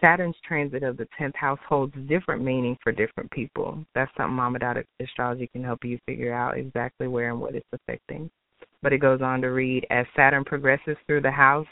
[0.00, 3.84] Saturn's transit of the 10th house holds different meaning for different people.
[3.94, 7.66] That's something Mama Dada Astrology can help you figure out exactly where and what it's
[7.72, 8.30] affecting.
[8.82, 11.66] But it goes on to read as Saturn progresses through the house,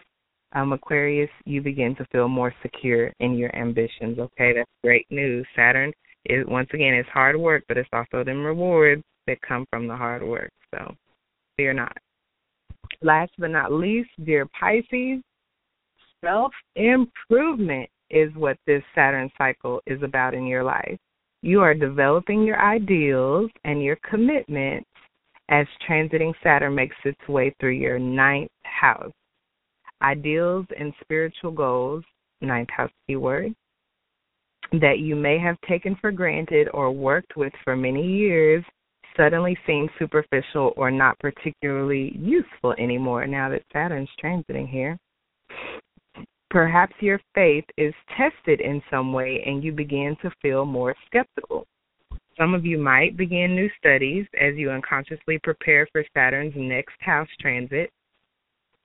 [0.52, 4.18] um, Aquarius, you begin to feel more secure in your ambitions.
[4.18, 5.46] Okay, that's great news.
[5.54, 5.92] Saturn
[6.24, 9.96] is once again it's hard work, but it's also them rewards that come from the
[9.96, 10.50] hard work.
[10.72, 10.94] So
[11.56, 11.96] fear not.
[13.02, 15.22] Last but not least, dear Pisces,
[16.24, 20.98] self improvement is what this Saturn cycle is about in your life.
[21.42, 24.88] You are developing your ideals and your commitments
[25.48, 29.12] as transiting Saturn makes its way through your ninth house
[30.02, 32.04] ideals and spiritual goals,
[32.40, 33.54] ninth house keyword,
[34.72, 38.64] that you may have taken for granted or worked with for many years
[39.16, 44.98] suddenly seem superficial or not particularly useful anymore now that Saturn's transiting here.
[46.50, 51.66] Perhaps your faith is tested in some way and you begin to feel more skeptical.
[52.38, 57.28] Some of you might begin new studies as you unconsciously prepare for Saturn's next house
[57.40, 57.90] transit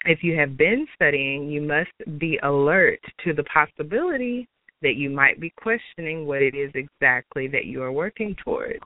[0.06, 4.48] if you have been studying, you must be alert to the possibility
[4.82, 8.80] that you might be questioning what it is exactly that you are working toward.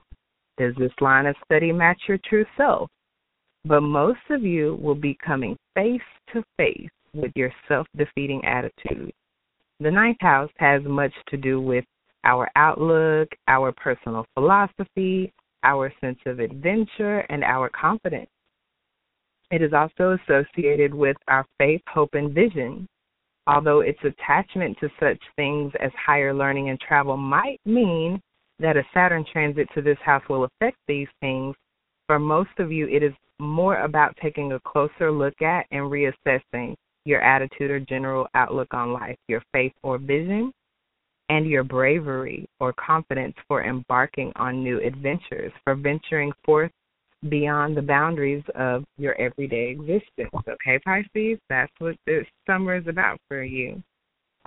[0.58, 2.90] Does this line of study match your true self?
[3.66, 6.02] But most of you will be coming face
[6.34, 9.12] to face with your self defeating attitude.
[9.80, 11.84] The ninth house has much to do with
[12.24, 15.34] our outlook, our personal philosophy,
[15.64, 18.30] our sense of adventure, and our confidence.
[19.52, 22.88] It is also associated with our faith, hope, and vision.
[23.48, 28.20] Although its attachment to such things as higher learning and travel might mean
[28.60, 31.56] that a Saturn transit to this house will affect these things,
[32.08, 36.76] for most of you, it is more about taking a closer look at and reassessing
[37.04, 40.52] your attitude or general outlook on life, your faith or vision,
[41.30, 46.72] and your bravery or confidence for embarking on new adventures, for venturing forth
[47.30, 50.30] beyond the boundaries of your everyday existence.
[50.48, 53.82] Okay, Pisces, that's what this summer is about for you.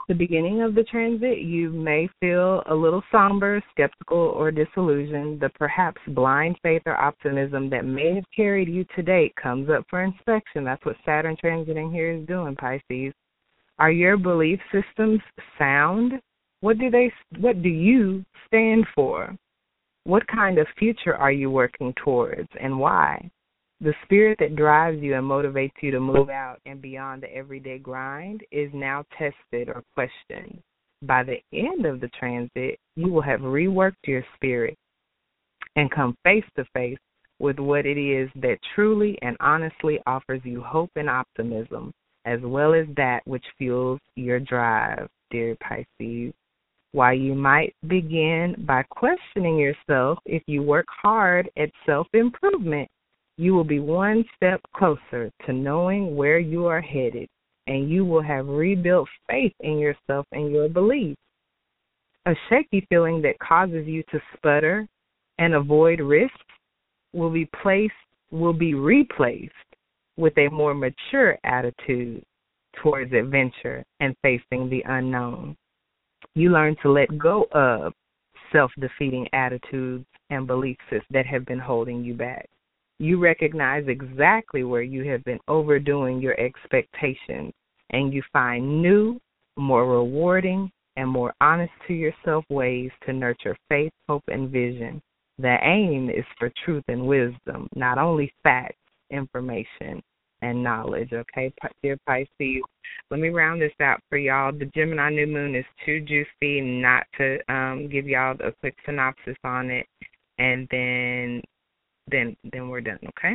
[0.07, 5.41] The beginning of the transit, you may feel a little somber, skeptical, or disillusioned.
[5.41, 9.85] The perhaps blind faith or optimism that may have carried you to date comes up
[9.89, 10.65] for inspection.
[10.65, 13.13] That's what Saturn transiting here is doing, Pisces.
[13.79, 15.21] Are your belief systems
[15.59, 16.15] sound?
[16.61, 19.37] What do they what do you stand for?
[20.05, 23.31] What kind of future are you working towards and why?
[23.81, 27.79] The spirit that drives you and motivates you to move out and beyond the everyday
[27.79, 30.61] grind is now tested or questioned.
[31.03, 34.77] By the end of the transit, you will have reworked your spirit
[35.77, 36.99] and come face to face
[37.39, 41.93] with what it is that truly and honestly offers you hope and optimism,
[42.25, 46.35] as well as that which fuels your drive, dear Pisces.
[46.91, 52.89] While you might begin by questioning yourself if you work hard at self improvement,
[53.39, 57.29] you will be one step closer to knowing where you are headed,
[57.69, 61.21] and you will have rebuilt faith in yourself and your beliefs.
[62.27, 64.87] A shaky feeling that causes you to sputter
[65.39, 66.37] and avoid risks
[67.15, 67.95] will be placed
[68.31, 69.55] will be replaced
[70.17, 72.23] with a more mature attitude
[72.83, 75.57] towards adventure and facing the unknown.
[76.35, 77.93] You learn to let go of
[78.53, 82.49] self defeating attitudes and beliefs that have been holding you back.
[82.99, 87.53] You recognize exactly where you have been overdoing your expectations,
[87.91, 89.21] and you find new,
[89.57, 95.01] more rewarding, and more honest to yourself ways to nurture faith, hope, and vision.
[95.39, 98.75] The aim is for truth and wisdom, not only facts,
[99.11, 100.03] information,
[100.43, 101.13] and knowledge.
[101.13, 101.53] Okay,
[101.83, 102.63] dear Pisces.
[103.13, 104.53] Let me round this out for y'all.
[104.53, 109.37] The Gemini new moon is too juicy not to um, give y'all a quick synopsis
[109.45, 109.87] on it,
[110.39, 111.43] and then
[112.11, 113.35] then then we're done, okay?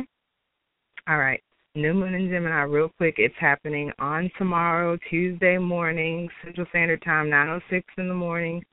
[1.08, 1.42] All right.
[1.76, 3.16] New Moon in Gemini, real quick.
[3.18, 8.64] It's happening on tomorrow, Tuesday morning, Central Standard Time, 9:06 in the morning.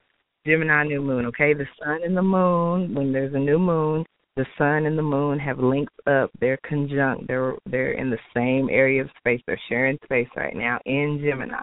[0.46, 1.54] Gemini new moon, okay?
[1.54, 4.04] The sun and the moon, when there's a new moon,
[4.36, 6.30] the sun and the moon have linked up.
[6.40, 7.26] They're conjunct.
[7.28, 9.40] They're they're in the same area of space.
[9.46, 11.62] They're sharing space right now in Gemini.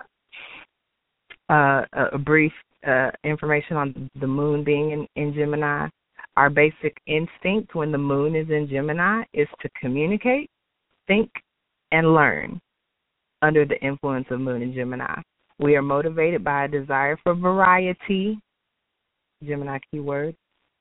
[1.50, 2.54] Uh, a, a brief
[2.88, 5.88] uh, information on the moon being in, in Gemini.
[6.40, 10.50] Our basic instinct when the moon is in Gemini is to communicate,
[11.06, 11.30] think,
[11.92, 12.62] and learn
[13.42, 15.20] under the influence of moon in Gemini.
[15.60, 18.40] We are motivated by a desire for variety,
[19.46, 20.34] Gemini keyword,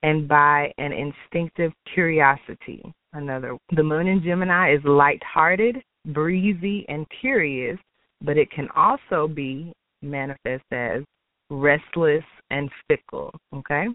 [0.05, 2.81] and by an instinctive curiosity.
[3.13, 3.59] Another.
[3.75, 7.81] The moon in Gemini is light-hearted, breezy, and curious,
[8.23, 9.73] but it can also be
[10.03, 11.03] manifest as
[11.51, 13.35] restless and fickle.
[13.53, 13.89] Okay?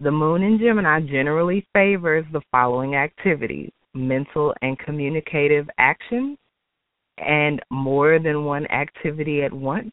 [0.00, 6.38] The moon in Gemini generally favors the following activities mental and communicative actions,
[7.18, 9.92] and more than one activity at once,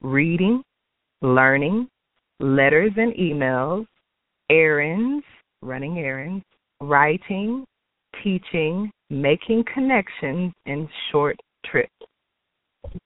[0.00, 0.62] reading,
[1.20, 1.88] learning,
[2.40, 3.86] letters and emails,
[4.50, 5.24] errands,
[5.60, 6.44] running errands,
[6.80, 7.64] writing,
[8.24, 11.90] teaching, making connections, and short trips.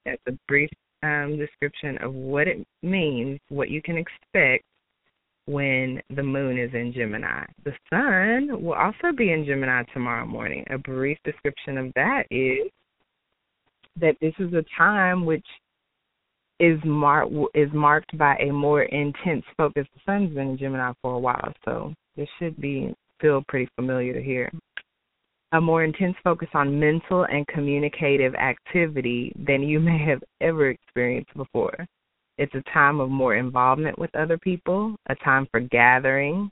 [0.05, 0.71] That's a brief
[1.03, 4.65] um, description of what it means, what you can expect
[5.47, 7.45] when the moon is in Gemini.
[7.65, 10.65] The sun will also be in Gemini tomorrow morning.
[10.71, 12.71] A brief description of that is
[14.01, 15.47] that this is a time which
[16.59, 19.87] is marked is marked by a more intense focus.
[19.95, 24.13] The sun's been in Gemini for a while, so this should be feel pretty familiar
[24.13, 24.51] to hear.
[25.53, 31.33] A more intense focus on mental and communicative activity than you may have ever experienced
[31.35, 31.87] before.
[32.39, 36.51] It's a time of more involvement with other people, a time for gathering,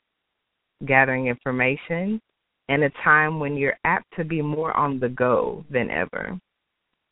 [0.85, 2.19] gathering information,
[2.69, 6.39] and a time when you're apt to be more on the go than ever.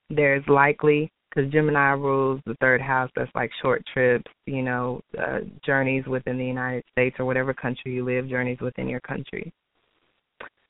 [0.10, 5.40] There's likely, because Gemini rules the third house, that's like short trips, you know, uh,
[5.64, 9.54] journeys within the United States or whatever country you live, journeys within your country.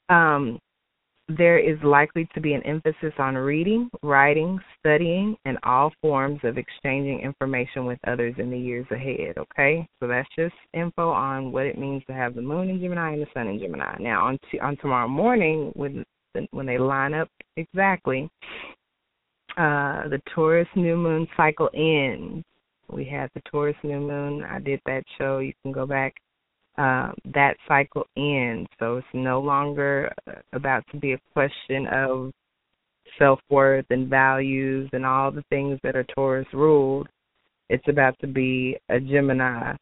[0.09, 0.59] Um,
[1.29, 6.57] there is likely to be an emphasis on reading, writing, studying, and all forms of
[6.57, 9.37] exchanging information with others in the years ahead.
[9.37, 13.13] Okay, so that's just info on what it means to have the moon in Gemini
[13.13, 13.95] and the sun in Gemini.
[13.99, 16.03] Now, on t- on tomorrow morning, when
[16.51, 18.29] when they line up exactly,
[19.57, 22.43] uh, the Taurus new moon cycle ends.
[22.91, 24.43] We had the Taurus new moon.
[24.43, 25.39] I did that show.
[25.39, 26.13] You can go back
[26.77, 28.67] uh, that cycle ends.
[28.79, 30.11] So it's no longer
[30.53, 32.31] about to be a question of
[33.19, 37.07] self worth and values and all the things that are Taurus ruled.
[37.69, 39.75] It's about to be a Gemini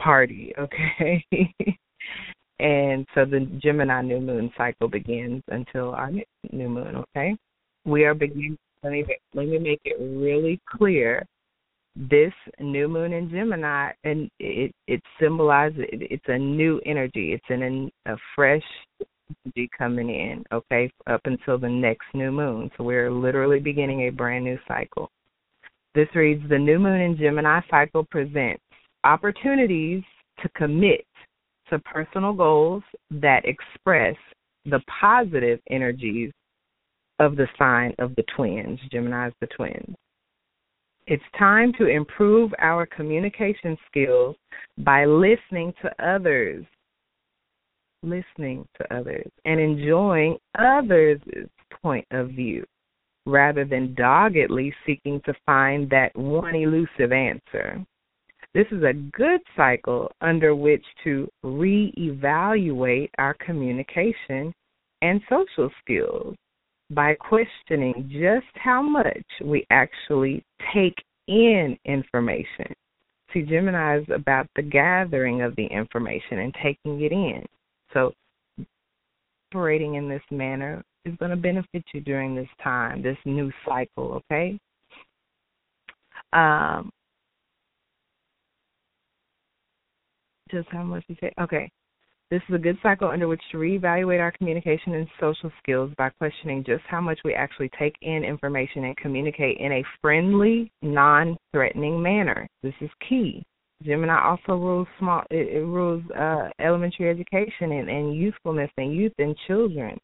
[0.00, 1.24] party, okay?
[2.58, 7.36] and so the Gemini new moon cycle begins until our new moon, okay?
[7.84, 9.04] We are beginning let me
[9.34, 11.24] let me make it really clear.
[11.94, 17.32] This new moon in Gemini, and it it symbolizes it, it's a new energy.
[17.32, 18.62] It's an a fresh
[19.44, 20.42] energy coming in.
[20.52, 22.70] Okay, up until the next new moon.
[22.76, 25.10] So we're literally beginning a brand new cycle.
[25.94, 28.62] This reads: The new moon in Gemini cycle presents
[29.04, 30.02] opportunities
[30.40, 31.04] to commit
[31.68, 34.16] to personal goals that express
[34.64, 36.32] the positive energies
[37.18, 38.78] of the sign of the twins.
[38.90, 39.94] Gemini is the twins.
[41.06, 44.36] It's time to improve our communication skills
[44.78, 46.64] by listening to others,
[48.02, 51.20] listening to others, and enjoying others'
[51.82, 52.64] point of view
[53.26, 57.84] rather than doggedly seeking to find that one elusive answer.
[58.54, 64.52] This is a good cycle under which to reevaluate our communication
[65.00, 66.34] and social skills
[66.94, 70.44] by questioning just how much we actually
[70.74, 70.96] take
[71.28, 72.66] in information.
[73.32, 77.44] See, Gemini is about the gathering of the information and taking it in.
[77.92, 78.12] So,
[79.50, 84.22] operating in this manner is going to benefit you during this time, this new cycle,
[84.30, 84.58] okay?
[86.32, 86.90] Um,
[90.50, 91.32] just how much you say?
[91.40, 91.70] Okay.
[92.32, 96.08] This is a good cycle under which to reevaluate our communication and social skills by
[96.08, 102.02] questioning just how much we actually take in information and communicate in a friendly, non-threatening
[102.02, 102.48] manner.
[102.62, 103.42] This is key.
[103.82, 105.24] Gemini also rules small.
[105.30, 109.98] It, it rules uh, elementary education and, and youthfulness and youth and children.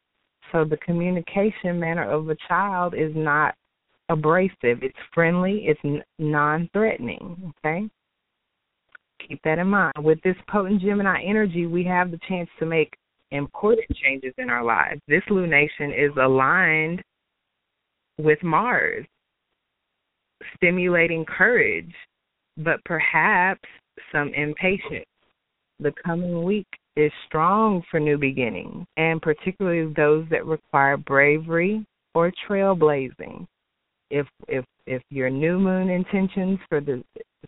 [0.52, 3.55] So the communication manner of a child is not
[4.10, 4.82] abrasive.
[4.82, 5.64] It's friendly.
[5.64, 7.55] It's non-threatening.
[7.64, 7.88] Okay.
[9.27, 9.93] Keep that in mind.
[10.01, 12.95] With this potent Gemini energy, we have the chance to make
[13.31, 15.01] important changes in our lives.
[15.09, 17.03] This lunation is aligned
[18.19, 19.07] with Mars,
[20.57, 21.93] stimulating courage,
[22.57, 23.69] but perhaps
[24.12, 25.05] some impatience.
[25.81, 26.66] The coming week
[26.97, 33.47] is strong for new beginnings, and particularly those that require bravery or trailblazing.
[34.11, 37.05] If if if your new moon intentions for the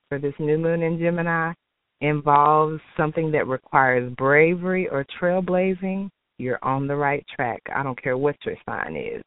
[0.08, 1.52] for this new moon in Gemini
[2.00, 6.08] involves something that requires bravery or trailblazing,
[6.38, 7.60] you're on the right track.
[7.74, 9.22] I don't care what your sign is.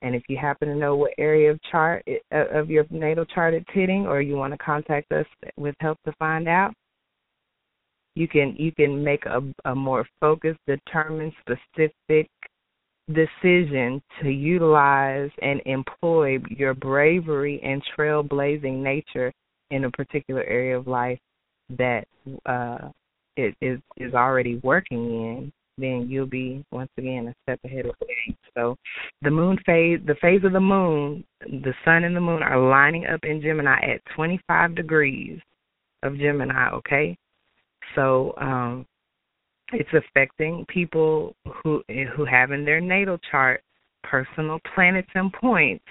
[0.00, 3.52] And if you happen to know what area of chart uh, of your natal chart
[3.52, 5.26] it's hitting, or you want to contact us
[5.56, 6.72] with help to find out,
[8.14, 12.30] you can you can make a, a more focused, determined, specific
[13.12, 19.32] decision to utilize and employ your bravery and trailblazing nature
[19.70, 21.18] in a particular area of life
[21.76, 22.06] that
[22.46, 22.88] uh,
[23.36, 27.94] it is is already working in, then you'll be once again a step ahead of
[28.00, 28.36] the game.
[28.54, 28.76] So,
[29.22, 33.06] the moon phase, the phase of the moon, the sun and the moon are lining
[33.06, 35.38] up in Gemini at 25 degrees
[36.02, 36.70] of Gemini.
[36.70, 37.16] Okay,
[37.94, 38.86] so um,
[39.72, 41.82] it's affecting people who
[42.16, 43.62] who have in their natal chart
[44.04, 45.84] personal planets and points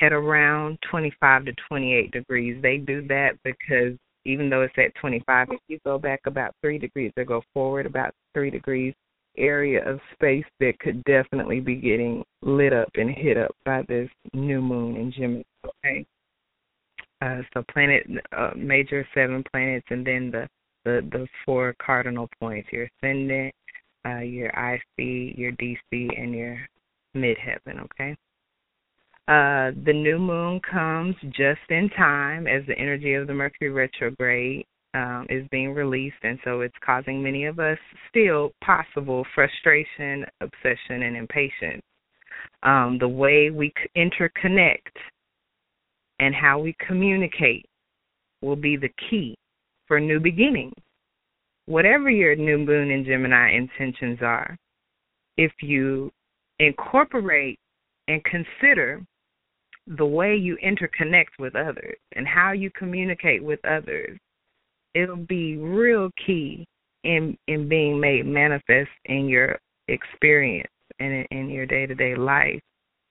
[0.00, 2.60] at around 25 to 28 degrees.
[2.62, 6.78] They do that because even though it's at 25, if you go back about three
[6.78, 8.94] degrees or go forward about three degrees,
[9.36, 14.08] area of space that could definitely be getting lit up and hit up by this
[14.34, 15.42] new moon in Gemini.
[15.64, 16.06] Okay.
[17.22, 18.06] Uh, so planet,
[18.36, 20.48] uh, major seven planets, and then the
[20.84, 23.54] the the four cardinal points: your ascendant,
[24.06, 26.58] uh, your IC, your DC, and your
[27.14, 27.82] midheaven.
[27.84, 28.16] Okay.
[29.30, 34.66] Uh, the new moon comes just in time as the energy of the Mercury retrograde
[34.94, 37.78] um, is being released, and so it's causing many of us
[38.08, 41.80] still possible frustration, obsession, and impatience.
[42.64, 44.98] Um, the way we interconnect
[46.18, 47.66] and how we communicate
[48.42, 49.36] will be the key
[49.86, 50.74] for new beginnings.
[51.66, 54.56] Whatever your new moon and Gemini intentions are,
[55.36, 56.10] if you
[56.58, 57.60] incorporate
[58.08, 59.00] and consider
[59.86, 64.18] the way you interconnect with others and how you communicate with others,
[64.94, 66.66] it'll be real key
[67.04, 69.58] in in being made manifest in your
[69.88, 72.60] experience and in, in your day to day life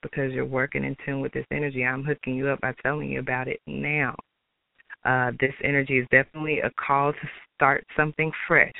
[0.02, 1.84] because you're working in tune with this energy.
[1.84, 4.16] I'm hooking you up by telling you about it now.
[5.04, 8.72] Uh, this energy is definitely a call to start something fresh.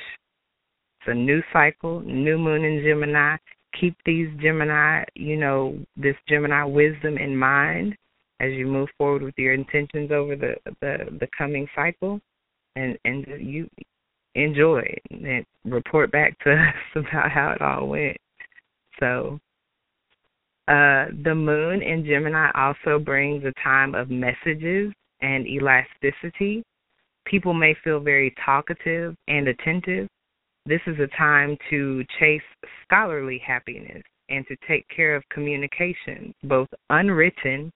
[1.00, 3.36] It's a new cycle, new moon in Gemini,
[3.78, 7.96] keep these Gemini, you know, this Gemini wisdom in mind
[8.40, 12.20] as you move forward with your intentions over the the, the coming cycle,
[12.76, 13.68] and and you
[14.34, 18.16] enjoy it and report back to us about how it all went.
[18.98, 19.38] So,
[20.68, 26.62] Uh, the moon in Gemini also brings a time of messages and elasticity.
[27.24, 30.06] People may feel very talkative and attentive.
[30.70, 32.40] This is a time to chase
[32.84, 37.72] scholarly happiness and to take care of communication, both unwritten,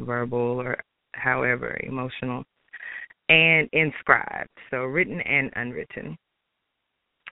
[0.00, 0.82] verbal, or
[1.12, 2.42] however emotional,
[3.28, 6.18] and inscribed, so written and unwritten.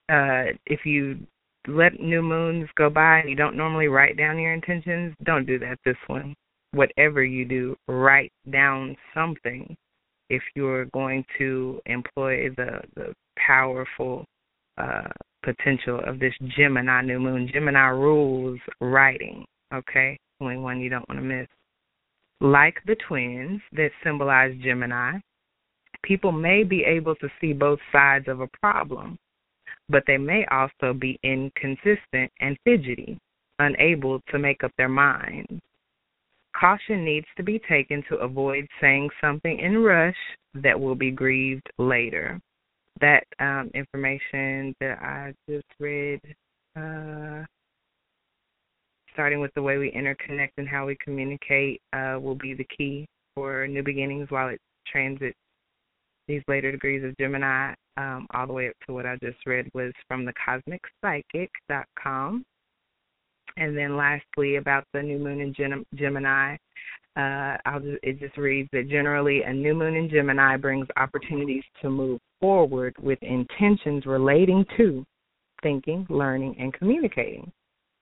[0.08, 1.18] Uh, if you
[1.66, 5.58] let new moons go by and you don't normally write down your intentions, don't do
[5.58, 6.32] that this one.
[6.74, 9.76] Whatever you do, write down something
[10.30, 14.24] if you're going to employ the the powerful
[14.78, 15.08] uh,
[15.42, 17.48] potential of this Gemini new moon.
[17.52, 19.44] Gemini rules writing,
[19.74, 20.18] okay?
[20.40, 21.48] Only one you don't want to miss.
[22.40, 25.18] Like the twins that symbolize Gemini,
[26.02, 29.16] people may be able to see both sides of a problem,
[29.88, 33.18] but they may also be inconsistent and fidgety,
[33.58, 35.60] unable to make up their minds.
[36.58, 40.16] Caution needs to be taken to avoid saying something in rush
[40.54, 42.40] that will be grieved later
[43.02, 46.20] that um, information that I just read,
[46.76, 47.44] uh,
[49.12, 53.06] starting with the way we interconnect and how we communicate, uh, will be the key
[53.34, 54.60] for new beginnings while it
[54.90, 55.36] transits
[56.28, 57.74] these later degrees of Gemini.
[57.98, 60.32] Um, all the way up to what I just read was from the
[61.04, 62.44] cosmicpsychic.com.
[63.58, 66.56] And then lastly, about the new moon in Gemini,
[67.16, 71.64] uh, I'll just, it just reads that generally a new moon in Gemini brings opportunities
[71.82, 75.04] to move forward with intentions relating to
[75.62, 77.52] thinking, learning, and communicating.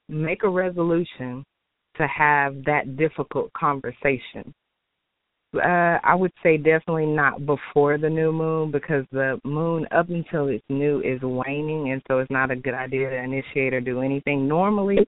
[0.09, 1.45] Make a resolution
[1.97, 4.55] to have that difficult conversation.
[5.53, 10.47] Uh, I would say definitely not before the new moon because the moon, up until
[10.47, 14.01] it's new, is waning, and so it's not a good idea to initiate or do
[14.01, 14.47] anything.
[14.47, 14.99] Normally,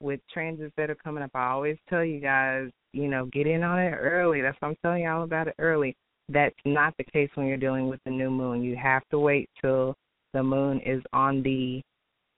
[0.00, 3.62] with transits that are coming up, I always tell you guys you know, get in
[3.62, 4.40] on it early.
[4.40, 5.96] That's why I'm telling y'all about it early.
[6.28, 8.62] That's not the case when you're dealing with the new moon.
[8.62, 9.96] You have to wait till
[10.32, 11.82] the moon is on the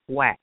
[0.08, 0.38] wax.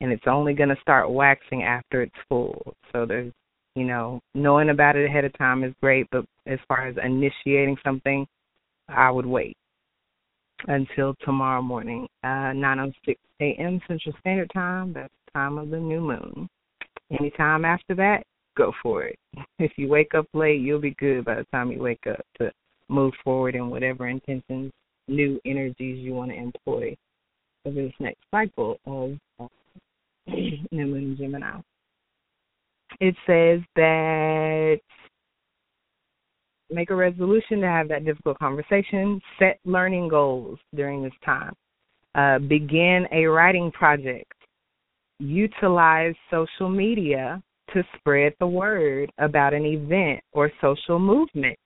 [0.00, 2.74] And it's only going to start waxing after it's full.
[2.92, 3.32] So there's,
[3.76, 7.76] you know, knowing about it ahead of time is great, but as far as initiating
[7.84, 8.26] something,
[8.88, 9.56] I would wait
[10.66, 13.80] until tomorrow morning, uh, 9:06 a.m.
[13.86, 14.92] Central Standard Time.
[14.92, 16.48] That's time of the new moon.
[17.18, 18.24] Anytime after that,
[18.56, 19.18] go for it.
[19.58, 22.50] If you wake up late, you'll be good by the time you wake up to
[22.88, 24.72] move forward in whatever intentions,
[25.08, 26.96] new energies you want to employ
[27.62, 29.46] for this next cycle of uh,
[30.26, 31.60] New Moon Gemini.
[33.00, 34.80] It says that
[36.70, 41.54] make a resolution to have that difficult conversation, set learning goals during this time,
[42.14, 44.32] uh, begin a writing project,
[45.22, 47.40] utilize social media
[47.72, 51.56] to spread the word about an event or social movement.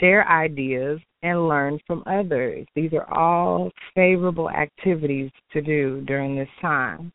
[0.00, 2.66] Share ideas and learn from others.
[2.74, 7.12] These are all favorable activities to do during this time.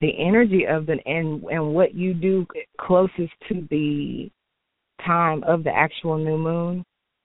[0.00, 2.46] The energy of the and and what you do
[2.80, 4.30] closest to the
[5.04, 6.84] time of the actual new moon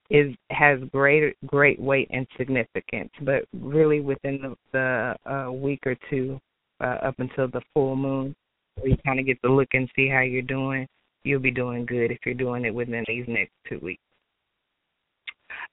[0.09, 3.09] is has great great weight and significance.
[3.21, 6.39] But really, within the, the uh, week or two
[6.81, 8.35] uh, up until the full moon,
[8.75, 10.87] where you kind of get to look and see how you're doing,
[11.23, 14.01] you'll be doing good if you're doing it within these next two weeks.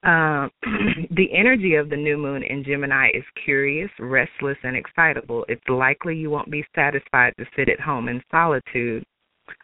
[0.02, 0.50] Um,
[1.10, 5.44] the energy of the new moon in Gemini is curious, restless, and excitable.
[5.48, 9.04] It's likely you won't be satisfied to sit at home in solitude,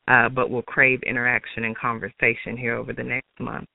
[0.08, 3.68] uh, but will crave interaction and conversation here over the next month.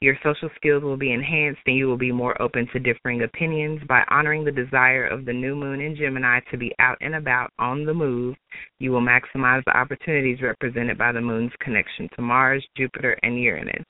[0.00, 3.80] Your social skills will be enhanced and you will be more open to differing opinions.
[3.88, 7.52] By honoring the desire of the new moon in Gemini to be out and about
[7.58, 8.36] on the move,
[8.78, 13.84] you will maximize the opportunities represented by the moon's connection to Mars, Jupiter, and Uranus.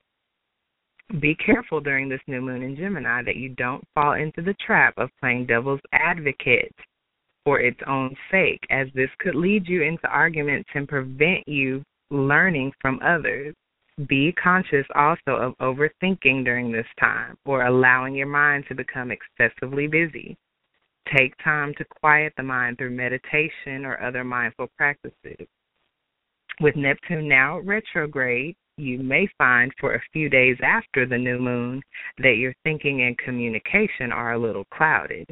[1.21, 4.95] Be careful during this new moon in Gemini that you don't fall into the trap
[4.97, 6.75] of playing devil's advocate
[7.45, 12.73] for its own sake, as this could lead you into arguments and prevent you learning
[12.81, 13.55] from others.
[14.07, 19.89] Be conscious also of overthinking during this time or allowing your mind to become excessively
[19.89, 20.37] busy.
[21.17, 25.49] Take time to quiet the mind through meditation or other mindful practices.
[26.61, 31.83] With Neptune now retrograde, you may find for a few days after the new moon
[32.19, 35.27] that your thinking and communication are a little clouded.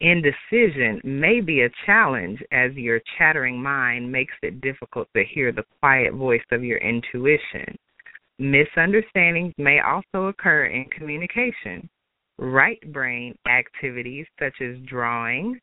[0.00, 5.64] Indecision may be a challenge as your chattering mind makes it difficult to hear the
[5.80, 7.78] quiet voice of your intuition.
[8.40, 11.86] Misunderstandings may also occur in communication.
[12.38, 15.60] Right brain activities such as drawing,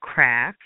[0.00, 0.64] crafts,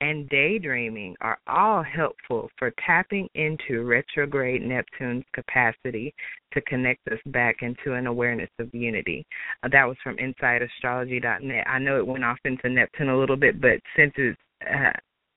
[0.00, 6.14] and daydreaming are all helpful for tapping into retrograde Neptune's capacity
[6.52, 9.26] to connect us back into an awareness of unity.
[9.62, 11.66] Uh, that was from InsideAstrology.net.
[11.66, 14.92] I know it went off into Neptune a little bit, but since it's uh,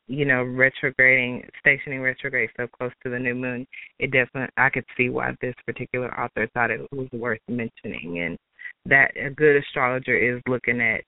[0.09, 3.65] you know retrograding, stationing retrograde so close to the new moon,
[3.99, 8.37] it definitely I could see why this particular author thought it was worth mentioning, and
[8.85, 11.03] that a good astrologer is looking at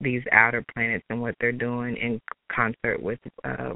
[0.00, 2.20] these outer planets and what they're doing in
[2.50, 3.74] concert with uh,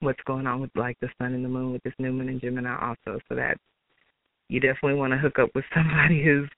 [0.00, 2.40] what's going on with like the sun and the moon with this new moon in
[2.40, 3.18] Gemini also.
[3.28, 3.56] So that
[4.48, 6.48] you definitely want to hook up with somebody who's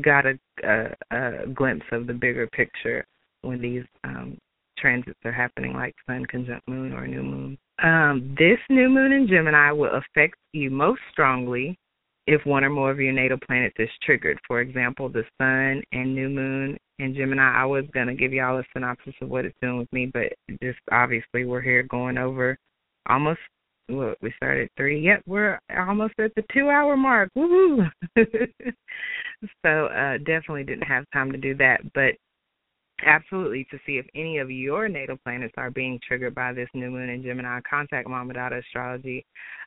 [0.00, 3.04] got a, a, a glimpse of the bigger picture
[3.42, 4.38] when these um,
[4.82, 7.58] transits are happening, like sun conjunct moon or new moon.
[7.82, 11.78] Um, this new moon in Gemini will affect you most strongly
[12.26, 14.38] if one or more of your natal planets is triggered.
[14.46, 17.42] For example, the sun and new moon in Gemini.
[17.42, 20.32] I was going to give y'all a synopsis of what it's doing with me, but
[20.62, 22.56] just obviously we're here going over
[23.08, 23.40] almost
[23.88, 25.00] what we started three.
[25.04, 27.28] Yep, we're almost at the two hour mark.
[27.36, 27.90] Woohoo!
[29.64, 32.14] so uh definitely didn't have time to do that, but
[33.04, 36.90] absolutely to see if any of your natal planets are being triggered by this new
[36.90, 39.24] moon in Gemini, contact Mama Dada Astrology,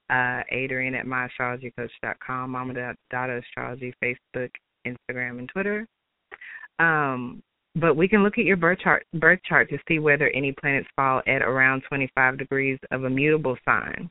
[0.09, 4.49] uh, Adrienne at myastrologycoach.com, Mama Dada Astrology, Facebook,
[4.85, 5.87] Instagram, and Twitter.
[6.79, 7.41] Um,
[7.75, 10.87] but we can look at your birth chart birth chart to see whether any planets
[10.95, 14.09] fall at around 25 degrees of a mutable sign.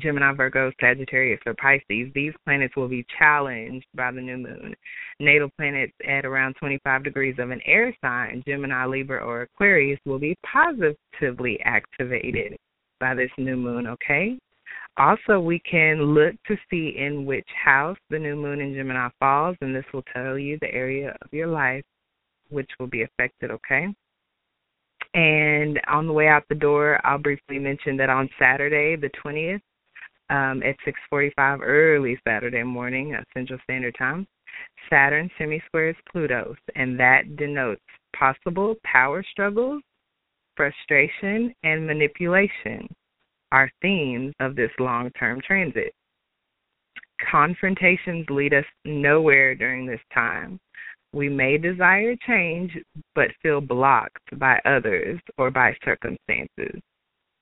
[0.00, 4.74] Gemini, Virgo, Sagittarius, or Pisces, these planets will be challenged by the new moon.
[5.20, 10.18] Natal planets at around 25 degrees of an air sign, Gemini, Libra, or Aquarius, will
[10.18, 12.56] be positively activated
[13.00, 14.38] by this new moon, okay?
[14.98, 19.56] Also, we can look to see in which house the new moon in Gemini falls,
[19.60, 21.84] and this will tell you the area of your life
[22.48, 23.88] which will be affected, okay?
[25.14, 29.60] And on the way out the door, I'll briefly mention that on Saturday, the 20th,
[30.30, 34.26] um, at 6:45 early Saturday morning, uh, Central Standard Time,
[34.90, 37.82] Saturn semi-squares Pluto, and that denotes
[38.14, 39.82] possible power struggles,
[40.56, 42.88] frustration, and manipulation
[43.52, 45.92] are themes of this long-term transit.
[47.30, 50.58] Confrontations lead us nowhere during this time.
[51.12, 52.76] We may desire change,
[53.14, 56.80] but feel blocked by others or by circumstances.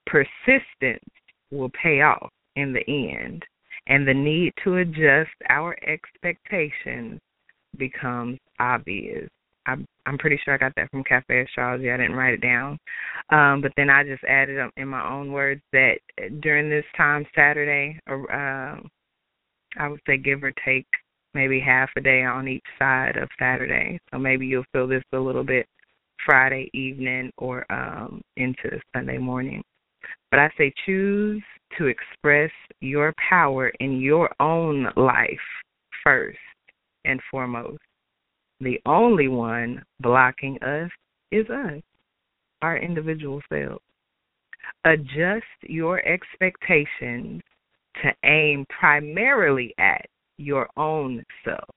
[0.06, 1.02] Persistence
[1.50, 3.42] will pay off in the end,
[3.86, 7.20] and the need to adjust our expectations
[7.76, 9.28] becomes obvious.
[9.66, 11.90] I'm, I'm pretty sure I got that from Cafe Astrology.
[11.90, 12.78] I didn't write it down,
[13.30, 15.96] um, but then I just added in my own words that
[16.40, 18.76] during this time Saturday, uh,
[19.76, 20.86] I would say give or take
[21.32, 23.98] maybe half a day on each side of Saturday.
[24.12, 25.66] So maybe you'll feel this a little bit
[26.24, 29.62] Friday evening or um, into Sunday morning.
[30.30, 31.42] But I say choose
[31.78, 32.50] to express
[32.80, 35.28] your power in your own life
[36.02, 36.38] first
[37.04, 37.82] and foremost.
[38.60, 40.90] The only one blocking us
[41.30, 41.82] is us,
[42.62, 43.82] our individual selves.
[44.84, 47.42] Adjust your expectations
[48.02, 50.06] to aim primarily at
[50.38, 51.68] your own self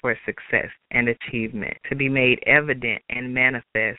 [0.00, 3.98] for success and achievement to be made evident and manifest